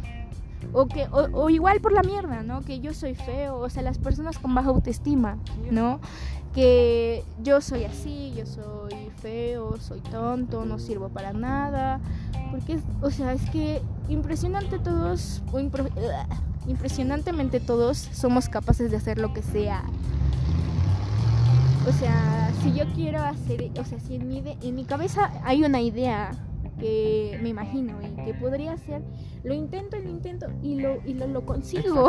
o 0.73 0.87
que 0.87 1.07
o, 1.11 1.29
o, 1.33 1.51
igual 1.51 1.81
por 1.81 1.93
la 1.93 2.03
mierda, 2.03 2.43
¿no? 2.43 2.63
Que 2.63 2.81
yo 2.81 2.95
soy 2.95 3.15
feo, 3.15 3.59
o 3.59 3.69
sea, 3.69 3.83
las 3.83 3.99
personas 3.99 4.39
con 4.39 4.55
baja 4.55 4.69
autoestima, 4.69 5.39
¿no? 5.71 6.01
que 6.53 7.25
yo 7.43 7.61
soy 7.61 7.85
así, 7.85 8.33
yo 8.37 8.47
soy 8.47 9.11
feo, 9.21 9.77
soy 9.81 10.01
tonto, 10.01 10.65
no 10.65 10.79
sirvo 10.79 11.09
para 11.09 11.33
nada. 11.33 12.01
Porque, 12.51 12.79
o 13.01 13.11
sea, 13.11 13.33
es 13.33 13.49
que 13.51 13.81
impresionante 14.09 14.79
todos, 14.79 15.43
o 15.53 15.61
impresionantemente 16.69 17.61
todos 17.61 17.97
somos 17.97 18.49
capaces 18.49 18.91
de 18.91 18.99
hacer 18.99 19.19
lo 19.19 19.33
que 19.33 19.43
sea. 19.43 19.83
O 21.87 21.93
sea, 21.93 22.53
si 22.63 22.73
yo 22.73 22.85
quiero 22.95 23.21
hacer, 23.21 23.71
o 23.79 23.85
sea, 23.85 23.99
si 23.99 24.15
en 24.15 24.29
mi, 24.29 24.43
en 24.63 24.75
mi 24.75 24.85
cabeza 24.85 25.33
hay 25.45 25.65
una 25.65 25.81
idea 25.81 26.31
que 26.79 27.39
me 27.43 27.49
imagino 27.49 27.99
y 28.03 28.25
que 28.25 28.35
podría 28.35 28.77
ser, 28.77 29.03
lo 29.43 29.53
intento 29.53 29.97
y 29.97 30.03
lo 30.03 30.11
intento 30.11 30.47
y 30.63 30.81
lo, 30.81 30.97
y 31.05 31.15
lo, 31.15 31.45
consigo. 31.45 32.09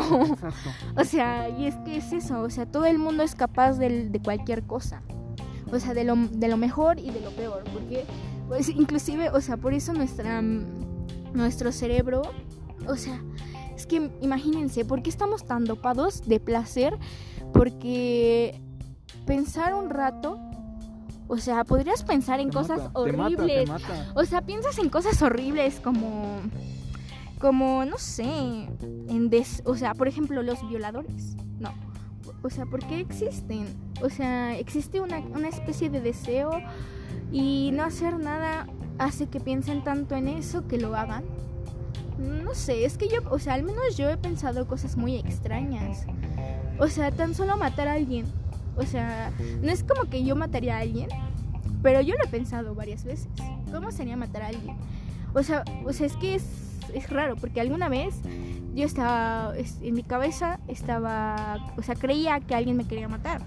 o 0.98 1.04
sea, 1.04 1.50
y 1.50 1.66
es 1.66 1.76
que 1.78 1.98
es 1.98 2.14
eso, 2.14 2.42
o 2.42 2.50
sea, 2.52 2.68
todo 2.68 2.86
el 2.86 3.00
mundo 3.00 3.24
es 3.24 3.34
capaz 3.34 3.74
de, 3.74 4.10
de 4.10 4.20
cualquier 4.20 4.64
cosa. 4.64 5.02
O 5.72 5.80
sea, 5.80 5.96
de 5.96 6.04
lo, 6.04 6.16
de 6.16 6.48
lo 6.48 6.58
mejor 6.58 7.00
y 7.00 7.10
de 7.10 7.22
lo 7.22 7.32
peor. 7.32 7.64
Porque, 7.74 8.06
pues, 8.48 8.70
inclusive, 8.70 9.32
o 9.32 9.42
sea, 9.42 9.58
por 9.58 9.74
eso 9.74 9.92
nuestra, 9.94 10.42
nuestro 11.34 11.72
cerebro, 11.72 12.22
o 12.88 12.96
sea, 12.96 13.24
es 13.76 13.88
que 13.88 14.12
imagínense, 14.22 14.86
¿por 14.86 15.02
qué 15.02 15.10
estamos 15.10 15.46
tan 15.46 15.66
dopados 15.66 16.28
de 16.28 16.40
placer? 16.40 16.98
Porque 17.54 18.62
pensar 19.26 19.74
un 19.74 19.90
rato 19.90 20.40
o 21.28 21.38
sea, 21.38 21.64
podrías 21.64 22.04
pensar 22.04 22.40
en 22.40 22.52
cosas 22.52 22.90
horribles. 22.94 23.70
O 24.14 24.26
sea, 24.26 24.42
piensas 24.42 24.78
en 24.78 24.90
cosas 24.90 25.22
horribles 25.22 25.80
como 25.80 26.42
como 27.40 27.84
no 27.84 27.98
sé, 27.98 28.24
en 28.24 29.30
des, 29.30 29.62
o 29.66 29.76
sea, 29.76 29.94
por 29.96 30.08
ejemplo, 30.08 30.42
los 30.44 30.66
violadores. 30.70 31.36
No. 31.60 31.74
O 32.42 32.50
sea, 32.50 32.66
¿por 32.66 32.86
qué 32.86 33.00
existen? 33.00 33.66
O 34.02 34.10
sea, 34.10 34.58
existe 34.58 35.02
una, 35.02 35.20
una 35.20 35.50
especie 35.50 35.90
de 35.90 36.00
deseo 36.00 36.52
y 37.32 37.72
no 37.74 37.84
hacer 37.84 38.18
nada 38.18 38.68
hace 38.98 39.28
que 39.28 39.40
piensen 39.42 39.84
tanto 39.84 40.16
en 40.16 40.30
eso 40.30 40.68
que 40.68 40.78
lo 40.78 40.96
hagan. 40.96 41.26
No 42.18 42.54
sé, 42.54 42.86
es 42.86 42.98
que 42.98 43.10
yo, 43.10 43.18
o 43.30 43.40
sea, 43.40 43.56
al 43.56 43.64
menos 43.64 43.98
yo 43.98 44.10
he 44.10 44.18
pensado 44.18 44.68
cosas 44.68 44.96
muy 44.96 45.16
extrañas. 45.16 46.06
O 46.80 46.88
sea, 46.88 47.12
tan 47.12 47.34
solo 47.34 47.58
matar 47.58 47.88
a 47.88 47.94
alguien 47.94 48.26
o 48.76 48.84
sea, 48.84 49.32
no 49.62 49.72
es 49.72 49.84
como 49.84 50.10
que 50.10 50.24
yo 50.24 50.36
mataría 50.36 50.78
a 50.78 50.80
alguien, 50.80 51.10
pero 51.82 52.02
yo 52.02 52.16
lo 52.16 52.24
he 52.24 52.28
pensado 52.28 52.76
varias 52.76 53.04
veces. 53.04 53.28
¿Cómo 53.72 53.92
sería 53.92 54.18
matar 54.18 54.44
a 54.44 54.48
alguien? 54.48 54.76
O 55.34 55.44
sea, 55.44 55.64
o 55.86 55.94
sea 55.94 56.08
es 56.08 56.16
que 56.18 56.36
es, 56.36 56.46
es 56.94 57.10
raro, 57.10 57.36
porque 57.36 57.62
alguna 57.62 57.90
vez 57.90 58.16
yo 58.74 58.86
estaba, 58.86 59.54
en 59.82 59.94
mi 59.94 60.04
cabeza 60.04 60.60
estaba, 60.68 61.74
o 61.78 61.84
sea, 61.84 61.96
creía 61.96 62.40
que 62.40 62.56
alguien 62.56 62.78
me 62.78 62.86
quería 62.86 63.08
matar. 63.08 63.42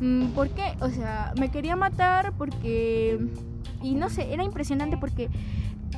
Mm, 0.00 0.28
¿Por 0.28 0.50
qué? 0.50 0.74
O 0.80 0.88
sea, 0.90 1.32
me 1.38 1.50
quería 1.50 1.76
matar 1.76 2.32
porque, 2.36 3.18
y 3.82 3.94
no 3.94 4.10
sé, 4.10 4.32
era 4.32 4.44
impresionante 4.44 4.96
porque 4.96 5.30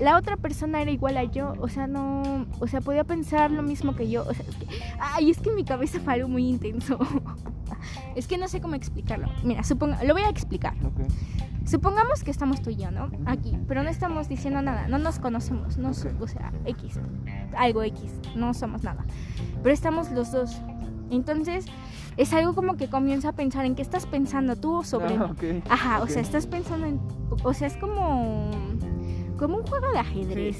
la 0.00 0.16
otra 0.16 0.36
persona 0.36 0.82
era 0.82 0.90
igual 0.90 1.16
a 1.16 1.24
yo, 1.24 1.54
o 1.58 1.68
sea, 1.68 1.86
no, 1.86 2.46
o 2.60 2.66
sea, 2.66 2.80
podía 2.80 3.04
pensar 3.04 3.50
lo 3.50 3.62
mismo 3.62 3.96
que 3.96 4.10
yo, 4.10 4.22
o 4.22 4.34
sea, 4.34 4.44
es 4.46 4.56
que, 4.56 4.66
ay, 4.98 5.30
es 5.30 5.38
que 5.38 5.50
mi 5.52 5.64
cabeza 5.64 5.98
algo 6.06 6.28
muy 6.28 6.48
intenso. 6.48 6.98
es 8.14 8.26
que 8.26 8.38
no 8.38 8.48
sé 8.48 8.60
cómo 8.60 8.74
explicarlo. 8.74 9.28
Mira, 9.44 9.62
suponga, 9.62 10.02
lo 10.04 10.14
voy 10.14 10.22
a 10.22 10.28
explicar. 10.28 10.74
Supongamos 11.64 12.22
que 12.22 12.30
estamos 12.30 12.62
tú 12.62 12.70
y 12.70 12.76
yo, 12.76 12.90
¿no? 12.90 13.10
Aquí, 13.26 13.58
pero 13.66 13.82
no 13.82 13.88
estamos 13.88 14.28
diciendo 14.28 14.62
nada, 14.62 14.86
no 14.86 14.98
nos 14.98 15.18
conocemos, 15.18 15.78
no, 15.78 15.90
o 15.90 16.28
sea, 16.28 16.52
X, 16.64 17.00
algo 17.56 17.82
X, 17.82 18.12
no 18.36 18.54
somos 18.54 18.84
nada. 18.84 19.04
Pero 19.62 19.74
estamos 19.74 20.10
los 20.12 20.30
dos. 20.30 20.60
Entonces, 21.10 21.66
es 22.16 22.32
algo 22.32 22.54
como 22.54 22.76
que 22.76 22.88
comienza 22.88 23.30
a 23.30 23.32
pensar 23.32 23.64
en 23.64 23.74
qué 23.74 23.82
estás 23.82 24.06
pensando 24.06 24.56
tú 24.56 24.82
sobre... 24.84 25.16
Ah, 25.16 25.34
Ajá, 25.68 26.02
o 26.02 26.08
sea, 26.08 26.22
estás 26.22 26.46
pensando 26.46 26.86
en... 26.86 27.00
O 27.42 27.52
sea, 27.52 27.66
es 27.66 27.76
como 27.76 28.45
como 29.36 29.58
un 29.58 29.66
juego 29.66 29.90
de 29.92 29.98
ajedrez, 29.98 30.56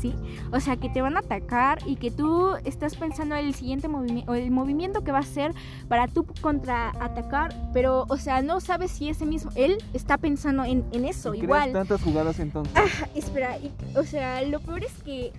sí, 0.00 0.14
O 0.52 0.60
sea, 0.60 0.76
que 0.76 0.88
te 0.88 1.02
van 1.02 1.16
a 1.16 1.20
atacar 1.20 1.78
y 1.86 1.96
que 1.96 2.10
tú 2.10 2.52
estás 2.64 2.96
pensando 2.96 3.34
en 3.36 3.46
el 3.46 3.54
siguiente 3.54 3.88
movimiento, 3.88 4.34
el 4.34 4.50
movimiento 4.50 5.02
que 5.02 5.12
va 5.12 5.18
a 5.18 5.22
hacer 5.22 5.52
para 5.88 6.08
tú 6.08 6.26
contraatacar, 6.40 7.54
pero, 7.72 8.06
o 8.08 8.16
sea, 8.16 8.42
no 8.42 8.60
sabes 8.60 8.90
si 8.90 9.08
ese 9.08 9.26
mismo, 9.26 9.50
él 9.54 9.78
está 9.92 10.18
pensando 10.18 10.64
en, 10.64 10.84
en 10.92 11.04
eso, 11.04 11.34
¿Y 11.34 11.40
igual. 11.42 11.72
tantas 11.72 12.02
jugadas 12.02 12.38
entonces? 12.40 12.72
Ah, 12.76 13.08
espera, 13.14 13.58
o 13.96 14.02
sea, 14.04 14.42
lo 14.42 14.60
peor 14.60 14.84
es 14.84 14.92
que 15.02 15.32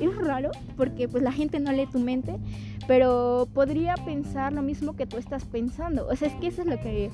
es 0.00 0.16
raro, 0.16 0.50
porque 0.76 1.08
pues 1.08 1.22
la 1.22 1.32
gente 1.32 1.60
no 1.60 1.70
lee 1.72 1.86
tu 1.86 2.00
mente, 2.00 2.36
pero 2.86 3.48
podría 3.54 3.94
pensar 4.04 4.52
lo 4.52 4.62
mismo 4.62 4.96
que 4.96 5.06
tú 5.06 5.18
estás 5.18 5.44
pensando. 5.44 6.06
O 6.08 6.16
sea, 6.16 6.28
es 6.28 6.34
que 6.34 6.48
eso 6.48 6.62
es 6.62 6.68
lo 6.68 6.78
que... 6.80 7.10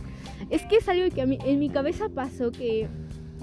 Es 0.49 0.63
que 0.67 0.77
es 0.77 0.89
algo 0.89 1.15
que 1.15 1.23
a 1.23 1.27
mí, 1.27 1.39
en 1.45 1.59
mi 1.59 1.69
cabeza 1.69 2.09
pasó 2.09 2.51
que 2.51 2.89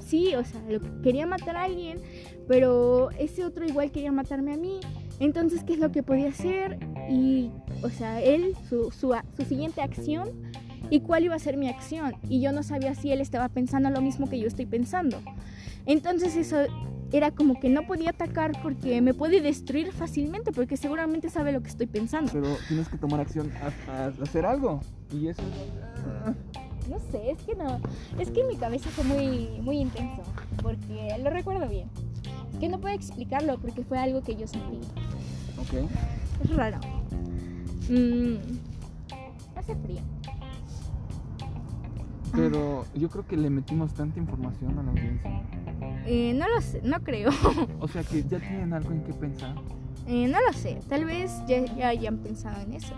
sí, 0.07 0.35
o 0.35 0.43
sea, 0.43 0.61
quería 1.03 1.25
matar 1.25 1.55
a 1.55 1.63
alguien, 1.63 1.99
pero 2.47 3.11
ese 3.11 3.45
otro 3.45 3.65
igual 3.65 3.91
quería 3.91 4.11
matarme 4.11 4.53
a 4.53 4.57
mí. 4.57 4.79
Entonces, 5.19 5.63
¿qué 5.63 5.73
es 5.73 5.79
lo 5.79 5.91
que 5.91 6.03
podía 6.03 6.29
hacer? 6.29 6.79
Y, 7.09 7.51
o 7.83 7.89
sea, 7.89 8.21
él, 8.21 8.55
su, 8.69 8.91
su, 8.91 9.15
su 9.35 9.43
siguiente 9.45 9.81
acción 9.81 10.29
y 10.89 11.01
cuál 11.01 11.23
iba 11.23 11.35
a 11.35 11.39
ser 11.39 11.57
mi 11.57 11.69
acción. 11.69 12.15
Y 12.29 12.41
yo 12.41 12.51
no 12.51 12.63
sabía 12.63 12.95
si 12.95 13.11
él 13.11 13.21
estaba 13.21 13.49
pensando 13.49 13.89
lo 13.89 14.01
mismo 14.01 14.29
que 14.29 14.39
yo 14.39 14.47
estoy 14.47 14.65
pensando. 14.65 15.19
Entonces 15.85 16.35
eso 16.35 16.57
era 17.11 17.31
como 17.31 17.59
que 17.59 17.69
no 17.69 17.87
podía 17.87 18.09
atacar 18.09 18.51
porque 18.61 19.01
me 19.01 19.13
puede 19.13 19.41
destruir 19.41 19.91
fácilmente 19.93 20.51
porque 20.51 20.75
seguramente 20.75 21.29
sabe 21.29 21.51
lo 21.51 21.61
que 21.61 21.69
estoy 21.69 21.87
pensando. 21.87 22.31
Pero 22.31 22.47
tienes 22.67 22.89
que 22.89 22.97
tomar 22.97 23.19
acción 23.19 23.51
a, 23.89 24.07
hacer 24.21 24.45
algo. 24.45 24.81
Y 25.11 25.27
eso 25.27 25.41
no 26.89 26.99
sé, 27.11 27.31
es 27.31 27.37
que 27.43 27.55
no, 27.55 27.79
es 28.19 28.31
que 28.31 28.41
en 28.41 28.47
mi 28.47 28.55
cabeza 28.55 28.89
fue 28.89 29.03
muy, 29.03 29.59
muy 29.61 29.77
intenso, 29.79 30.23
porque 30.61 31.15
lo 31.21 31.29
recuerdo 31.29 31.67
bien. 31.67 31.89
Que 32.59 32.69
no 32.69 32.79
puedo 32.79 32.95
explicarlo 32.95 33.57
porque 33.59 33.83
fue 33.83 33.99
algo 33.99 34.21
que 34.21 34.35
yo 34.35 34.47
sentí. 34.47 34.79
Ok. 35.59 35.89
Es 36.43 36.55
raro. 36.55 36.79
Mm, 37.89 38.35
hace 39.55 39.75
frío. 39.75 40.01
Pero 42.33 42.85
yo 42.93 43.09
creo 43.09 43.25
que 43.25 43.37
le 43.37 43.49
metimos 43.49 43.93
tanta 43.93 44.19
información 44.19 44.77
a 44.77 44.83
la 44.83 44.91
audiencia. 44.91 45.41
Eh, 46.05 46.33
no 46.35 46.47
lo 46.47 46.61
sé, 46.61 46.81
no 46.83 47.01
creo. 47.01 47.31
o 47.79 47.87
sea 47.87 48.03
que 48.03 48.23
ya 48.23 48.39
tienen 48.39 48.73
algo 48.73 48.91
en 48.91 49.03
qué 49.03 49.13
pensar. 49.13 49.55
Eh, 50.07 50.27
no 50.27 50.37
lo 50.39 50.53
sé, 50.53 50.79
tal 50.87 51.05
vez 51.05 51.31
ya, 51.47 51.65
ya 51.75 51.89
hayan 51.89 52.17
pensado 52.19 52.61
en 52.61 52.73
eso. 52.73 52.93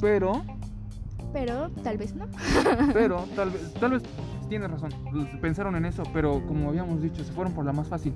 Pero 0.00 0.42
pero 1.34 1.68
tal 1.82 1.98
vez 1.98 2.14
no. 2.14 2.26
pero 2.94 3.26
tal 3.34 3.50
vez, 3.50 3.74
tal 3.74 3.90
vez 3.90 4.02
tienes 4.48 4.70
razón, 4.70 4.90
pensaron 5.42 5.74
en 5.74 5.84
eso, 5.84 6.04
pero 6.12 6.46
como 6.46 6.68
habíamos 6.68 7.02
dicho, 7.02 7.24
se 7.24 7.32
fueron 7.32 7.52
por 7.52 7.64
la 7.66 7.72
más 7.72 7.88
fácil. 7.88 8.14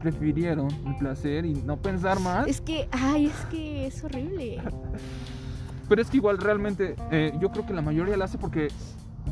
Prefirieron 0.00 0.68
el 0.86 0.96
placer 0.96 1.44
y 1.44 1.52
no 1.52 1.76
pensar 1.76 2.18
más. 2.18 2.46
Es 2.48 2.60
que, 2.62 2.88
ay, 2.92 3.26
es 3.26 3.46
que 3.50 3.86
es 3.86 4.02
horrible. 4.02 4.62
Pero 5.88 6.00
es 6.00 6.08
que 6.08 6.16
igual 6.16 6.38
realmente 6.38 6.96
eh, 7.10 7.32
yo 7.40 7.50
creo 7.50 7.66
que 7.66 7.74
la 7.74 7.82
mayoría 7.82 8.16
lo 8.16 8.24
hace 8.24 8.38
porque 8.38 8.68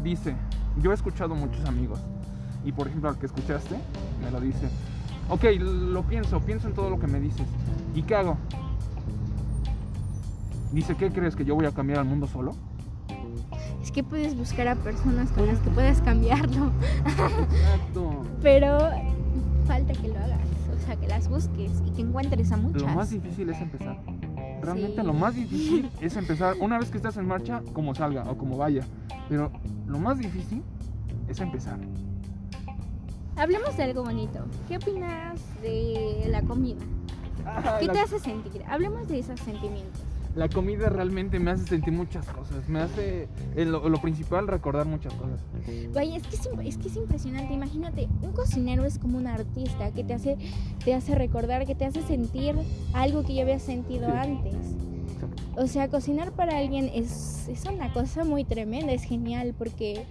dice, 0.02 0.36
yo 0.82 0.90
he 0.90 0.94
escuchado 0.94 1.34
muchos 1.34 1.64
amigos 1.64 2.00
y 2.64 2.72
por 2.72 2.88
ejemplo 2.88 3.08
al 3.08 3.18
que 3.18 3.26
escuchaste 3.26 3.76
me 4.22 4.30
lo 4.30 4.40
dice, 4.40 4.68
ok, 5.30 5.44
lo 5.60 6.02
pienso, 6.02 6.40
pienso 6.40 6.68
en 6.68 6.74
todo 6.74 6.90
lo 6.90 6.98
que 6.98 7.06
me 7.06 7.20
dices. 7.20 7.46
¿Y 7.94 8.02
qué 8.02 8.16
hago? 8.16 8.36
Dice, 10.72 10.94
¿qué 10.94 11.10
crees 11.10 11.34
que 11.34 11.44
yo 11.44 11.54
voy 11.54 11.66
a 11.66 11.72
cambiar 11.72 12.00
al 12.00 12.04
mundo 12.04 12.26
solo? 12.26 12.54
Es 13.84 13.92
que 13.92 14.02
puedes 14.02 14.34
buscar 14.34 14.66
a 14.66 14.76
personas 14.76 15.30
con 15.32 15.46
las 15.46 15.58
que 15.58 15.68
puedas 15.68 16.00
cambiarlo. 16.00 16.70
Exacto. 17.06 18.24
Pero 18.42 18.78
falta 19.66 19.92
que 19.92 20.08
lo 20.08 20.16
hagas, 20.16 20.40
o 20.74 20.86
sea, 20.86 20.96
que 20.96 21.06
las 21.06 21.28
busques 21.28 21.70
y 21.86 21.90
que 21.90 22.00
encuentres 22.00 22.50
a 22.50 22.56
muchas. 22.56 22.80
Lo 22.80 22.88
más 22.88 23.10
difícil 23.10 23.50
es 23.50 23.60
empezar. 23.60 23.98
Realmente 24.62 25.02
Sí. 25.02 25.06
lo 25.06 25.12
más 25.12 25.34
difícil 25.42 25.90
es 26.00 26.16
empezar 26.16 26.54
una 26.60 26.78
vez 26.78 26.88
que 26.90 26.96
estás 26.96 27.18
en 27.18 27.26
marcha, 27.26 27.60
como 27.74 27.94
salga 27.94 28.22
o 28.30 28.38
como 28.38 28.56
vaya. 28.56 28.86
Pero 29.28 29.52
lo 29.86 29.98
más 29.98 30.16
difícil 30.18 30.62
es 31.28 31.38
empezar. 31.40 31.78
Hablemos 33.36 33.76
de 33.76 33.82
algo 33.82 34.02
bonito. 34.02 34.46
¿Qué 34.66 34.78
opinas 34.78 35.38
de 35.60 36.26
la 36.30 36.40
comida? 36.40 36.80
¿Qué 37.80 37.86
la, 37.86 37.92
te 37.92 38.00
hace 38.00 38.18
sentir? 38.18 38.62
Hablemos 38.66 39.08
de 39.08 39.18
esos 39.18 39.38
sentimientos. 39.40 40.00
La 40.34 40.48
comida 40.48 40.88
realmente 40.88 41.38
me 41.38 41.52
hace 41.52 41.66
sentir 41.66 41.92
muchas 41.92 42.26
cosas. 42.26 42.68
Me 42.68 42.80
hace, 42.80 43.28
eh, 43.56 43.64
lo, 43.64 44.00
principal, 44.00 44.48
recordar 44.48 44.86
muchas 44.86 45.14
cosas. 45.14 45.40
Vaya, 45.92 46.16
es 46.16 46.22
que 46.24 46.36
es, 46.36 46.48
es 46.66 46.78
que 46.78 46.88
es 46.88 46.96
impresionante. 46.96 47.52
Imagínate, 47.54 48.08
un 48.22 48.32
cocinero 48.32 48.84
es 48.84 48.98
como 48.98 49.18
un 49.18 49.26
artista 49.26 49.92
que 49.92 50.02
te 50.02 50.14
hace, 50.14 50.36
te 50.84 50.94
hace 50.94 51.14
recordar, 51.14 51.66
que 51.66 51.74
te 51.74 51.84
hace 51.84 52.02
sentir 52.02 52.56
algo 52.92 53.24
que 53.24 53.34
ya 53.34 53.42
habías 53.42 53.62
sentido 53.62 54.06
Sí. 54.06 54.12
antes. 54.16 54.54
O 55.56 55.68
sea, 55.68 55.88
cocinar 55.88 56.32
para 56.32 56.58
alguien 56.58 56.90
es, 56.92 57.48
es 57.48 57.64
una 57.66 57.92
cosa 57.92 58.24
muy 58.24 58.44
tremenda, 58.44 58.92
es 58.92 59.04
genial 59.04 59.54
porque 59.56 60.04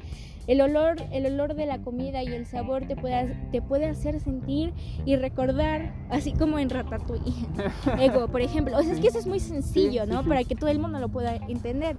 el 0.47 0.61
olor, 0.61 0.97
el 1.11 1.25
olor 1.25 1.55
de 1.55 1.65
la 1.65 1.79
comida 1.79 2.23
y 2.23 2.27
el 2.27 2.45
sabor 2.45 2.85
te 2.85 2.95
puede, 2.95 3.35
te 3.51 3.61
puede 3.61 3.85
hacer 3.85 4.19
sentir 4.19 4.73
y 5.05 5.15
recordar, 5.15 5.93
así 6.09 6.33
como 6.33 6.59
en 6.59 6.69
Ratatouille. 6.69 7.33
Ego, 7.99 8.27
por 8.27 8.41
ejemplo. 8.41 8.77
O 8.77 8.83
sea, 8.83 8.93
es 8.93 8.99
que 8.99 9.07
eso 9.07 9.19
es 9.19 9.27
muy 9.27 9.39
sencillo, 9.39 10.05
¿no? 10.05 10.23
Para 10.23 10.43
que 10.43 10.55
todo 10.55 10.69
el 10.69 10.79
mundo 10.79 10.99
lo 10.99 11.09
pueda 11.09 11.35
entender. 11.35 11.97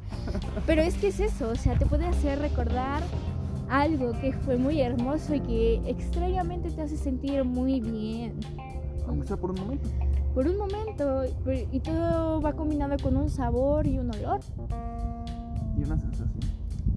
Pero 0.67 0.83
es 0.83 0.95
que 0.97 1.09
es 1.09 1.21
eso, 1.21 1.51
o 1.51 1.55
sea, 1.55 1.79
te 1.79 1.87
puede 1.87 2.07
hacer 2.07 2.39
recordar 2.39 3.03
algo 3.71 4.13
que 4.21 4.33
fue 4.33 4.57
muy 4.57 4.81
hermoso 4.81 5.35
y 5.35 5.41
que 5.41 5.81
extrañamente 5.87 6.71
te 6.71 6.83
hace 6.83 6.97
sentir 6.97 7.45
muy 7.45 7.81
bien. 7.81 8.39
Aunque 9.07 9.27
sea 9.27 9.37
por 9.37 9.51
un 9.51 9.61
momento. 9.61 9.89
Por 10.35 10.49
un 10.49 10.59
momento, 10.59 11.23
y 11.71 11.79
todo 11.79 12.41
va 12.41 12.55
combinado 12.55 12.97
con 13.01 13.17
un 13.17 13.31
sabor 13.31 13.87
y 13.87 13.99
un 13.99 14.13
olor, 14.13 14.41
Y 15.79 15.85
una 15.85 15.97
sensación. 15.97 16.54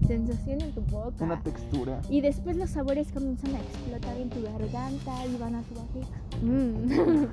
Sensación 0.08 0.60
en 0.62 0.72
tu 0.72 0.80
boca. 0.80 1.22
Una 1.24 1.40
textura. 1.40 2.00
Y 2.08 2.20
después 2.20 2.56
los 2.56 2.70
sabores 2.70 3.12
comienzan 3.12 3.54
a 3.54 3.60
explotar 3.60 4.16
en 4.16 4.30
tu 4.30 4.42
garganta 4.42 5.26
y 5.26 5.36
van 5.36 5.54
a 5.54 5.62
tu 5.62 5.74
barriga. 5.74 6.16
Mm. 6.42 7.26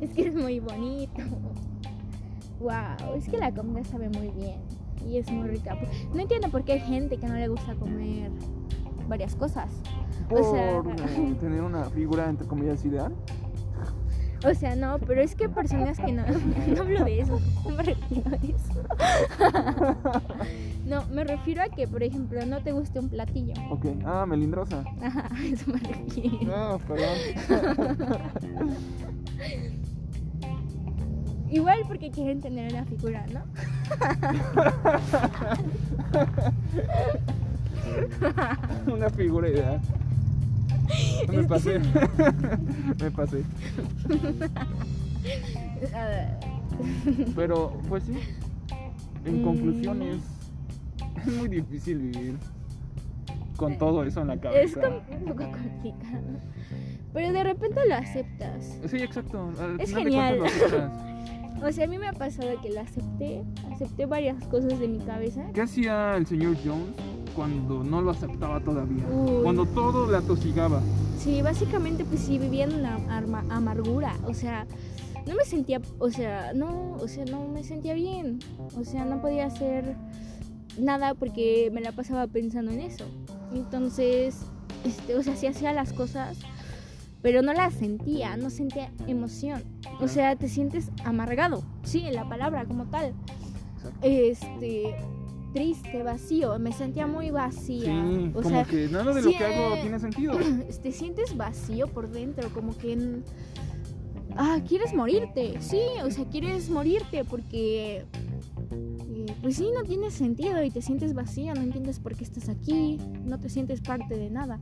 es 0.02 0.10
que 0.10 0.28
es 0.28 0.34
muy 0.34 0.60
bonito. 0.60 1.22
Wow, 2.60 3.14
es 3.16 3.28
que 3.28 3.38
la 3.38 3.52
comida 3.54 3.84
sabe 3.84 4.08
muy 4.08 4.28
bien 4.30 4.56
y 5.08 5.18
es 5.18 5.30
muy 5.30 5.48
rica. 5.48 5.76
No 6.12 6.20
entiendo 6.20 6.50
por 6.50 6.64
qué 6.64 6.72
hay 6.72 6.80
gente 6.80 7.16
que 7.18 7.26
no 7.28 7.34
le 7.34 7.48
gusta 7.48 7.74
comer 7.76 8.32
varias 9.08 9.36
cosas. 9.36 9.70
Por 10.28 10.40
O 10.40 10.52
sea- 10.52 10.78
eh, 10.78 11.36
tener 11.40 11.62
una 11.62 11.84
figura, 11.84 12.28
entre 12.28 12.46
comillas, 12.48 12.84
ideal. 12.84 13.14
O 14.44 14.54
sea, 14.54 14.76
no, 14.76 14.98
pero 15.00 15.20
es 15.20 15.34
que 15.34 15.48
personas 15.48 15.98
que 15.98 16.12
no, 16.12 16.22
no 16.74 16.82
hablo 16.82 17.04
de 17.04 17.20
eso, 17.20 17.40
no 17.68 17.74
me 17.74 17.82
refiero 17.82 18.30
a 18.30 18.36
eso. 18.36 18.82
No, 20.88 21.04
me 21.08 21.22
refiero 21.22 21.62
a 21.62 21.68
que, 21.68 21.86
por 21.86 22.02
ejemplo, 22.02 22.40
no 22.46 22.62
te 22.62 22.72
guste 22.72 22.98
un 22.98 23.10
platillo. 23.10 23.52
Ok. 23.70 23.84
Ah, 24.06 24.24
melindrosa. 24.24 24.82
Ajá, 25.02 25.28
eso 25.44 25.70
me 25.70 25.80
refiero. 25.80 26.50
Ah, 26.50 26.78
perdón. 26.88 27.18
Igual 31.50 31.80
porque 31.86 32.10
quieren 32.10 32.40
tener 32.40 32.72
una 32.72 32.86
figura, 32.86 33.26
¿no? 33.26 33.42
una 38.94 39.10
figura 39.10 39.50
ideal. 39.50 39.80
Me 41.32 41.44
pasé. 41.44 41.78
Me 43.00 43.10
pasé. 43.10 43.42
Pero, 47.36 47.72
pues 47.88 48.04
sí. 48.04 48.18
En 49.24 49.40
Mm. 49.40 49.44
conclusión 49.44 50.02
es, 50.02 50.22
es 51.26 51.34
muy 51.34 51.48
difícil 51.48 51.98
vivir 51.98 52.36
con 53.56 53.76
todo 53.76 54.04
eso 54.04 54.20
en 54.20 54.28
la 54.28 54.34
es 54.34 54.40
cabeza. 54.40 54.80
como 54.80 54.96
un 54.96 55.24
poco 55.26 55.50
complicado. 55.50 56.24
Pero 57.12 57.32
de 57.32 57.44
repente 57.44 57.80
lo 57.88 57.94
aceptas. 57.96 58.78
Sí, 58.86 58.98
exacto. 58.98 59.50
Al 59.60 59.80
Es 59.80 59.92
genial. 59.94 60.38
O 61.60 61.72
sea, 61.72 61.86
a 61.86 61.88
mí 61.88 61.98
me 61.98 62.06
ha 62.06 62.12
pasado 62.12 62.48
que 62.62 62.70
lo 62.70 62.80
acepté. 62.80 63.42
Acepté 63.72 64.06
varias 64.06 64.44
cosas 64.46 64.78
de 64.78 64.86
mi 64.86 65.00
cabeza. 65.00 65.42
¿Qué 65.52 65.62
hacía 65.62 66.16
el 66.16 66.24
señor 66.26 66.56
Jones 66.64 66.94
cuando 67.38 67.84
no 67.84 68.02
lo 68.02 68.10
aceptaba 68.10 68.58
todavía? 68.58 69.04
Uy. 69.08 69.44
Cuando 69.44 69.64
todo 69.64 70.10
le 70.10 70.16
atosigaba. 70.16 70.80
Sí, 71.20 71.40
básicamente 71.40 72.04
pues 72.04 72.20
sí 72.22 72.36
vivía 72.36 72.64
en 72.64 72.84
arma- 72.84 73.44
amargura, 73.48 74.12
o 74.26 74.34
sea, 74.34 74.66
no 75.24 75.36
me 75.36 75.44
sentía, 75.44 75.80
o 76.00 76.10
sea, 76.10 76.52
no, 76.52 76.94
o 77.00 77.06
sea, 77.06 77.24
no 77.26 77.46
me 77.46 77.62
sentía 77.62 77.94
bien, 77.94 78.40
o 78.76 78.82
sea, 78.84 79.04
no 79.04 79.20
podía 79.20 79.46
hacer 79.46 79.94
nada 80.80 81.14
porque 81.14 81.70
me 81.72 81.80
la 81.80 81.92
pasaba 81.92 82.26
pensando 82.26 82.72
en 82.72 82.80
eso. 82.80 83.04
Entonces, 83.54 84.36
este, 84.84 85.14
o 85.14 85.22
sea, 85.22 85.36
sí 85.36 85.46
hacía 85.46 85.72
las 85.72 85.92
cosas, 85.92 86.38
pero 87.22 87.40
no 87.42 87.52
las 87.52 87.72
sentía, 87.74 88.36
no 88.36 88.50
sentía 88.50 88.90
emoción. 89.06 89.62
O 90.00 90.08
sea, 90.08 90.34
te 90.34 90.48
sientes 90.48 90.90
amargado, 91.04 91.62
sí, 91.84 92.00
en 92.04 92.14
la 92.16 92.28
palabra 92.28 92.64
como 92.64 92.86
tal. 92.86 93.12
Exacto. 93.76 93.98
Este, 94.02 94.96
triste, 95.52 96.02
vacío, 96.02 96.58
me 96.58 96.72
sentía 96.72 97.06
muy 97.06 97.30
vacía. 97.30 97.84
Sí, 97.84 98.30
o 98.34 98.42
como 98.42 98.48
sea, 98.48 98.64
que 98.64 98.88
nada 98.88 99.12
de 99.14 99.22
lo 99.22 99.30
que 99.30 99.44
hago 99.44 99.74
eh, 99.74 99.78
tiene 99.82 99.98
sentido. 99.98 100.34
te 100.82 100.92
sientes 100.92 101.36
vacío 101.36 101.86
por 101.88 102.08
dentro, 102.10 102.48
como 102.50 102.76
que... 102.76 103.22
Ah, 104.36 104.60
quieres 104.66 104.94
morirte, 104.94 105.56
sí, 105.60 105.80
o 106.04 106.10
sea, 106.10 106.24
quieres 106.26 106.70
morirte 106.70 107.24
porque... 107.24 108.04
eh, 108.70 109.26
Pues 109.42 109.56
sí, 109.56 109.68
no 109.74 109.82
tiene 109.82 110.10
sentido 110.10 110.62
y 110.62 110.70
te 110.70 110.80
sientes 110.82 111.12
vacío, 111.14 111.54
no 111.54 111.62
entiendes 111.62 111.98
por 111.98 112.14
qué 112.14 112.24
estás 112.24 112.48
aquí, 112.48 112.98
no 113.24 113.38
te 113.38 113.48
sientes 113.48 113.80
parte 113.80 114.16
de 114.16 114.30
nada. 114.30 114.60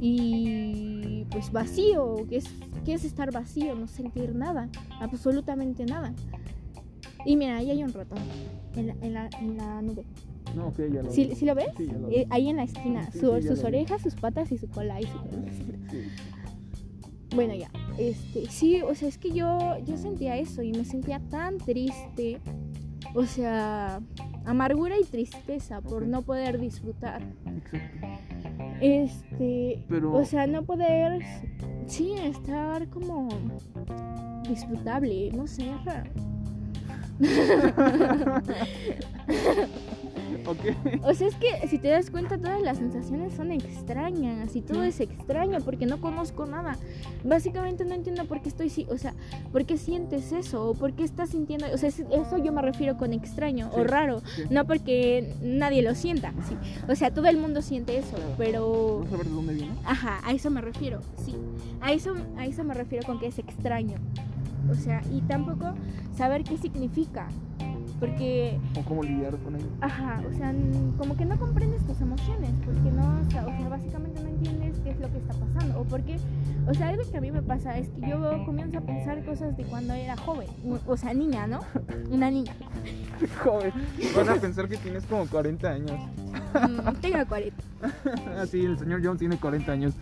Y 0.00 1.24
pues 1.30 1.50
vacío, 1.50 2.26
¿qué 2.28 2.36
es, 2.38 2.44
qué 2.84 2.94
es 2.94 3.04
estar 3.04 3.32
vacío? 3.32 3.74
No 3.74 3.86
sentir 3.86 4.34
nada, 4.34 4.68
absolutamente 5.00 5.86
nada. 5.86 6.12
Y 7.24 7.36
mira, 7.36 7.56
ahí 7.58 7.70
hay 7.70 7.82
un 7.84 7.92
ratón 7.92 8.18
en 8.76 8.86
la, 8.88 8.94
en 9.02 9.14
la, 9.14 9.30
en 9.40 9.56
la 9.56 9.82
nube. 9.82 10.04
No, 10.56 10.68
ok, 10.68 10.78
ya 10.92 11.02
lo 11.02 11.10
¿Sí, 11.10 11.26
vi. 11.28 11.34
sí 11.36 11.44
lo 11.46 11.54
ves? 11.54 11.68
Sí, 11.76 11.86
lo. 11.86 12.08
Eh, 12.10 12.26
ahí 12.30 12.48
en 12.48 12.56
la 12.56 12.64
esquina, 12.64 13.10
Sí, 13.12 13.20
su- 13.20 13.42
sus 13.42 13.60
vi. 13.60 13.66
orejas, 13.66 14.02
sus 14.02 14.14
patas 14.14 14.50
y 14.52 14.58
su 14.58 14.68
cola 14.68 15.00
y 15.00 15.04
su 15.04 15.18
Sí. 15.90 16.02
Bueno, 17.34 17.54
ya. 17.54 17.70
Este, 17.98 18.46
sí, 18.50 18.82
o 18.82 18.94
sea, 18.94 19.08
es 19.08 19.16
que 19.18 19.30
yo, 19.32 19.78
yo 19.86 19.96
sentía 19.96 20.36
eso 20.36 20.62
y 20.62 20.72
me 20.72 20.84
sentía 20.84 21.20
tan 21.30 21.56
triste. 21.58 22.38
O 23.14 23.24
sea, 23.24 24.00
amargura 24.44 24.96
y 24.98 25.04
tristeza 25.04 25.80
por 25.80 26.06
no 26.06 26.22
poder 26.22 26.58
disfrutar. 26.60 27.22
Exacto. 27.72 28.06
Este, 28.80 29.84
Pero- 29.88 30.12
o 30.12 30.24
sea, 30.24 30.46
no 30.46 30.64
poder, 30.64 31.20
sí, 31.86 32.12
estar 32.22 32.88
como 32.88 33.28
disfrutable, 34.48 35.30
no 35.32 35.46
sé, 35.46 35.64
raro. 35.84 36.10
ok. 40.46 40.58
O 41.04 41.14
sea, 41.14 41.28
es 41.28 41.34
que 41.36 41.68
si 41.68 41.78
te 41.78 41.88
das 41.88 42.10
cuenta, 42.10 42.36
todas 42.38 42.60
las 42.62 42.78
sensaciones 42.78 43.34
son 43.34 43.52
extrañas 43.52 44.56
y 44.56 44.62
todo 44.62 44.82
es 44.82 44.98
extraño 45.00 45.58
porque 45.64 45.86
no 45.86 46.00
conozco 46.00 46.46
nada. 46.46 46.76
Básicamente 47.24 47.84
no 47.84 47.94
entiendo 47.94 48.24
por 48.24 48.42
qué 48.42 48.48
estoy, 48.48 48.72
o 48.90 48.98
sea, 48.98 49.14
por 49.52 49.64
qué 49.64 49.76
sientes 49.78 50.32
eso 50.32 50.70
o 50.70 50.74
por 50.74 50.94
qué 50.94 51.04
estás 51.04 51.30
sintiendo, 51.30 51.66
o 51.72 51.78
sea, 51.78 51.88
es- 51.90 52.00
eso 52.00 52.38
yo 52.38 52.52
me 52.52 52.62
refiero 52.62 52.96
con 52.96 53.12
extraño 53.12 53.70
o 53.72 53.76
Sí, 53.82 53.84
raro, 53.84 54.20
sí. 54.34 54.42
no 54.50 54.66
porque 54.66 55.32
nadie 55.42 55.82
lo 55.82 55.94
sienta, 55.94 56.32
sí. 56.48 56.56
O 56.90 56.96
sea, 56.96 57.12
todo 57.12 57.26
el 57.28 57.36
mundo 57.38 57.62
siente 57.62 57.96
eso, 57.98 58.16
Claro. 58.16 58.34
pero 58.38 59.00
¿No 59.04 59.10
saber 59.10 59.26
de 59.26 59.32
dónde 59.32 59.54
viene? 59.54 59.72
Ajá, 59.84 60.20
a 60.24 60.32
eso 60.32 60.50
me 60.50 60.60
refiero, 60.60 61.00
sí. 61.24 61.36
A 61.80 61.92
eso, 61.92 62.14
a 62.36 62.46
eso 62.46 62.64
me 62.64 62.74
refiero 62.74 63.06
con 63.06 63.20
que 63.20 63.26
es 63.28 63.38
extraño. 63.38 63.94
O 64.70 64.74
sea, 64.74 65.02
y 65.12 65.20
tampoco 65.22 65.72
saber 66.16 66.44
qué 66.44 66.56
significa. 66.58 67.28
Porque, 68.00 68.58
O 68.76 68.82
cómo 68.82 69.04
lidiar 69.04 69.36
con 69.38 69.54
ello. 69.54 69.66
ajá, 69.80 70.20
o 70.28 70.32
sea, 70.36 70.52
como 70.98 71.16
que 71.16 71.24
no 71.24 71.38
comprendes 71.38 71.86
tus 71.86 72.00
emociones, 72.00 72.50
porque 72.64 72.90
no, 72.90 73.20
o 73.24 73.30
sea, 73.30 73.46
o 73.46 73.50
sea, 73.56 73.68
básicamente 73.68 74.20
no 74.20 74.28
entiendes 74.28 74.80
qué 74.82 74.90
es 74.90 74.98
lo 74.98 75.08
que 75.08 75.18
está 75.18 75.34
pasando. 75.34 75.78
O 75.80 75.84
porque, 75.84 76.16
o 76.66 76.74
sea, 76.74 76.88
algo 76.88 77.08
que 77.08 77.16
a 77.16 77.20
mí 77.20 77.30
me 77.30 77.42
pasa 77.42 77.78
es 77.78 77.90
que 77.90 78.08
yo 78.08 78.44
comienzo 78.44 78.78
a 78.78 78.80
pensar 78.80 79.24
cosas 79.24 79.56
de 79.56 79.62
cuando 79.64 79.94
era 79.94 80.16
joven, 80.16 80.48
o- 80.84 80.96
sea, 80.96 81.14
niña, 81.14 81.46
¿no? 81.46 81.60
Una 82.10 82.28
niña. 82.28 82.52
Joven, 83.44 83.72
van 84.16 84.28
a 84.30 84.34
pensar 84.34 84.68
que 84.68 84.78
tienes 84.78 85.06
como 85.06 85.24
40 85.28 85.70
años. 85.70 85.92
Mm, 86.54 86.94
tengo 87.00 87.24
40. 87.28 87.56
Así, 88.40 88.64
el 88.64 88.76
señor 88.80 89.00
Jones 89.04 89.20
tiene 89.20 89.36
40 89.36 89.70
años. 89.70 89.94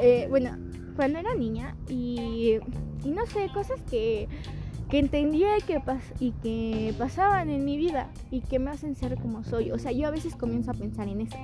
Eh, 0.00 0.26
bueno, 0.30 0.50
cuando 0.94 1.18
era 1.18 1.34
niña 1.34 1.74
y, 1.88 2.58
y 3.04 3.08
no 3.10 3.26
sé, 3.26 3.48
cosas 3.52 3.80
que, 3.90 4.28
que 4.88 4.98
entendía 4.98 5.58
y 5.58 5.62
que, 5.62 5.80
pas- 5.80 6.12
y 6.20 6.32
que 6.42 6.94
pasaban 6.98 7.50
en 7.50 7.64
mi 7.64 7.76
vida 7.76 8.08
y 8.30 8.40
que 8.40 8.58
me 8.58 8.70
hacen 8.70 8.94
ser 8.94 9.16
como 9.16 9.42
soy. 9.44 9.70
O 9.72 9.78
sea, 9.78 9.92
yo 9.92 10.06
a 10.06 10.10
veces 10.10 10.36
comienzo 10.36 10.70
a 10.70 10.74
pensar 10.74 11.08
en 11.08 11.20
eso. 11.22 11.36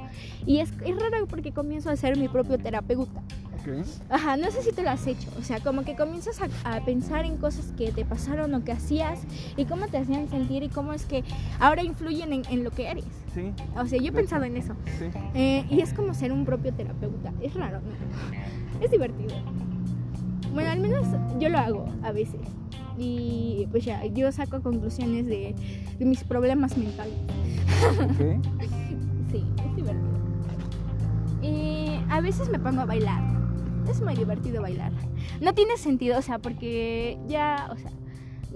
Y 0.47 0.59
es, 0.59 0.71
es 0.85 0.97
raro 0.97 1.27
porque 1.29 1.53
comienzo 1.53 1.91
a 1.91 1.97
ser 1.97 2.17
mi 2.19 2.29
propio 2.29 2.59
terapeuta. 2.59 3.21
Ok. 3.61 3.85
Ajá, 4.09 4.39
no 4.39 4.51
sé 4.51 4.63
si 4.63 4.73
te 4.73 4.83
lo 4.83 4.89
has 4.89 5.07
hecho. 5.07 5.29
O 5.39 5.43
sea, 5.43 5.61
como 5.61 5.83
que 5.85 5.95
comienzas 5.95 6.41
a, 6.41 6.77
a 6.77 6.83
pensar 6.85 7.27
en 7.27 7.37
cosas 7.37 7.73
que 7.77 7.93
te 7.93 8.07
pasaron 8.07 8.55
o 8.55 8.65
que 8.65 8.73
hacías 8.73 9.21
y 9.57 9.67
cómo 9.67 9.87
te 9.89 9.99
hacían 9.99 10.29
sentir 10.31 10.63
y 10.63 10.69
cómo 10.71 10.95
es 10.95 11.05
que 11.05 11.25
ahora 11.59 11.83
influyen 11.83 12.33
en, 12.33 12.43
en 12.51 12.65
lo 12.65 12.71
que 12.71 12.89
eres. 12.89 13.05
Sí, 13.35 13.53
O 13.77 13.87
sea, 13.87 13.99
yo 14.01 14.09
he 14.09 14.13
pensado 14.13 14.45
en 14.45 14.57
eso. 14.57 14.75
sí. 14.99 15.07
Eh, 15.35 15.65
y 15.71 15.81
es 15.81 15.93
como 15.93 16.15
ser 16.15 16.33
un 16.33 16.45
propio 16.47 16.73
terapeuta. 16.73 17.33
Es 17.43 17.53
raro, 17.55 17.81
¿no? 17.81 18.60
Es 18.81 18.91
divertido. 18.91 19.35
Bueno, 20.53 20.71
al 20.71 20.81
menos 20.81 21.07
yo 21.39 21.49
lo 21.49 21.59
hago 21.59 21.87
a 22.03 22.13
veces. 22.13 22.41
Y 22.99 23.67
pues 23.71 23.85
ya, 23.85 24.05
yo 24.07 24.31
saco 24.33 24.61
conclusiones 24.63 25.27
de, 25.27 25.55
de 25.99 26.05
mis 26.05 26.25
problemas 26.25 26.77
mentales. 26.77 27.15
Sí, 29.31 29.45
es 29.65 29.77
divertido. 29.77 30.11
Y 31.41 32.01
a 32.11 32.21
veces 32.21 32.49
me 32.49 32.59
pongo 32.59 32.81
a 32.81 32.85
bailar. 32.85 33.23
Es 33.89 34.01
muy 34.03 34.15
divertido 34.15 34.61
bailar. 34.61 34.91
No 35.41 35.55
tiene 35.55 35.77
sentido, 35.77 36.19
o 36.19 36.23
sea, 36.23 36.41
porque 36.41 37.17
ya, 37.29 37.69
o 37.71 37.77
sea, 37.77 37.93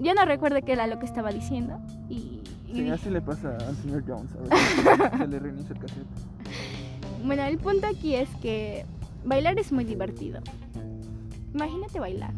ya 0.01 0.13
no 0.13 0.25
recuerdo 0.25 0.59
qué 0.65 0.73
era 0.73 0.85
lo 0.87 0.99
que 0.99 1.05
estaba 1.05 1.31
diciendo. 1.31 1.79
Y, 2.09 2.41
y 2.67 2.73
Sí, 2.73 2.89
así 2.89 3.09
le 3.09 3.21
pasa 3.21 3.55
al 3.55 3.75
señor 3.77 4.03
Jones. 4.05 4.31
A 4.33 5.07
ver, 5.07 5.11
se 5.17 5.27
le 5.27 5.39
reinicia 5.39 5.73
el 5.73 5.79
cassette. 5.79 6.07
Bueno, 7.23 7.43
el 7.43 7.57
punto 7.57 7.87
aquí 7.87 8.15
es 8.15 8.29
que 8.41 8.85
bailar 9.25 9.59
es 9.59 9.71
muy 9.71 9.83
divertido. 9.83 10.41
Imagínate 11.53 11.99
bailar. 11.99 12.33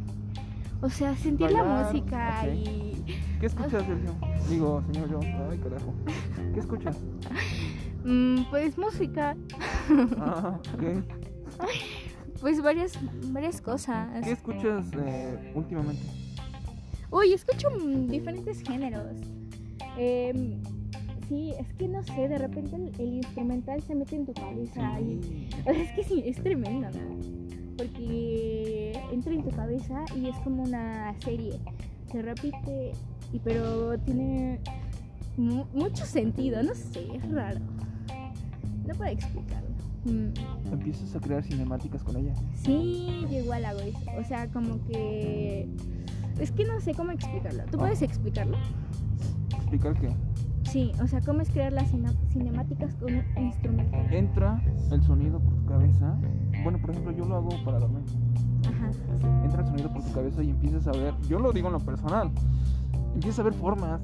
O 0.81 0.89
sea, 0.89 1.15
sentir 1.15 1.51
la 1.51 1.63
música 1.63 2.47
y... 2.47 3.03
¿Qué 3.39 3.47
escuchas, 3.47 3.83
Sergio? 3.85 4.15
Digo, 4.49 4.83
señor 4.91 5.11
Jones. 5.11 5.35
Ay, 5.49 5.57
carajo. 5.57 5.93
¿Qué 6.53 6.59
escuchas? 6.59 6.97
mm, 8.05 8.43
pues 8.49 8.77
música, 8.77 9.35
Ah, 10.19 10.59
ok. 10.73 11.03
pues 12.41 12.61
varias, 12.61 12.97
varias 13.31 13.61
cosas. 13.61 14.23
¿Qué 14.23 14.31
escuchas 14.31 14.85
eh, 14.93 15.51
últimamente? 15.55 16.03
Uy, 17.09 17.33
escucho 17.33 17.69
diferentes 18.07 18.61
géneros. 18.61 19.15
Em, 19.97 20.61
sí, 21.27 21.53
es 21.59 21.73
que 21.73 21.87
no 21.87 22.03
sé, 22.03 22.27
de 22.27 22.37
repente 22.37 22.75
el, 22.75 22.91
el 22.99 23.13
instrumental 23.15 23.81
se 23.81 23.95
mete 23.95 24.15
en 24.15 24.25
tu 24.25 24.33
cabeza 24.33 24.99
y... 25.01 25.19
Sí. 25.23 25.49
O 25.61 25.73
sea, 25.73 25.81
es 25.83 25.91
que 25.93 26.03
sí, 26.03 26.23
es 26.25 26.37
tremendo, 26.41 26.87
¿no? 26.91 27.77
Porque 27.77 28.93
entra 29.11 29.33
en 29.33 29.43
tu 29.43 29.49
cabeza 29.51 30.05
y 30.15 30.27
es 30.29 30.35
como 30.39 30.63
una 30.63 31.13
serie. 31.19 31.59
Se 32.11 32.21
repite, 32.21 32.93
y 33.33 33.39
pero 33.39 33.97
tiene 33.99 34.59
mu- 35.37 35.65
mucho 35.73 36.05
sentido, 36.05 36.63
no 36.63 36.73
sé, 36.73 37.05
es 37.15 37.31
raro. 37.31 37.59
No 38.87 38.93
puedo 38.95 39.11
explicarlo. 39.11 39.67
Mm, 40.05 40.71
Empiezas 40.71 41.15
a 41.15 41.19
crear 41.19 41.43
cinemáticas 41.43 42.01
con 42.03 42.15
ella. 42.15 42.33
Sí, 42.63 43.25
yo 43.29 43.39
igual 43.39 43.65
hago 43.65 43.79
eso. 43.81 43.99
O 44.17 44.23
sea, 44.23 44.47
como 44.47 44.81
que... 44.87 45.67
Es 46.39 46.51
que 46.51 46.63
no 46.65 46.79
sé 46.79 46.93
cómo 46.93 47.11
explicarlo. 47.11 47.63
¿Tú 47.65 47.77
Ah. 47.77 47.79
puedes 47.81 48.01
explicarlo? 48.01 48.57
¿Explicar 49.55 49.99
qué? 49.99 50.09
Sí, 50.69 50.91
o 51.01 51.07
sea, 51.07 51.21
cómo 51.21 51.41
es 51.41 51.49
crear 51.49 51.71
las 51.73 51.89
cine- 51.89 52.11
cinemáticas 52.31 52.93
con 52.95 53.13
un 53.13 53.23
instrumento. 53.43 53.97
Entra 54.11 54.61
el 54.91 55.01
sonido 55.03 55.39
por 55.39 55.53
tu 55.55 55.65
cabeza. 55.65 56.17
Bueno, 56.63 56.79
por 56.79 56.91
ejemplo, 56.91 57.11
yo 57.13 57.25
lo 57.25 57.35
hago 57.37 57.49
para 57.63 57.79
dormir. 57.79 58.03
Ajá. 58.67 58.89
Entra 59.43 59.61
el 59.61 59.67
sonido 59.67 59.93
por 59.93 60.03
tu 60.03 60.11
cabeza 60.11 60.43
y 60.43 60.49
empiezas 60.49 60.87
a 60.87 60.91
ver, 60.91 61.13
yo 61.29 61.39
lo 61.39 61.51
digo 61.53 61.67
en 61.67 61.73
lo 61.73 61.79
personal, 61.79 62.31
empiezas 63.13 63.39
a 63.39 63.43
ver 63.43 63.53
formas 63.53 64.01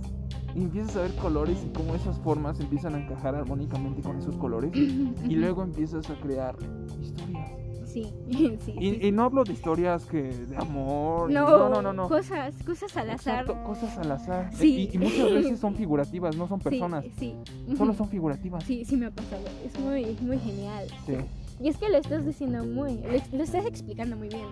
y 0.56 0.62
empiezas 0.64 0.96
a 0.96 1.02
ver 1.02 1.16
colores 1.16 1.64
y 1.66 1.70
cómo 1.78 1.96
esas 1.96 2.18
formas 2.20 2.60
empiezan 2.60 2.96
a 2.96 3.00
encajar 3.00 3.36
armónicamente 3.36 4.02
con 4.02 4.18
esos 4.18 4.36
colores 4.38 4.72
y 4.74 5.36
luego 5.36 5.64
empiezas 5.64 6.10
a 6.10 6.16
crear 6.16 6.56
historias. 7.02 7.52
Sí, 7.94 8.12
sí. 8.32 8.58
sí, 8.66 8.76
Y, 8.80 8.92
sí. 8.92 9.00
y 9.04 9.12
no 9.12 9.24
hablo 9.24 9.44
de 9.44 9.54
historias 9.54 10.06
que 10.06 10.22
de 10.24 10.58
amor. 10.58 11.30
No, 11.32 11.70
no, 11.70 11.82
no, 11.82 11.94
no. 11.94 12.08
Cosas, 12.08 12.56
cosas 12.66 12.96
al 12.98 13.12
azar. 13.12 13.42
Exacto, 13.42 13.64
cosas 13.64 13.98
al 13.98 14.12
azar. 14.12 14.50
Sí. 14.54 14.90
Y, 14.92 14.96
y 14.96 14.98
muchas 15.00 15.32
veces 15.34 15.60
son 15.60 15.76
figurativas, 15.76 16.36
no 16.36 16.48
son 16.48 16.60
personas. 16.60 17.06
Sí, 17.20 17.36
Solo 17.78 17.94
son 17.94 18.08
figurativas. 18.10 18.64
Sí, 18.64 18.84
sí 18.86 18.96
me 18.98 19.06
ha 19.08 19.12
pasado. 19.12 19.44
Es 19.66 19.80
muy, 19.80 20.18
muy 20.22 20.40
genial. 20.40 20.88
Sí. 21.06 21.14
Y 21.60 21.70
es 21.70 21.78
que 21.78 21.88
lo 21.88 21.98
estás 21.98 22.26
diciendo 22.26 22.66
muy, 22.66 22.98
lo, 22.98 23.38
lo 23.38 23.44
estás 23.44 23.66
explicando 23.66 24.18
muy 24.18 24.28
bien. 24.28 24.48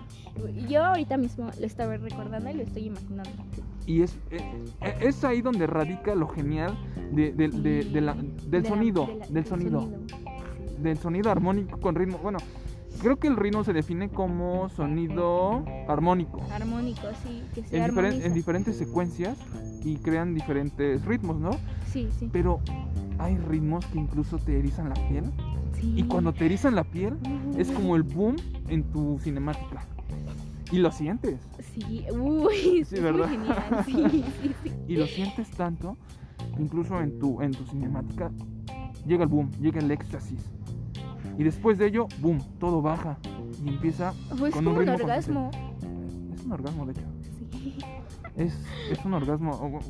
Yo 0.68 0.84
ahorita 0.84 1.16
mismo 1.16 1.50
lo 1.58 1.66
estaba 1.66 1.96
recordando 1.96 2.48
y 2.50 2.54
lo 2.54 2.62
estoy 2.62 2.86
imaginando. 2.86 3.30
Y 3.86 4.02
es, 4.02 4.16
eh, 4.30 4.38
eh, 4.80 4.94
es 5.00 5.24
ahí 5.24 5.42
donde 5.42 5.66
radica 5.66 6.14
lo 6.14 6.28
genial 6.28 6.78
de, 7.10 7.32
de- 7.32 7.48
de- 7.48 7.84
de 7.84 8.00
la- 8.00 8.14
De 8.14 8.22
del 8.46 8.66
sonido. 8.66 9.06
de 9.06 9.16
la- 9.16 9.26
del 9.26 9.44
sonido. 9.44 9.88
Del 10.78 10.98
sonido 10.98 11.30
armónico 11.30 11.80
con 11.80 11.96
ritmo. 11.96 12.18
Bueno, 12.22 12.38
creo 13.00 13.16
que 13.18 13.28
el 13.28 13.36
ritmo 13.36 13.64
se 13.64 13.72
define 13.72 14.08
como 14.08 14.68
sonido 14.68 15.64
armónico. 15.88 16.42
Armónico, 16.52 17.08
sí, 17.22 17.42
que 17.54 17.62
se 17.64 17.76
En, 17.76 17.90
diferen- 17.90 18.22
en 18.24 18.34
diferentes 18.34 18.76
secuencias 18.76 19.36
y 19.84 19.96
crean 19.96 20.34
diferentes 20.34 21.04
ritmos, 21.04 21.38
¿no? 21.40 21.50
Sí, 21.90 22.08
sí. 22.18 22.28
Pero 22.32 22.60
hay 23.18 23.36
ritmos 23.36 23.84
que 23.86 23.98
incluso 23.98 24.38
te 24.38 24.58
erizan 24.58 24.88
la 24.88 24.94
piel. 25.08 25.24
sí. 25.80 25.94
Y 25.96 26.04
cuando 26.04 26.32
te 26.32 26.46
erizan 26.46 26.74
la 26.74 26.84
piel, 26.84 27.16
es 27.58 27.70
como 27.70 27.96
el 27.96 28.02
boom 28.02 28.36
en 28.68 28.84
tu 28.84 29.18
cinemática. 29.20 29.84
Y 30.70 30.78
lo 30.78 30.90
sientes. 30.90 31.38
Sí, 31.74 32.06
uy, 32.12 32.84
Sí, 32.84 32.94
es 32.96 33.02
¿verdad? 33.02 33.28
muy 33.28 33.36
genial. 33.36 33.82
Sí, 33.84 34.24
sí, 34.40 34.54
sí. 34.62 34.72
Y 34.88 34.96
lo 34.96 35.06
sientes 35.06 35.50
tanto, 35.50 35.96
incluso 36.58 37.00
en 37.00 37.18
tu, 37.18 37.42
en 37.42 37.50
tu 37.52 37.64
cinemática, 37.64 38.30
llega 39.06 39.24
el 39.24 39.28
boom, 39.28 39.50
llega 39.60 39.80
el 39.80 39.90
éxtasis. 39.90 40.38
Y 41.38 41.44
después 41.44 41.78
de 41.78 41.86
ello, 41.86 42.08
boom, 42.18 42.38
todo 42.58 42.82
baja. 42.82 43.18
Y 43.64 43.68
empieza 43.70 44.12
Pues 44.38 44.54
con 44.54 44.64
como 44.64 44.70
un 44.70 44.82
un 44.82 44.86
ritmo 44.86 44.94
orgasmo. 45.04 45.50
Es 46.34 46.44
un 46.44 46.52
orgasmo, 46.52 46.86
de 46.86 46.92
hecho. 46.92 47.02
Sí. 47.52 47.76
Es, 48.36 48.54
es 48.90 49.04
un 49.04 49.14
orgasmo. 49.14 49.80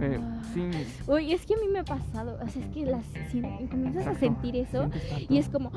eh, 0.00 0.18
Ah. 0.22 0.42
sí. 0.54 0.62
Uy, 1.08 1.32
es 1.32 1.44
que 1.44 1.54
a 1.54 1.56
mí 1.58 1.68
me 1.70 1.80
ha 1.80 1.84
pasado. 1.84 2.38
O 2.42 2.48
sea, 2.48 2.62
es 2.62 2.68
que 2.72 2.84
las, 2.86 3.04
si- 3.30 3.42
comienzas 3.70 4.06
a 4.06 4.14
sentir 4.14 4.56
eso 4.56 4.88
y 5.28 5.38
es 5.38 5.48
como. 5.48 5.70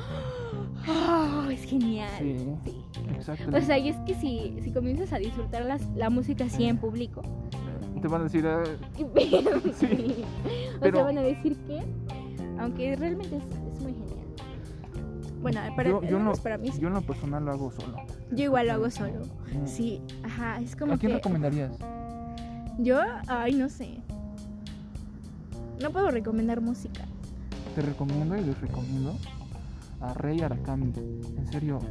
¡ah! 0.88 1.48
es 1.52 1.64
genial. 1.66 2.10
Sí. 2.20 2.38
Sí. 2.66 2.82
Exacto. 3.16 3.58
O 3.58 3.62
sea, 3.62 3.78
y 3.78 3.90
es 3.90 3.96
que 4.06 4.16
si, 4.16 4.56
si 4.62 4.72
comienzas 4.72 5.12
a 5.14 5.18
disfrutar 5.18 5.66
las, 5.66 5.86
la 5.96 6.10
música 6.10 6.46
así 6.46 6.66
en 6.66 6.78
público, 6.78 7.22
te 8.02 8.08
van 8.08 8.22
a 8.22 8.24
decir, 8.26 8.46
ah, 8.48 8.64
sí. 8.98 9.06
Sí. 9.88 10.16
o 10.76 10.80
Pero- 10.82 10.98
sea, 10.98 11.06
van 11.06 11.18
a 11.18 11.22
decir 11.22 11.56
que, 11.68 11.82
aunque 12.60 12.96
realmente 12.96 13.38
es. 13.38 13.44
Bueno, 15.44 15.60
para, 15.76 15.90
yo, 15.90 16.02
yo, 16.02 16.12
no, 16.14 16.18
menos 16.20 16.40
para 16.40 16.58
mí, 16.58 16.72
yo 16.80 16.88
en 16.88 16.94
lo 16.96 17.02
personal 17.02 17.46
lo 17.46 17.52
hago 17.52 17.72
solo. 17.72 17.98
yo 18.32 18.44
igual 18.46 18.66
lo 18.68 18.74
hago 18.74 18.90
solo. 18.90 19.20
Mm. 19.54 19.68
Sí, 19.68 20.02
ajá, 20.24 20.60
es 20.60 20.76
como 20.76 20.94
¿A 20.94 20.98
quién 20.98 21.12
que 21.12 21.18
recomendarías? 21.18 21.72
yo, 22.80 23.00
ay, 23.28 23.54
no 23.54 23.70
sé. 23.70 24.00
No 25.82 25.92
puedo 25.92 26.10
recomendar 26.12 26.62
música. 26.62 27.04
Te 27.76 27.82
recomiendo 27.82 28.36
y 28.38 28.42
les 28.42 28.60
recomiendo 28.62 29.16
a 30.02 30.14
Rey 30.14 30.42
Arakami. 30.42 30.92
En 31.38 31.48
serio. 31.52 31.80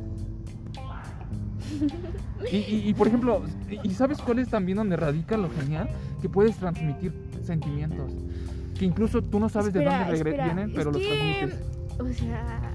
Y, 2.50 2.57
y- 2.57 2.88
y, 2.88 2.94
por 2.94 3.07
ejemplo, 3.07 3.40
¿y 3.84 3.90
sabes 3.90 4.18
cuál 4.18 4.40
es 4.40 4.48
también 4.48 4.76
donde 4.76 4.96
radica 4.96 5.36
lo 5.36 5.48
genial? 5.48 5.88
Que 6.20 6.28
puedes 6.28 6.57
transmitir 6.57 7.14
sentimientos. 7.42 8.12
Que 8.78 8.84
incluso 8.84 9.22
tú 9.22 9.38
no 9.38 9.48
sabes 9.48 9.72
de 9.72 9.84
dónde 9.84 10.12
espera, 10.14 10.44
vienen, 10.46 10.72
pero 10.74 10.90
los 10.90 11.00
transmites. 11.00 11.61
O 12.00 12.09
sea, 12.12 12.71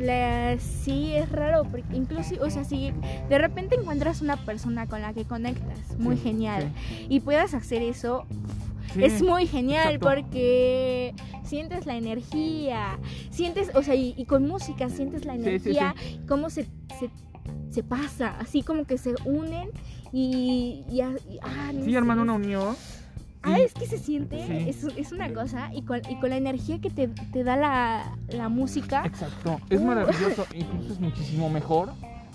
la- 0.00 0.56
sí 0.58 1.14
es 1.14 1.30
raro, 1.30 1.64
porque 1.64 1.96
incluso, 1.96 2.34
o 2.42 2.50
sea, 2.50 2.64
si 2.64 2.92
de 3.28 3.38
repente 3.38 3.76
encuentras 3.80 4.22
una 4.22 4.36
persona 4.36 4.86
con 4.86 5.02
la 5.02 5.12
que 5.12 5.24
conectas, 5.24 5.98
muy 5.98 6.16
Sí, 6.16 6.22
genial, 6.24 6.70
y 7.08 7.20
puedas 7.20 7.54
hacer 7.54 7.82
eso, 7.82 8.24
Sí, 8.92 9.02
es 9.02 9.22
muy 9.22 9.46
genial 9.46 9.94
exacto. 9.94 10.08
porque 10.08 11.14
sientes 11.42 11.84
la 11.86 11.96
energía, 11.96 12.98
sientes, 13.30 13.70
o 13.74 13.82
sea, 13.82 13.94
y, 13.96 14.14
y 14.16 14.24
con 14.24 14.46
música 14.46 14.88
sientes 14.88 15.24
la 15.24 15.34
Sí, 15.34 15.40
sí, 15.42 15.48
energía, 15.48 15.94
cómo 16.28 16.48
se, 16.50 16.64
se, 16.98 17.10
se 17.70 17.82
pasa, 17.82 18.36
así 18.38 18.62
como 18.62 18.84
que 18.84 18.96
se 18.98 19.14
unen 19.24 19.68
y, 20.12 20.84
y, 20.88 21.00
ah, 21.00 21.12
y- 21.28 21.38
ah, 21.42 21.72
no 21.74 21.84
Sí, 21.84 21.94
hermano, 21.94 22.22
una 22.22 22.34
unión 22.34 22.76
Ah, 23.44 23.58
es 23.58 23.74
que 23.74 23.86
se 23.86 23.98
siente, 23.98 24.46
Sí. 24.46 24.68
es, 24.68 24.84
es 24.96 25.12
una 25.12 25.32
cosa, 25.32 25.70
y 25.74 25.82
con, 25.82 26.00
y 26.08 26.18
con 26.18 26.30
la 26.30 26.36
energía 26.36 26.80
que 26.80 26.90
te, 26.90 27.08
te 27.08 27.44
da 27.44 27.56
la, 27.56 28.16
la 28.28 28.48
música, 28.48 29.02
Exacto, 29.04 29.60
es 29.70 29.80
Uh. 29.80 29.84
maravilloso, 29.84 30.46
incluso 30.54 30.92
es 30.94 31.00
muchísimo 31.00 31.48
mejor 31.50 31.90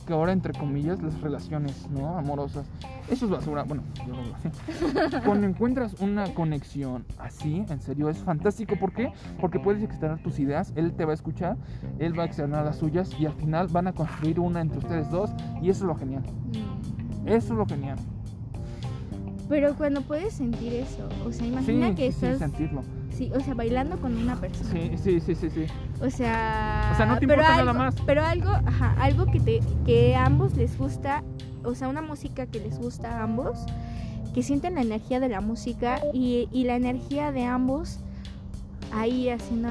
que 0.06 0.14
ahora, 0.14 0.32
entre 0.32 0.54
comillas, 0.54 1.00
las 1.04 1.22
relaciones, 1.22 1.88
¿no? 1.92 2.18
Amorosas. 2.18 2.66
Eso 3.12 3.26
es 3.26 3.32
basura, 3.32 3.62
bueno, 3.62 3.84
yo 4.08 4.14
no 4.16 4.22
lo 4.24 4.38
sé. 4.40 5.22
Cuando 5.24 5.46
encuentras 5.46 5.94
una 6.00 6.34
conexión 6.34 7.06
así, 7.20 7.64
en 7.70 7.80
serio, 7.80 8.10
es 8.10 8.18
fantástico. 8.18 8.76
¿Por 8.80 8.92
qué? 8.92 9.12
Porque 9.40 9.60
puedes 9.60 9.84
externar 9.84 10.18
tus 10.24 10.40
ideas, 10.40 10.74
él 10.76 10.94
te 10.94 11.06
va 11.06 11.12
a 11.12 11.14
escuchar, 11.14 11.58
él 12.00 12.18
va 12.18 12.24
a 12.24 12.26
externar 12.26 12.66
las 12.66 12.78
suyas 12.78 13.12
y 13.20 13.28
al 13.28 13.34
final 13.34 13.68
van 13.68 13.86
a 13.86 13.94
construir 13.94 14.40
una 14.40 14.62
entre 14.62 14.80
ustedes 14.80 15.12
dos 15.12 15.30
y 15.62 15.70
eso 15.70 15.84
es 15.84 15.88
lo 15.88 15.96
genial. 15.96 16.24
mm, 16.24 17.28
Eso 17.28 17.54
es 17.54 17.58
lo 17.60 17.68
genial. 17.68 18.00
Pero 19.50 19.76
cuando 19.76 20.02
puedes 20.02 20.34
sentir 20.34 20.74
eso, 20.74 21.10
o 21.26 21.32
sea, 21.32 21.46
imagina 21.46 21.90
sí, 21.90 21.96
que 21.96 22.12
sí, 22.12 22.26
estás, 22.26 22.38
sentirlo. 22.40 22.84
sí, 23.12 23.32
o 23.36 23.40
sea, 23.42 23.54
bailando 23.56 23.98
con 24.00 24.16
una 24.16 24.36
persona. 24.40 24.70
Sí, 24.72 24.92
sí, 25.04 25.20
sí, 25.20 25.36
sí, 25.36 25.50
sí. 25.50 25.66
O 26.02 26.10
sea, 26.10 26.92
O 26.94 26.98
sea, 26.98 27.06
no 27.08 27.18
te 27.18 27.26
importa 27.26 27.42
nada 27.44 27.60
algo, 27.60 27.74
más. 27.74 27.96
Pero 28.06 28.24
algo, 28.24 28.52
ajá, 28.52 28.96
algo 29.00 29.26
que 29.26 29.40
te 29.40 29.60
que 29.86 30.16
a 30.16 30.26
ambos 30.26 30.56
les 30.56 30.78
gusta, 30.78 31.24
o 31.64 31.76
sea, 31.76 31.90
una 31.90 32.02
música 32.02 32.46
que 32.46 32.60
les 32.60 32.78
gusta 32.80 33.20
a 33.20 33.24
ambos, 33.24 33.60
que 34.34 34.44
sienten 34.44 34.76
la 34.76 34.82
energía 34.82 35.20
de 35.20 35.28
la 35.30 35.42
música 35.42 36.00
y, 36.14 36.48
y 36.52 36.64
la 36.66 36.76
energía 36.76 37.32
de 37.32 37.44
ambos 37.46 38.00
ahí 38.94 39.30
haciendo, 39.30 39.70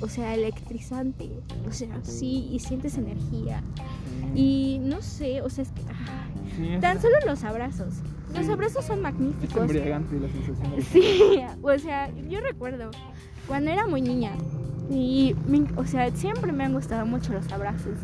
o 0.00 0.08
sea, 0.08 0.34
electrizante, 0.34 1.30
o 1.68 1.72
sea, 1.72 2.00
sí, 2.02 2.48
y 2.52 2.58
sientes 2.58 2.98
energía. 2.98 3.62
Y 4.34 4.80
no 4.82 5.02
sé, 5.02 5.40
o 5.42 5.48
sea, 5.50 5.62
es 5.62 5.70
que 5.70 5.82
ay, 5.88 6.56
Sí, 6.56 6.68
es, 6.74 6.80
tan 6.80 7.00
solo 7.00 7.14
los 7.26 7.44
abrazos. 7.44 7.94
Los 8.34 8.48
abrazos 8.48 8.84
son 8.84 8.98
es 8.98 9.02
magníficos. 9.02 9.56
embriagante 9.62 10.18
la 10.20 10.28
sensación. 10.28 10.76
de- 10.76 10.82
Sí, 10.82 11.40
o 11.62 11.78
sea, 11.78 12.10
yo 12.28 12.40
recuerdo 12.40 12.90
cuando 13.46 13.70
era 13.70 13.86
muy 13.86 14.00
niña 14.02 14.32
y, 14.90 15.34
me- 15.46 15.66
o 15.76 15.84
sea, 15.86 16.10
siempre 16.14 16.52
me 16.52 16.64
han 16.64 16.72
gustado 16.72 17.06
mucho 17.06 17.32
los 17.32 17.50
abrazos. 17.52 17.98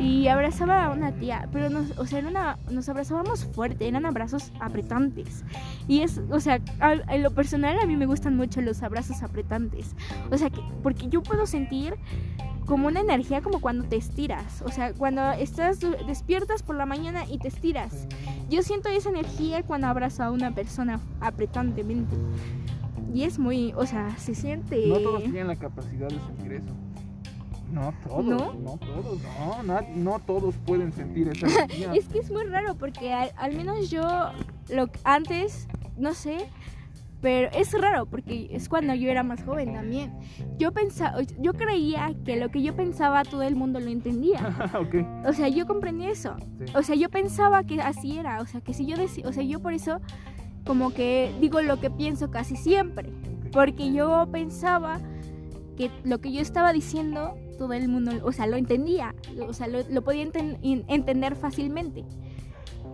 Y 0.00 0.28
abrazaba 0.28 0.84
a 0.84 0.90
una 0.92 1.10
tía, 1.10 1.48
pero 1.52 1.70
nos, 1.70 1.98
o 1.98 2.06
sea, 2.06 2.20
era 2.20 2.28
una- 2.28 2.58
nos 2.70 2.88
abrazábamos 2.88 3.44
fuerte, 3.46 3.88
eran 3.88 4.06
abrazos 4.06 4.52
apretantes. 4.60 5.44
Y 5.88 6.02
es, 6.02 6.20
o 6.30 6.38
sea, 6.38 6.60
a- 6.78 6.92
en 7.14 7.22
lo 7.24 7.32
personal 7.32 7.76
a 7.82 7.86
mí 7.86 7.96
me 7.96 8.06
gustan 8.06 8.36
mucho 8.36 8.60
los 8.60 8.82
abrazos 8.84 9.24
apretantes. 9.24 9.96
O 10.30 10.38
sea, 10.38 10.50
que, 10.50 10.60
porque 10.84 11.08
yo 11.08 11.20
puedo 11.22 11.46
sentir 11.46 11.94
como 12.68 12.86
una 12.86 13.00
energía 13.00 13.40
como 13.40 13.60
cuando 13.60 13.84
te 13.88 13.96
estiras. 13.96 14.62
O 14.62 14.70
sea, 14.70 14.92
cuando 14.92 15.32
estás 15.32 15.78
despiertas 16.06 16.62
por 16.62 16.76
la 16.76 16.84
mañana 16.84 17.24
y 17.28 17.38
te 17.38 17.48
estiras. 17.48 18.06
Yo 18.50 18.62
siento 18.62 18.90
esa 18.90 19.08
energía 19.08 19.62
cuando 19.62 19.86
abrazo 19.86 20.22
a 20.22 20.30
una 20.30 20.54
persona 20.54 21.00
apretantemente. 21.20 22.14
Y 23.14 23.22
es 23.24 23.38
muy, 23.38 23.72
o 23.74 23.86
sea, 23.86 24.14
se 24.18 24.34
siente... 24.34 24.86
No 24.86 24.98
todos 24.98 25.22
tienen 25.22 25.46
la 25.46 25.56
capacidad 25.56 26.08
de 26.08 26.18
sentir 26.20 26.52
eso. 26.52 26.74
No 27.72 27.92
todos, 28.06 28.24
¿No? 28.24 28.54
no, 28.54 28.76
todos, 28.78 29.18
no, 29.38 29.62
na- 29.62 29.84
no 29.94 30.18
todos 30.20 30.54
pueden 30.66 30.92
sentir 30.92 31.28
esa 31.28 31.46
energía. 31.64 31.92
Es 31.94 32.06
que 32.08 32.18
es 32.18 32.30
muy 32.30 32.44
raro 32.44 32.74
porque 32.76 33.12
al, 33.14 33.30
al 33.36 33.54
menos 33.54 33.88
yo 33.90 34.02
lo 34.70 34.90
antes, 35.04 35.68
no 35.96 36.12
sé, 36.14 36.48
pero 37.20 37.48
es 37.52 37.72
raro 37.72 38.06
porque 38.06 38.48
es 38.52 38.68
cuando 38.68 38.94
yo 38.94 39.10
era 39.10 39.22
más 39.22 39.42
joven 39.42 39.72
también. 39.74 40.12
Yo 40.58 40.72
pensaba, 40.72 41.20
yo 41.40 41.52
creía 41.54 42.12
que 42.24 42.36
lo 42.36 42.48
que 42.50 42.62
yo 42.62 42.76
pensaba 42.76 43.22
todo 43.24 43.42
el 43.42 43.56
mundo 43.56 43.80
lo 43.80 43.88
entendía. 43.90 44.38
ok. 44.78 45.26
O 45.26 45.32
sea, 45.32 45.48
yo 45.48 45.66
comprendí 45.66 46.06
eso. 46.06 46.36
Sí. 46.58 46.64
O 46.74 46.82
sea, 46.82 46.94
yo 46.94 47.08
pensaba 47.08 47.64
que 47.64 47.80
así 47.80 48.18
era. 48.18 48.40
O 48.40 48.46
sea, 48.46 48.60
que 48.60 48.72
si 48.74 48.86
yo 48.86 48.96
decía, 48.96 49.24
o 49.26 49.32
sea, 49.32 49.42
yo 49.42 49.60
por 49.60 49.72
eso 49.72 50.00
como 50.64 50.92
que 50.92 51.32
digo 51.40 51.60
lo 51.62 51.80
que 51.80 51.90
pienso 51.90 52.30
casi 52.30 52.56
siempre. 52.56 53.08
ok. 53.08 53.50
Porque 53.52 53.92
yo 53.92 54.28
pensaba 54.30 55.00
que 55.76 55.90
lo 56.04 56.20
que 56.20 56.32
yo 56.32 56.40
estaba 56.40 56.72
diciendo, 56.72 57.34
todo 57.58 57.72
el 57.72 57.88
mundo, 57.88 58.12
o 58.22 58.32
sea, 58.32 58.46
lo 58.46 58.56
entendía, 58.56 59.14
o 59.46 59.52
sea, 59.52 59.66
lo, 59.68 59.78
lo 59.88 60.02
podía 60.02 60.24
enten- 60.24 60.58
en- 60.62 60.84
entender 60.88 61.34
fácilmente. 61.36 62.04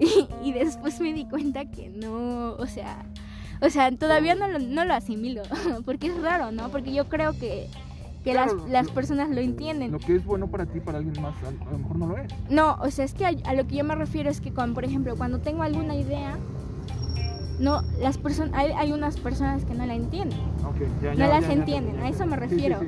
Y, 0.00 0.26
y 0.48 0.52
después 0.52 1.00
me 1.00 1.12
di 1.12 1.24
cuenta 1.24 1.66
que 1.70 1.88
no, 1.88 2.54
o 2.54 2.66
sea, 2.66 3.06
o 3.60 3.70
sea, 3.70 3.90
todavía 3.92 4.34
no 4.34 4.48
lo, 4.48 4.58
no 4.58 4.84
lo 4.84 4.94
asimilo, 4.94 5.42
porque 5.84 6.08
es 6.08 6.20
raro, 6.20 6.52
¿no? 6.52 6.68
Porque 6.70 6.92
yo 6.92 7.08
creo 7.08 7.32
que, 7.32 7.68
que 8.24 8.32
Claro, 8.32 8.56
las, 8.56 8.70
las 8.70 8.90
personas 8.90 9.30
lo 9.30 9.40
entienden. 9.40 9.92
Lo 9.92 9.98
que 9.98 10.16
es 10.16 10.24
bueno 10.24 10.46
para 10.48 10.66
ti, 10.66 10.80
para 10.80 10.98
alguien 10.98 11.20
más, 11.22 11.34
a, 11.44 11.48
a 11.68 11.72
lo 11.72 11.78
mejor 11.78 11.96
no 11.98 12.06
lo 12.06 12.18
es. 12.18 12.32
No, 12.50 12.76
o 12.80 12.90
sea, 12.90 13.04
es 13.04 13.14
que 13.14 13.26
a, 13.26 13.32
a 13.44 13.54
lo 13.54 13.66
que 13.66 13.76
yo 13.76 13.84
me 13.84 13.94
refiero 13.94 14.30
es 14.30 14.40
que, 14.40 14.52
cuando, 14.52 14.74
por 14.74 14.84
ejemplo, 14.84 15.16
cuando 15.16 15.40
tengo 15.40 15.62
alguna 15.62 15.94
idea, 15.94 16.36
no, 17.58 17.82
las 18.00 18.18
personas, 18.18 18.52
hay, 18.58 18.72
hay 18.72 18.92
unas 18.92 19.16
personas 19.18 19.64
que 19.64 19.74
no 19.74 19.86
la 19.86 19.94
entienden. 19.94 20.38
Ya, 21.02 21.10
No 21.14 21.26
las 21.28 21.46
ya, 21.46 21.52
entienden, 21.52 22.00
a 22.00 22.08
eso 22.08 22.26
me 22.26 22.36
Sí, 22.36 22.42
sí, 22.42 22.50
refiero. 22.50 22.80
sí. 22.80 22.86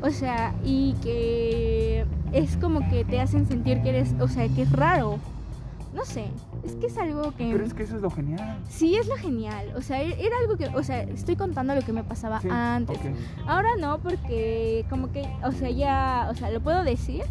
O 0.00 0.10
sea, 0.10 0.54
y 0.64 0.94
que 1.02 2.04
es 2.32 2.56
como 2.56 2.88
que 2.88 3.04
te 3.04 3.20
hacen 3.20 3.46
sentir 3.46 3.82
que 3.82 3.90
eres, 3.90 4.14
o 4.20 4.28
sea, 4.28 4.48
que 4.48 4.62
es 4.62 4.72
raro. 4.72 5.18
No 5.94 6.04
sé, 6.04 6.26
es 6.64 6.74
que 6.74 6.86
es 6.86 6.98
algo 6.98 7.32
que... 7.36 7.50
Pero 7.52 7.64
es 7.64 7.74
que 7.74 7.82
eso 7.84 7.96
es 7.96 8.02
lo 8.02 8.10
genial. 8.10 8.58
Sí, 8.68 8.96
es 8.96 9.06
lo 9.06 9.16
genial. 9.16 9.72
O 9.76 9.82
sea, 9.82 10.02
e- 10.02 10.16
era 10.24 10.36
algo 10.42 10.56
que, 10.56 10.66
o 10.68 10.82
sea, 10.82 11.02
estoy 11.02 11.36
contando 11.36 11.74
lo 11.74 11.82
que 11.82 11.92
me 11.92 12.04
pasaba 12.04 12.40
Sí, 12.40 12.48
antes. 12.50 12.98
ok, 12.98 13.04
Ahora 13.46 13.68
no, 13.78 13.98
porque 13.98 14.84
como 14.90 15.10
que, 15.12 15.28
o 15.44 15.52
sea, 15.52 15.70
ya, 15.70 16.28
o 16.30 16.34
sea, 16.34 16.50
lo 16.50 16.60
puedo 16.60 16.84
decir. 16.84 17.22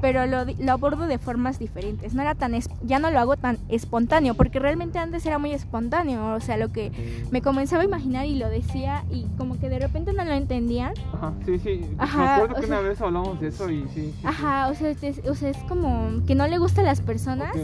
Pero 0.00 0.26
lo, 0.26 0.44
lo 0.44 0.72
abordo 0.72 1.06
de 1.06 1.18
formas 1.18 1.58
diferentes. 1.58 2.14
No 2.14 2.22
era 2.22 2.34
tan, 2.34 2.54
es- 2.54 2.68
ya 2.82 2.98
no 2.98 3.10
lo 3.10 3.18
hago 3.20 3.36
tan 3.36 3.58
espontáneo, 3.68 4.34
porque 4.34 4.58
realmente 4.58 4.98
antes 4.98 5.24
era 5.26 5.38
muy 5.38 5.52
espontáneo. 5.52 6.34
O 6.34 6.40
sea, 6.40 6.56
lo 6.56 6.68
que 6.72 6.90
me 7.30 7.42
comenzaba 7.42 7.82
a 7.82 7.84
imaginar 7.86 8.26
y 8.26 8.36
lo 8.36 8.48
decía 8.48 9.04
y 9.10 9.26
como 9.36 9.58
que 9.58 9.68
de 9.68 9.78
repente 9.78 10.12
no 10.12 10.24
lo 10.24 10.32
entendían. 10.32 10.92
Ajá, 11.12 11.32
sí, 11.44 11.58
sí. 11.58 11.80
Ajá, 11.98 12.18
Me 12.18 12.24
acuerdo 12.30 12.54
que 12.60 12.66
sea- 12.66 12.78
una 12.80 12.88
vez 12.88 13.00
hablamos 13.00 13.40
de 13.40 13.48
eso 13.48 13.70
y 13.70 13.82
sí. 13.82 13.88
sí, 13.94 14.14
sí. 14.20 14.26
Ajá, 14.26 14.68
o 14.68 14.74
sea, 14.74 14.94
te- 14.94 15.28
o 15.30 15.34
sea, 15.34 15.50
es 15.50 15.58
como 15.68 16.24
que 16.26 16.34
no 16.34 16.46
le 16.46 16.58
gusta 16.58 16.80
a 16.80 16.84
las 16.84 17.00
personas 17.00 17.54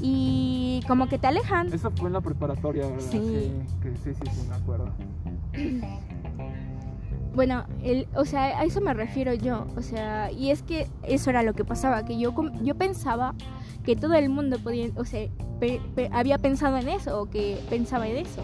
y 0.00 0.82
como 0.86 1.08
que 1.08 1.18
te 1.18 1.26
alejan. 1.26 1.72
Eso 1.72 1.90
fue 1.90 2.08
en 2.08 2.12
la 2.14 2.20
preparatoria, 2.20 2.86
¿verdad? 2.86 3.00
Sí. 3.10 3.50
que 3.82 3.90
sí, 4.04 4.14
sí, 4.20 4.30
sí, 4.30 4.46
me 4.48 4.54
acuerdo. 4.54 4.92
Bueno, 7.36 7.64
el, 7.84 8.08
o 8.16 8.24
sea, 8.24 8.58
a 8.58 8.64
eso 8.64 8.80
me 8.80 8.94
refiero 8.94 9.34
yo. 9.34 9.66
O 9.76 9.82
sea, 9.82 10.32
y 10.32 10.50
es 10.50 10.62
que 10.62 10.88
eso 11.02 11.28
era 11.30 11.42
lo 11.42 11.52
que 11.54 11.64
pasaba, 11.64 12.04
que 12.04 12.18
yo, 12.18 12.34
yo 12.62 12.74
pensaba 12.74 13.34
que 13.84 13.94
todo 13.94 14.14
el 14.14 14.30
mundo 14.30 14.58
podía, 14.58 14.88
o 14.96 15.04
sea, 15.04 15.28
pe- 15.60 15.80
pe- 15.94 16.08
había 16.12 16.38
pensado 16.38 16.78
en 16.78 16.88
eso 16.88 17.20
o 17.20 17.26
que 17.30 17.58
pensaba 17.68 18.08
en 18.08 18.16
eso. 18.16 18.40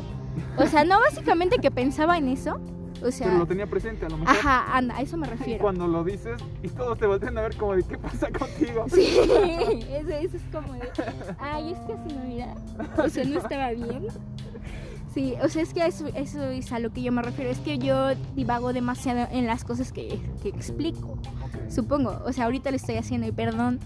O 0.58 0.66
sea, 0.66 0.84
no 0.84 1.00
básicamente 1.00 1.56
que 1.58 1.70
pensaba 1.70 2.18
en 2.18 2.28
eso. 2.28 2.60
O 3.04 3.10
sea, 3.10 3.26
Pero 3.26 3.38
lo 3.40 3.46
tenía 3.46 3.66
presente 3.66 4.06
a 4.06 4.08
lo 4.10 4.18
mejor. 4.18 4.36
ajá, 4.36 4.76
anda, 4.76 4.94
a 4.96 5.00
eso 5.02 5.16
me 5.16 5.26
Y 5.26 5.30
refiero. 5.30 5.60
cuando 5.62 5.88
lo 5.88 6.04
dices 6.04 6.40
y 6.62 6.68
todos 6.68 6.96
te 6.98 7.06
voltean 7.06 7.36
a 7.36 7.40
ver 7.40 7.56
como 7.56 7.74
de 7.74 7.82
qué 7.82 7.98
pasa 7.98 8.28
contigo. 8.30 8.84
Sí, 8.94 9.18
eso, 9.90 10.10
eso 10.10 10.36
es 10.36 10.42
como 10.52 10.74
de, 10.74 10.82
ay, 11.40 11.72
es 11.72 11.78
que 11.80 11.94
así 11.94 12.14
no 12.14 12.24
mira, 12.26 12.54
o 12.98 13.08
sea, 13.08 13.24
no 13.24 13.38
estaba 13.38 13.70
bien. 13.70 14.06
Sí, 15.14 15.34
o 15.42 15.48
sea, 15.48 15.62
es 15.62 15.74
que 15.74 15.84
eso, 15.86 16.06
eso 16.14 16.42
es 16.44 16.72
a 16.72 16.78
lo 16.78 16.90
que 16.92 17.02
yo 17.02 17.12
me 17.12 17.20
refiero, 17.22 17.50
es 17.50 17.58
que 17.58 17.76
yo 17.78 18.14
divago 18.34 18.72
demasiado 18.72 19.28
en 19.30 19.46
las 19.46 19.62
cosas 19.64 19.92
que, 19.92 20.18
que 20.42 20.48
explico, 20.48 21.18
supongo, 21.68 22.18
o 22.24 22.32
sea, 22.32 22.44
ahorita 22.46 22.70
lo 22.70 22.76
estoy 22.76 22.96
haciendo 22.96 23.26
y 23.26 23.32
perdón, 23.32 23.78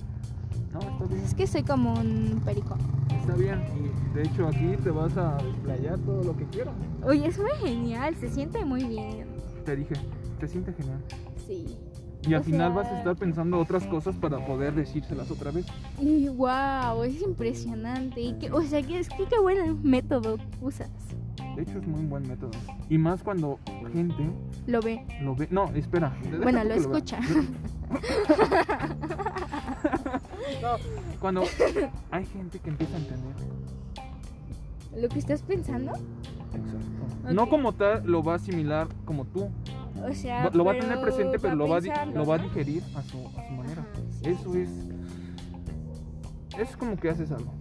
No, 0.73 0.79
está 0.81 1.05
bien. 1.07 1.25
es 1.25 1.35
que 1.35 1.47
soy 1.49 1.63
como 1.65 1.95
un 1.95 2.41
perico. 2.45 2.77
Está 3.21 3.35
bien. 3.35 3.61
Y 3.75 4.15
de 4.17 4.23
hecho 4.23 4.47
aquí 4.47 4.77
te 4.85 4.91
vas 4.91 5.17
a 5.17 5.37
desplayar 5.39 5.99
todo 5.99 6.23
lo 6.23 6.37
que 6.37 6.45
quieras. 6.45 6.75
Oye, 7.03 7.27
es 7.27 7.39
muy 7.39 7.51
genial, 7.61 8.15
se 8.17 8.29
siente 8.31 8.65
muy 8.65 8.85
bien, 8.85 9.27
Te 9.65 9.75
dije, 9.75 9.95
te 10.39 10.47
siente 10.47 10.73
genial. 10.75 11.01
sí. 11.47 11.77
Y 12.23 12.35
al 12.35 12.41
O 12.41 12.45
final 12.45 12.73
sea- 12.73 12.83
vas 12.83 12.89
a 12.93 12.99
estar 12.99 13.17
pensando 13.17 13.59
otras 13.59 13.87
cosas 13.87 14.17
para 14.17 14.45
poder 14.45 14.75
decírselas 14.75 15.31
otra 15.31 15.51
vez. 15.53 15.67
Y 16.01 16.29
wow, 16.29 17.03
es 17.05 17.21
impresionante, 17.23 18.21
y 18.21 18.33
que, 18.35 18.51
o 18.51 18.63
sea, 18.63 18.83
que 18.83 18.99
es 18.99 19.09
que 19.09 19.27
qué 19.27 19.39
buen 19.39 19.81
método 19.83 20.37
usas, 20.61 20.91
De 21.55 21.63
hecho 21.63 21.79
es 21.79 21.87
muy 21.87 22.03
buen 22.05 22.27
método. 22.29 22.51
Y 22.91 22.99
más 22.99 23.23
cuando 23.23 23.59
gente 23.93 24.31
lo 24.67 24.81
ve. 24.81 25.05
lo 25.23 25.35
ve. 25.37 25.47
No, 25.51 25.67
espera. 25.75 26.17
Bueno, 26.43 26.65
lo 26.65 26.75
escucha. 26.75 27.19
No, 30.63 30.77
cuando 31.21 31.43
hay 32.11 32.25
gente 32.27 32.59
que 32.59 32.71
empieza 32.71 32.95
a 32.97 32.99
entender. 32.99 33.35
¿Lo 34.97 35.09
que 35.09 35.19
estás 35.19 35.43
pensando? 35.43 35.93
Exacto. 35.93 37.33
No 37.33 37.49
como 37.49 37.73
tal 37.73 38.05
lo 38.07 38.23
va 38.23 38.35
a 38.35 38.37
asimilar 38.37 38.89
como 39.05 39.25
tú. 39.27 39.49
O 40.09 40.15
sea, 40.15 40.45
Va- 40.45 40.51
lo 40.53 40.65
va 40.65 40.73
a 40.73 40.79
tener 40.79 41.01
presente, 41.01 41.39
pero 41.39 41.55
lo 41.57 41.69
va 41.69 41.81
pensando, 41.81 42.19
lo 42.21 42.27
va 42.27 42.35
a 42.37 42.39
digerir 42.39 42.83
a 42.95 43.03
su, 43.03 43.19
a 43.39 43.47
su 43.47 43.53
manera. 43.55 43.83
Ajá, 43.83 43.91
sí, 44.23 44.29
Eso 44.31 44.53
sí, 44.53 44.61
es. 44.61 44.71
Es 46.59 46.77
como 46.77 46.97
que 46.97 47.11
haces 47.11 47.31
algo. 47.33 47.53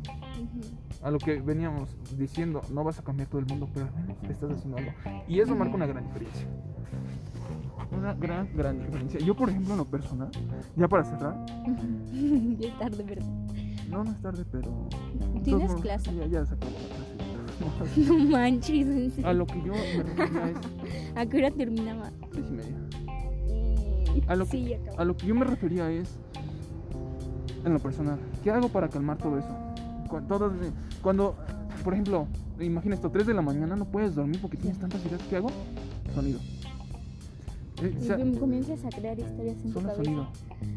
A 1.03 1.11
lo 1.11 1.19
que 1.19 1.39
veníamos 1.41 1.89
diciendo, 2.17 2.61
no 2.71 2.83
vas 2.83 2.97
a 2.99 3.03
cambiar 3.03 3.27
todo 3.29 3.39
el 3.39 3.45
mundo, 3.47 3.67
pero 3.73 3.87
al 3.87 3.93
menos 3.93 4.17
estás 4.29 4.51
haciendo 4.51 4.77
algo. 4.77 4.91
Y 5.27 5.39
eso 5.39 5.55
marca 5.55 5.75
una 5.75 5.85
gran 5.85 6.03
diferencia. 6.05 6.47
Una 7.91 8.13
gran, 8.13 8.49
gran 8.55 8.79
diferencia. 8.79 9.19
Yo, 9.19 9.35
por 9.35 9.49
ejemplo, 9.49 9.73
en 9.73 9.77
lo 9.77 9.85
personal, 9.85 10.29
ya 10.75 10.87
para 10.87 11.03
cerrar, 11.03 11.45
ya 12.57 12.67
es 12.67 12.79
tarde, 12.79 13.03
¿verdad? 13.03 13.27
no, 13.89 14.03
no 14.03 14.11
es 14.11 14.21
tarde, 14.21 14.43
pero. 14.51 14.87
¿Tienes 15.43 15.67
modos, 15.69 15.81
clase? 15.81 16.15
Ya, 16.15 16.25
ya 16.25 16.45
se 16.45 16.53
acabó 16.55 16.71
la 16.71 16.95
clase. 16.95 17.14
No 17.97 18.17
manches, 18.29 18.87
en 18.87 19.11
serio. 19.11 19.29
A 19.29 19.33
lo 19.33 19.45
que 19.45 19.61
yo 19.63 19.73
me 19.73 20.03
refería 20.03 20.49
es. 20.49 20.57
¿A 21.15 21.25
qué 21.25 21.37
hora 21.37 21.51
terminaba? 21.51 22.11
Seis 22.33 22.45
y 22.49 22.53
media. 22.53 22.77
Eh, 23.49 24.21
A 24.27 24.35
lo, 24.35 24.45
sí, 24.45 24.65
que, 24.65 24.79
a 24.97 25.05
lo 25.05 25.15
que 25.17 25.27
yo 25.27 25.35
me 25.35 25.45
refería 25.45 25.89
es. 25.91 26.09
En 27.63 27.73
lo 27.73 27.79
personal. 27.79 28.19
¿Qué 28.43 28.51
hago 28.51 28.69
para 28.69 28.89
calmar 28.89 29.17
todo 29.17 29.37
eso? 29.39 29.49
Cu- 30.09 30.21
todas- 30.27 30.51
Cuando, 31.01 31.35
por 31.83 31.93
ejemplo, 31.93 32.27
imagina 32.59 32.93
esto, 32.95 33.09
3 33.09 33.25
de 33.27 33.33
la 33.33 33.41
mañana 33.41 33.75
no 33.75 33.85
puedes 33.85 34.13
dormir 34.15 34.39
porque 34.41 34.57
tienes 34.57 34.77
tantas 34.77 35.03
ideas. 35.05 35.21
¿Qué 35.29 35.37
hago? 35.37 35.49
Sonido. 36.13 36.39
Eh, 37.81 37.93
o 37.99 38.03
sea, 38.03 38.17
comienzas 38.39 38.85
a 38.85 38.89
crear 38.89 39.19
historias 39.19 39.57
en 39.65 39.73
solo 39.73 39.95
sonido. 39.95 40.27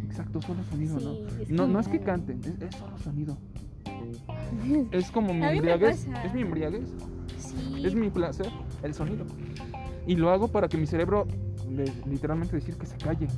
Exacto, 0.08 0.40
solo 0.42 0.62
sonido, 0.64 0.98
Sí, 0.98 1.04
¿no? 1.04 1.42
es 1.42 1.50
no, 1.50 1.66
no 1.68 1.78
es 1.80 1.86
que 1.88 2.00
canten, 2.00 2.40
es, 2.40 2.60
es 2.60 2.74
solo 2.74 2.98
sonido. 2.98 3.36
Es 4.92 5.10
como 5.10 5.34
mi 5.34 5.44
embriaguez. 5.44 6.06
Es 6.24 6.32
mi 6.34 6.42
embriaguez. 6.42 6.88
Sí. 7.38 7.82
Es 7.84 7.94
mi 7.94 8.10
placer, 8.10 8.48
el 8.82 8.94
sonido. 8.94 9.24
Y 10.06 10.16
lo 10.16 10.30
hago 10.30 10.48
para 10.48 10.68
que 10.68 10.76
mi 10.78 10.86
cerebro, 10.86 11.26
le- 11.70 11.92
literalmente 12.06 12.56
decir 12.56 12.76
que 12.76 12.86
se 12.86 12.96
calle. 12.96 13.28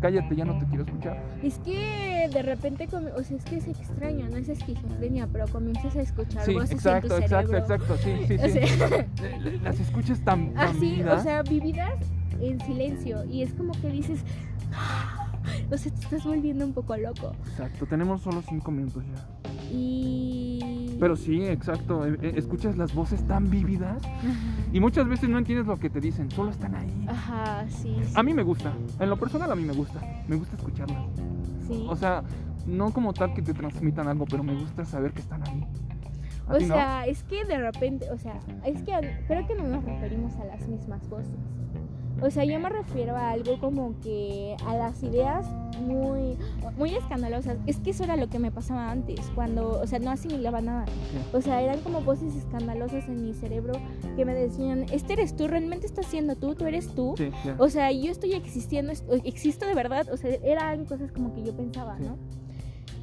Cállate, 0.00 0.36
ya 0.36 0.44
no 0.44 0.58
te 0.58 0.66
quiero 0.66 0.84
escuchar. 0.84 1.22
Es 1.42 1.58
que 1.60 2.28
de 2.30 2.42
repente, 2.42 2.86
o 3.16 3.22
sea, 3.22 3.36
es 3.38 3.44
que 3.44 3.56
es 3.56 3.66
extraño, 3.66 4.28
no 4.28 4.36
es 4.36 4.48
esquizofrenia, 4.50 5.26
pero 5.32 5.46
comienzas 5.48 5.96
a 5.96 6.02
escuchar 6.02 6.44
Sí, 6.44 6.52
voces 6.52 6.72
exacto, 6.72 7.14
en 7.16 7.20
tu 7.20 7.24
exacto, 7.24 7.48
cerebro. 7.48 7.74
exacto. 7.74 7.96
Sí, 7.96 8.12
sí, 8.28 8.34
O 8.34 8.48
sí. 8.48 8.76
sea, 8.76 9.06
Las 9.62 9.80
escuchas 9.80 10.20
tan, 10.20 10.52
tan 10.52 10.68
así, 10.68 10.80
vividas. 10.80 11.20
o 11.20 11.22
sea, 11.22 11.42
vividas 11.42 11.94
en 12.40 12.60
silencio 12.60 13.24
y 13.24 13.42
es 13.42 13.54
como 13.54 13.72
que 13.80 13.88
dices, 13.88 14.20
o 15.70 15.76
sea, 15.78 15.90
te 15.92 16.00
estás 16.00 16.24
volviendo 16.24 16.66
un 16.66 16.74
poco 16.74 16.94
loco. 16.98 17.32
Exacto, 17.48 17.86
tenemos 17.86 18.20
solo 18.20 18.42
cinco 18.46 18.70
minutos 18.70 19.02
ya. 19.06 19.45
Y... 19.72 20.96
Pero 20.98 21.14
sí, 21.16 21.44
exacto. 21.44 22.06
eh, 22.06 22.16
eh, 22.22 22.32
Escuchas 22.36 22.76
las 22.78 22.94
voces 22.94 23.26
tan 23.26 23.50
vívidas 23.50 24.02
y 24.72 24.80
muchas 24.80 25.06
veces 25.08 25.28
no 25.28 25.36
entiendes 25.38 25.66
lo 25.66 25.76
que 25.78 25.90
te 25.90 26.00
dicen, 26.00 26.30
solo 26.30 26.50
están 26.50 26.74
ahí. 26.74 27.06
Ajá, 27.08 27.66
sí. 27.68 27.94
sí, 28.02 28.12
A 28.14 28.22
mí 28.22 28.32
me 28.32 28.42
gusta, 28.42 28.72
en 28.98 29.10
lo 29.10 29.16
personal 29.18 29.50
a 29.52 29.54
mí 29.54 29.62
me 29.64 29.74
gusta, 29.74 30.00
me 30.26 30.36
gusta 30.36 30.56
escucharlas. 30.56 31.04
sí. 31.66 31.84
O 31.88 31.96
sea, 31.96 32.22
no 32.66 32.92
como 32.92 33.12
tal 33.12 33.34
que 33.34 33.42
te 33.42 33.52
transmitan 33.54 34.08
algo, 34.08 34.24
pero 34.24 34.42
me 34.42 34.54
gusta 34.54 34.84
saber 34.84 35.12
que 35.12 35.20
están 35.20 35.42
ahí. 35.46 35.64
¿A 36.48 36.54
O 36.54 36.60
no? 36.60 36.66
sea, 36.66 37.06
es 37.06 37.22
que 37.24 37.44
de 37.44 37.58
repente, 37.58 38.10
o 38.10 38.16
sea, 38.18 38.38
es 38.64 38.82
que 38.82 38.92
creo 39.26 39.46
que 39.46 39.54
no 39.54 39.64
nos 39.68 39.84
referimos 39.84 40.34
a 40.36 40.44
las 40.44 40.66
mismas 40.66 41.06
voces. 41.08 41.34
O 42.22 42.30
sea, 42.30 42.44
yo 42.44 42.58
me 42.58 42.68
refiero 42.70 43.14
a 43.14 43.30
algo 43.30 43.58
como 43.60 43.94
que 44.00 44.56
a 44.66 44.74
las 44.76 45.02
ideas 45.02 45.46
muy, 45.80 46.38
muy 46.78 46.94
escandalosas. 46.94 47.58
Es 47.66 47.78
que 47.78 47.90
eso 47.90 48.04
era 48.04 48.16
lo 48.16 48.28
que 48.28 48.38
me 48.38 48.50
pasaba 48.50 48.90
antes, 48.90 49.20
cuando, 49.34 49.80
o 49.80 49.86
sea, 49.86 49.98
no 49.98 50.10
asimilaba 50.10 50.60
nada. 50.62 50.86
O 51.34 51.40
sea, 51.42 51.60
eran 51.60 51.80
como 51.80 52.00
voces 52.00 52.34
escandalosas 52.34 53.06
en 53.08 53.22
mi 53.22 53.34
cerebro 53.34 53.74
que 54.16 54.24
me 54.24 54.34
decían, 54.34 54.86
este 54.92 55.12
eres 55.12 55.36
tú, 55.36 55.46
realmente 55.46 55.86
estás 55.86 56.06
siendo 56.06 56.36
tú, 56.36 56.54
tú 56.54 56.64
eres 56.64 56.88
tú. 56.94 57.14
Sí, 57.18 57.30
sí. 57.42 57.50
O 57.58 57.68
sea, 57.68 57.92
yo 57.92 58.10
estoy 58.10 58.32
existiendo, 58.32 58.92
existo 59.24 59.66
de 59.66 59.74
verdad. 59.74 60.06
O 60.10 60.16
sea, 60.16 60.30
eran 60.42 60.86
cosas 60.86 61.12
como 61.12 61.34
que 61.34 61.42
yo 61.42 61.54
pensaba, 61.56 61.96
Sí. 61.98 62.04
¿no? 62.04 62.16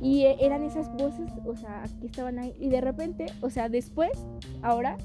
Y 0.02 0.24
eh, 0.26 0.36
eran 0.42 0.64
esas 0.64 0.92
voces, 0.94 1.32
o 1.46 1.56
sea, 1.56 1.84
que 2.02 2.08
estaban 2.08 2.38
ahí. 2.40 2.54
Y 2.60 2.68
de 2.70 2.82
repente, 2.82 3.28
o 3.42 3.50
sea, 3.50 3.70
después, 3.70 4.12
ahora, 4.62 4.98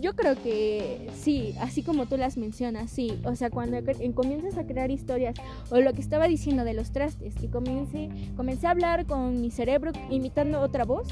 yo 0.00 0.14
creo 0.14 0.34
que 0.42 1.08
sí, 1.14 1.54
así 1.60 1.82
como 1.82 2.06
tú 2.06 2.16
las 2.16 2.36
mencionas, 2.36 2.90
sí. 2.90 3.20
O 3.24 3.34
sea, 3.36 3.50
cuando 3.50 3.78
comienzas 4.14 4.56
a 4.58 4.66
crear 4.66 4.90
historias, 4.90 5.34
o 5.70 5.80
lo 5.80 5.92
que 5.92 6.00
estaba 6.00 6.26
diciendo 6.28 6.64
de 6.64 6.74
los 6.74 6.90
trastes, 6.92 7.34
que 7.34 7.48
comencé, 7.50 8.08
comencé 8.36 8.66
a 8.66 8.70
hablar 8.70 9.06
con 9.06 9.40
mi 9.40 9.50
cerebro 9.50 9.92
imitando 10.10 10.60
otra 10.60 10.84
voz. 10.84 11.08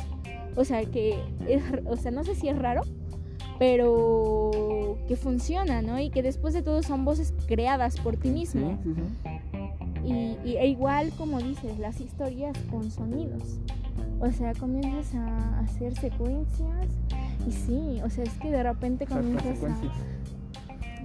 O 0.57 0.65
sea, 0.65 0.85
que 0.85 1.19
es, 1.49 1.63
o 1.87 1.97
sea, 1.97 2.11
no 2.11 2.25
sé 2.25 2.35
si 2.35 2.49
es 2.49 2.59
raro, 2.59 2.83
pero 3.59 4.99
que 5.07 5.17
funciona, 5.17 5.83
¿no? 5.83 5.99
Y 6.01 6.11
que 6.11 6.23
después 6.23 6.55
de 6.55 6.63
todo 6.63 6.83
son 6.83 7.05
voces 7.05 7.33
creadas 7.47 8.01
por 8.01 8.17
ti 8.17 8.29
Sí, 8.29 8.35
mismo. 8.35 8.79
sí, 8.83 8.95
sí. 8.95 9.31
Y, 10.05 10.49
y- 10.51 10.57
e 10.57 10.67
igual, 10.67 11.13
como 11.19 11.39
dices, 11.41 11.79
las 11.79 12.01
historias 12.01 12.57
con 12.71 12.91
sonidos. 12.91 13.59
O 14.19 14.31
sea, 14.33 14.55
comienzas 14.55 15.15
a 15.15 15.61
hacer 15.61 15.95
secuencias. 15.99 16.89
Y 17.47 17.53
sí, 17.53 18.01
o 18.05 18.11
sea, 18.11 18.25
es 18.25 18.35
que 18.35 18.51
de 18.51 18.63
repente 18.63 19.07
comienzas 19.07 19.63
a... 19.65 19.77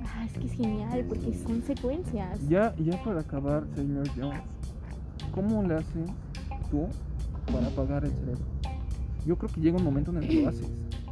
Ah, 0.07 0.25
es 0.25 0.33
que 0.33 0.45
es 0.45 0.53
genial, 0.53 1.05
porque 1.07 1.33
son 1.33 1.61
secuencias. 1.63 2.39
Ya, 2.47 2.75
ya 2.77 3.01
para 3.03 3.21
acabar, 3.21 3.65
señor 3.75 4.07
Jones, 4.17 4.41
¿cómo 5.33 5.63
le 5.63 5.75
haces 5.75 6.09
tú 6.69 6.87
para 7.51 7.67
apagar 7.67 8.05
el 8.05 8.11
cerebro? 8.11 8.43
Yo 9.25 9.37
creo 9.37 9.51
que 9.51 9.61
llega 9.61 9.77
un 9.77 9.83
momento 9.83 10.11
en 10.11 10.17
el 10.17 10.27
que 10.27 10.41
lo 10.41 10.49
haces. 10.49 10.67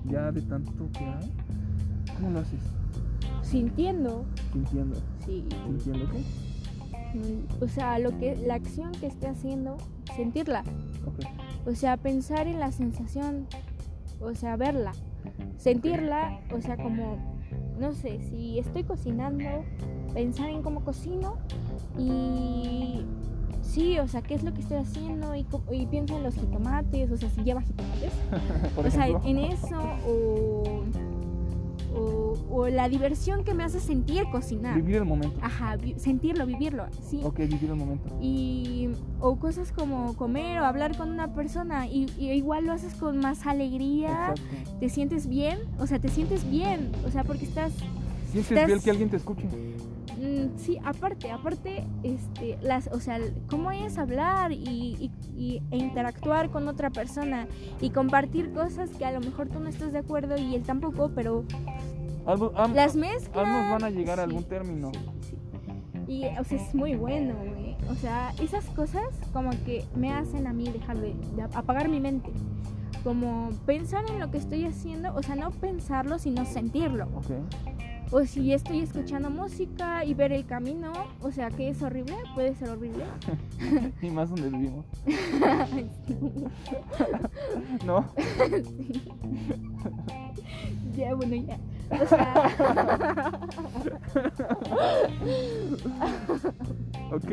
Ya 0.09 0.31
de 0.31 0.41
tanto 0.41 0.89
que 0.91 1.05
hay, 1.05 1.31
¿cómo 2.15 2.31
lo 2.31 2.39
haces? 2.39 2.59
Sintiendo, 3.41 4.25
Sintiendo. 4.51 4.97
sí. 5.25 5.45
¿Sintiendo 5.65 6.09
qué? 6.11 6.19
Mm, 7.17 7.63
O 7.63 7.67
sea, 7.67 7.99
lo 7.99 8.17
que, 8.17 8.35
la 8.35 8.55
acción 8.55 8.91
que 8.93 9.07
esté 9.07 9.27
haciendo, 9.27 9.77
sentirla. 10.15 10.63
Ok. 11.05 11.25
O 11.67 11.75
sea, 11.75 11.97
pensar 11.97 12.47
en 12.47 12.59
la 12.59 12.71
sensación, 12.71 13.45
o 14.19 14.33
sea, 14.33 14.55
verla, 14.57 14.91
sentirla, 15.57 16.39
o 16.51 16.61
sea, 16.61 16.77
como, 16.77 17.17
no 17.79 17.93
sé, 17.93 18.19
si 18.29 18.59
estoy 18.59 18.83
cocinando, 18.83 19.63
pensar 20.13 20.49
en 20.49 20.61
cómo 20.61 20.83
cocino 20.83 21.37
y 21.97 23.05
sí, 23.61 23.99
o 23.99 24.07
sea, 24.07 24.21
qué 24.21 24.35
es 24.35 24.43
lo 24.43 24.53
que 24.53 24.61
estoy 24.61 24.77
haciendo 24.77 25.35
y, 25.35 25.45
y 25.71 25.85
pienso 25.87 26.17
en 26.17 26.23
los 26.23 26.35
jitomates, 26.35 27.11
o 27.11 27.17
sea, 27.17 27.29
si 27.29 27.43
lleva 27.43 27.61
jitomates, 27.61 28.13
o 28.77 28.89
sea, 28.89 29.07
en 29.07 29.37
eso 29.39 29.81
o, 30.07 30.83
o, 31.95 32.35
o 32.49 32.67
la 32.67 32.89
diversión 32.89 33.43
que 33.43 33.53
me 33.53 33.63
hace 33.63 33.79
sentir 33.79 34.23
cocinar. 34.31 34.75
Vivir 34.75 34.95
el 34.97 35.05
momento. 35.05 35.37
Ajá, 35.41 35.75
vi- 35.77 35.95
sentirlo, 35.97 36.45
vivirlo, 36.45 36.85
sí 37.01 37.21
Ok, 37.23 37.39
vivir 37.39 37.69
el 37.69 37.75
momento. 37.75 38.09
y 38.21 38.89
o 39.19 39.37
cosas 39.37 39.71
como 39.71 40.15
comer 40.15 40.59
o 40.59 40.65
hablar 40.65 40.97
con 40.97 41.09
una 41.11 41.33
persona 41.33 41.87
y, 41.87 42.07
y 42.17 42.31
igual 42.31 42.65
lo 42.65 42.73
haces 42.73 42.93
con 42.95 43.19
más 43.19 43.45
alegría 43.47 44.09
Exacto. 44.31 44.41
te 44.79 44.89
sientes 44.89 45.27
bien 45.27 45.59
o 45.79 45.87
sea 45.87 45.99
te 45.99 46.09
sientes 46.09 46.49
bien 46.49 46.91
o 47.07 47.11
sea 47.11 47.23
porque 47.23 47.45
estás 47.45 47.71
Sientes 48.31 48.51
estás- 48.51 48.67
bien 48.67 48.79
que 48.81 48.89
alguien 48.89 49.09
te 49.09 49.17
escuche. 49.17 49.43
Mm, 50.23 50.57
sí 50.57 50.79
aparte 50.83 51.31
aparte 51.31 51.85
este 52.03 52.57
las 52.61 52.87
o 52.87 52.99
sea 52.99 53.19
cómo 53.49 53.71
es 53.71 53.97
hablar 53.97 54.51
y, 54.51 54.55
y- 54.57 55.11
y- 55.37 55.61
e 55.71 55.77
interactuar 55.77 56.49
con 56.49 56.67
otra 56.67 56.89
persona 56.89 57.47
y 57.81 57.89
compartir 57.89 58.51
cosas 58.53 58.89
que 58.91 59.05
a 59.05 59.11
lo 59.11 59.19
mejor 59.19 59.49
tú 59.49 59.59
no 59.59 59.67
estás 59.69 59.91
de 59.93 59.99
acuerdo 59.99 60.37
y 60.37 60.55
él 60.55 60.63
tampoco 60.63 61.11
pero 61.13 61.43
Algo, 62.25 62.51
am- 62.55 62.73
las 62.73 62.95
mezclas 62.95 63.45
ambos 63.47 63.71
van 63.71 63.83
a 63.83 63.89
llegar 63.89 64.19
a 64.19 64.23
algún 64.23 64.43
término. 64.45 64.91
sí, 64.93 64.99
sí. 65.29 65.35
Y, 66.07 66.25
o 66.37 66.43
sea, 66.43 66.57
es 66.57 66.75
muy 66.75 66.95
bueno, 66.95 67.33
güey. 67.35 67.75
O 67.89 67.95
sea, 67.95 68.33
esas 68.41 68.65
cosas 68.71 69.03
como 69.31 69.51
que 69.65 69.85
me 69.95 70.11
hacen 70.11 70.47
a 70.47 70.53
mí 70.53 70.65
dejar 70.69 70.97
de, 70.97 71.13
de 71.35 71.43
apagar 71.43 71.87
mi 71.87 71.99
mente. 72.01 72.29
Como 73.05 73.49
pensar 73.65 74.03
en 74.09 74.19
lo 74.19 74.29
que 74.29 74.37
estoy 74.37 74.65
haciendo, 74.65 75.13
o 75.15 75.23
sea, 75.23 75.35
no 75.35 75.51
pensarlo, 75.51 76.19
sino 76.19 76.45
sentirlo. 76.45 77.07
O 78.11 78.23
si 78.25 78.53
estoy 78.53 78.81
escuchando 78.81 79.29
música 79.29 80.03
y 80.05 80.13
ver 80.13 80.31
el 80.31 80.45
camino, 80.45 80.93
o 81.21 81.31
sea, 81.31 81.49
que 81.49 81.69
es 81.69 81.81
horrible, 81.81 82.15
puede 82.35 82.53
ser 82.55 82.69
horrible. 82.69 83.03
y 84.01 84.09
más 84.09 84.29
donde 84.29 84.49
vivimos. 84.49 84.85
¿No? 87.85 88.13
ya, 90.95 91.13
bueno, 91.15 91.35
ya. 91.35 91.57
O 91.89 92.07
sea, 92.07 93.39
Ok. 97.11 97.29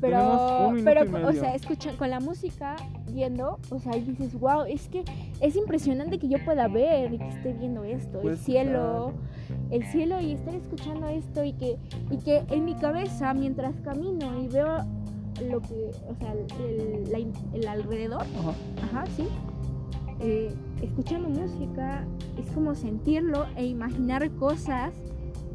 Pero, 0.00 0.72
pero 0.82 1.28
o 1.28 1.32
sea, 1.32 1.54
escucha, 1.54 1.94
con 1.96 2.08
la 2.08 2.20
música 2.20 2.76
viendo, 3.10 3.58
o 3.70 3.78
sea, 3.78 3.96
y 3.96 4.00
dices, 4.02 4.38
wow, 4.38 4.62
es 4.68 4.88
que 4.88 5.04
es 5.40 5.56
impresionante 5.56 6.18
que 6.18 6.28
yo 6.28 6.38
pueda 6.44 6.68
ver 6.68 7.12
y 7.14 7.18
que 7.18 7.28
esté 7.28 7.52
viendo 7.52 7.84
esto, 7.84 8.18
el 8.18 8.22
Puedes 8.22 8.40
cielo, 8.40 9.12
el 9.70 9.84
cielo 9.86 10.20
y 10.20 10.32
estar 10.32 10.54
escuchando 10.54 11.06
esto 11.08 11.44
y 11.44 11.52
que, 11.54 11.76
y 12.10 12.16
que 12.18 12.44
en 12.50 12.64
mi 12.64 12.74
cabeza 12.74 13.32
mientras 13.34 13.74
camino 13.80 14.40
y 14.40 14.48
veo 14.48 14.78
lo 15.48 15.60
que, 15.60 15.90
o 16.08 16.14
sea, 16.18 16.32
el, 16.32 17.18
in- 17.18 17.32
el 17.54 17.66
alrededor, 17.66 18.22
Ajá. 18.22 18.54
ajá, 19.00 19.06
sí, 19.16 19.26
eh, 20.20 20.52
escuchando 20.82 21.28
música 21.28 22.04
es 22.38 22.46
como 22.52 22.74
sentirlo 22.74 23.46
e 23.56 23.64
imaginar 23.66 24.30
cosas 24.32 24.92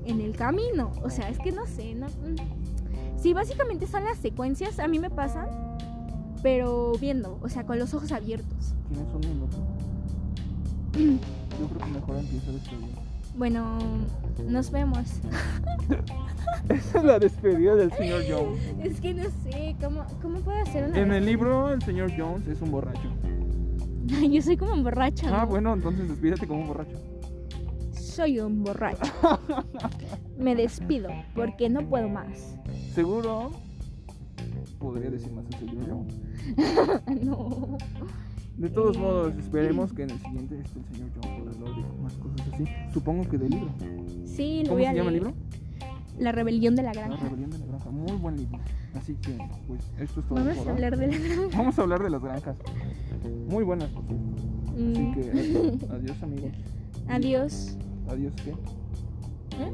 en 0.06 0.22
el 0.22 0.36
camino, 0.36 0.92
o 1.04 1.10
sea, 1.10 1.30
es 1.30 1.38
que 1.40 1.52
no 1.52 1.66
sé, 1.68 1.94
no, 1.96 2.08
mm. 2.08 3.18
sí, 3.20 3.34
básicamente 3.34 3.86
son 3.88 4.04
las 4.06 4.18
secuencias, 4.18 4.80
a 4.80 4.88
mí 4.88 4.98
me 5.00 5.10
pasan, 5.12 5.48
pero 6.46 6.94
viendo, 7.02 7.40
o 7.42 7.50
sea, 7.50 7.66
con 7.66 7.80
los 7.80 7.92
ojos 7.96 8.12
abiertos. 8.12 8.76
Tienes 8.88 9.12
un 9.12 9.20
minuto. 9.20 9.58
Yo 11.60 11.68
creo 11.70 11.80
que 11.80 11.92
mejor 11.92 12.18
empieza 12.18 12.52
la 12.52 12.54
despedida. 12.54 13.02
Bueno, 13.36 13.80
nos 14.48 14.70
vemos. 14.70 15.00
Esa 16.70 17.00
es 17.00 17.04
la 17.04 17.18
despedida 17.18 17.74
del 17.74 17.92
señor 17.94 18.22
Jones. 18.30 18.62
Es 18.84 19.02
que 19.02 19.16
no 19.16 19.24
sé, 19.24 19.76
¿cómo, 19.82 20.06
cómo 20.22 20.40
puedo 20.42 20.62
hacer 20.62 20.88
una 20.88 21.00
En 21.00 21.14
el 21.14 21.26
libro, 21.26 21.74
el 21.74 21.82
señor 21.82 22.12
Jones 22.16 22.48
es 22.48 22.62
un 22.62 22.70
borracho. 22.70 23.10
Yo 24.06 24.42
soy 24.44 24.56
como 24.56 24.74
un 24.74 24.84
borracho. 24.84 25.26
Ah, 25.32 25.46
¿no? 25.46 25.48
bueno, 25.48 25.74
entonces 25.74 26.08
despídete 26.08 26.46
como 26.46 26.62
un 26.62 26.68
borracho. 26.68 27.02
Soy 27.92 28.40
un 28.40 28.64
borracho. 28.64 29.12
Me 30.38 30.54
despido 30.54 31.10
porque 31.34 31.70
no 31.70 31.90
puedo 31.90 32.08
más. 32.08 32.56
Seguro 32.94 33.65
podría 34.80 35.10
decir 35.10 35.32
más 35.32 35.46
señor 35.60 35.88
yo. 35.88 36.06
no. 37.24 37.78
De 38.58 38.70
todos 38.70 38.98
modos, 38.98 39.34
esperemos 39.38 39.92
que 39.94 40.04
en 40.04 40.12
el 40.12 40.20
siguiente 40.20 40.58
esté 40.60 40.80
el 40.80 40.86
señor 40.86 41.10
John 41.22 41.32
hablar 41.34 41.76
de 41.76 42.02
más 42.02 42.14
cosas 42.14 42.48
así. 42.54 42.64
Supongo 42.94 43.28
que 43.30 43.38
de 43.38 43.50
libro. 43.50 43.70
Sí, 44.26 44.60
lo 44.64 44.70
¿Cómo 44.70 44.76
voy 44.76 44.86
a 44.86 44.92
se 44.92 44.96
llama 44.98 45.10
el 45.10 45.16
leer. 45.16 45.28
libro? 45.28 45.34
La 46.20 46.32
rebelión 46.32 46.76
de 46.78 46.84
la 46.84 46.94
La 46.94 47.02
granja. 47.02 47.24
rebelión 47.26 47.50
de 47.52 47.58
la 47.60 47.66
granja. 47.66 47.90
Muy 47.90 48.14
buen 48.18 48.38
libro. 48.38 48.58
Así 48.94 49.16
que, 49.16 49.38
pues, 49.68 49.82
esto 50.00 50.22
es 50.22 50.26
todo. 50.28 50.36
Vamos 50.36 50.58
por 50.58 50.68
a 50.70 50.72
hoy. 50.72 50.76
hablar 50.84 50.98
de 50.98 51.08
la 51.08 51.18
granja. 51.36 51.58
Vamos 51.58 51.78
a 51.78 51.82
hablar 51.82 52.04
de 52.04 52.10
las 52.10 52.22
granjas. 52.24 52.56
Muy 53.50 53.64
buenas. 53.66 53.90
Así 53.90 54.14
Mm. 54.82 55.14
que, 55.14 55.22
adiós, 55.32 55.92
adiós 55.92 56.24
amigos. 56.24 56.52
Adiós. 57.10 57.78
Adiós, 58.10 58.34
¿qué? 58.44 58.54
¿Eh? 59.58 59.72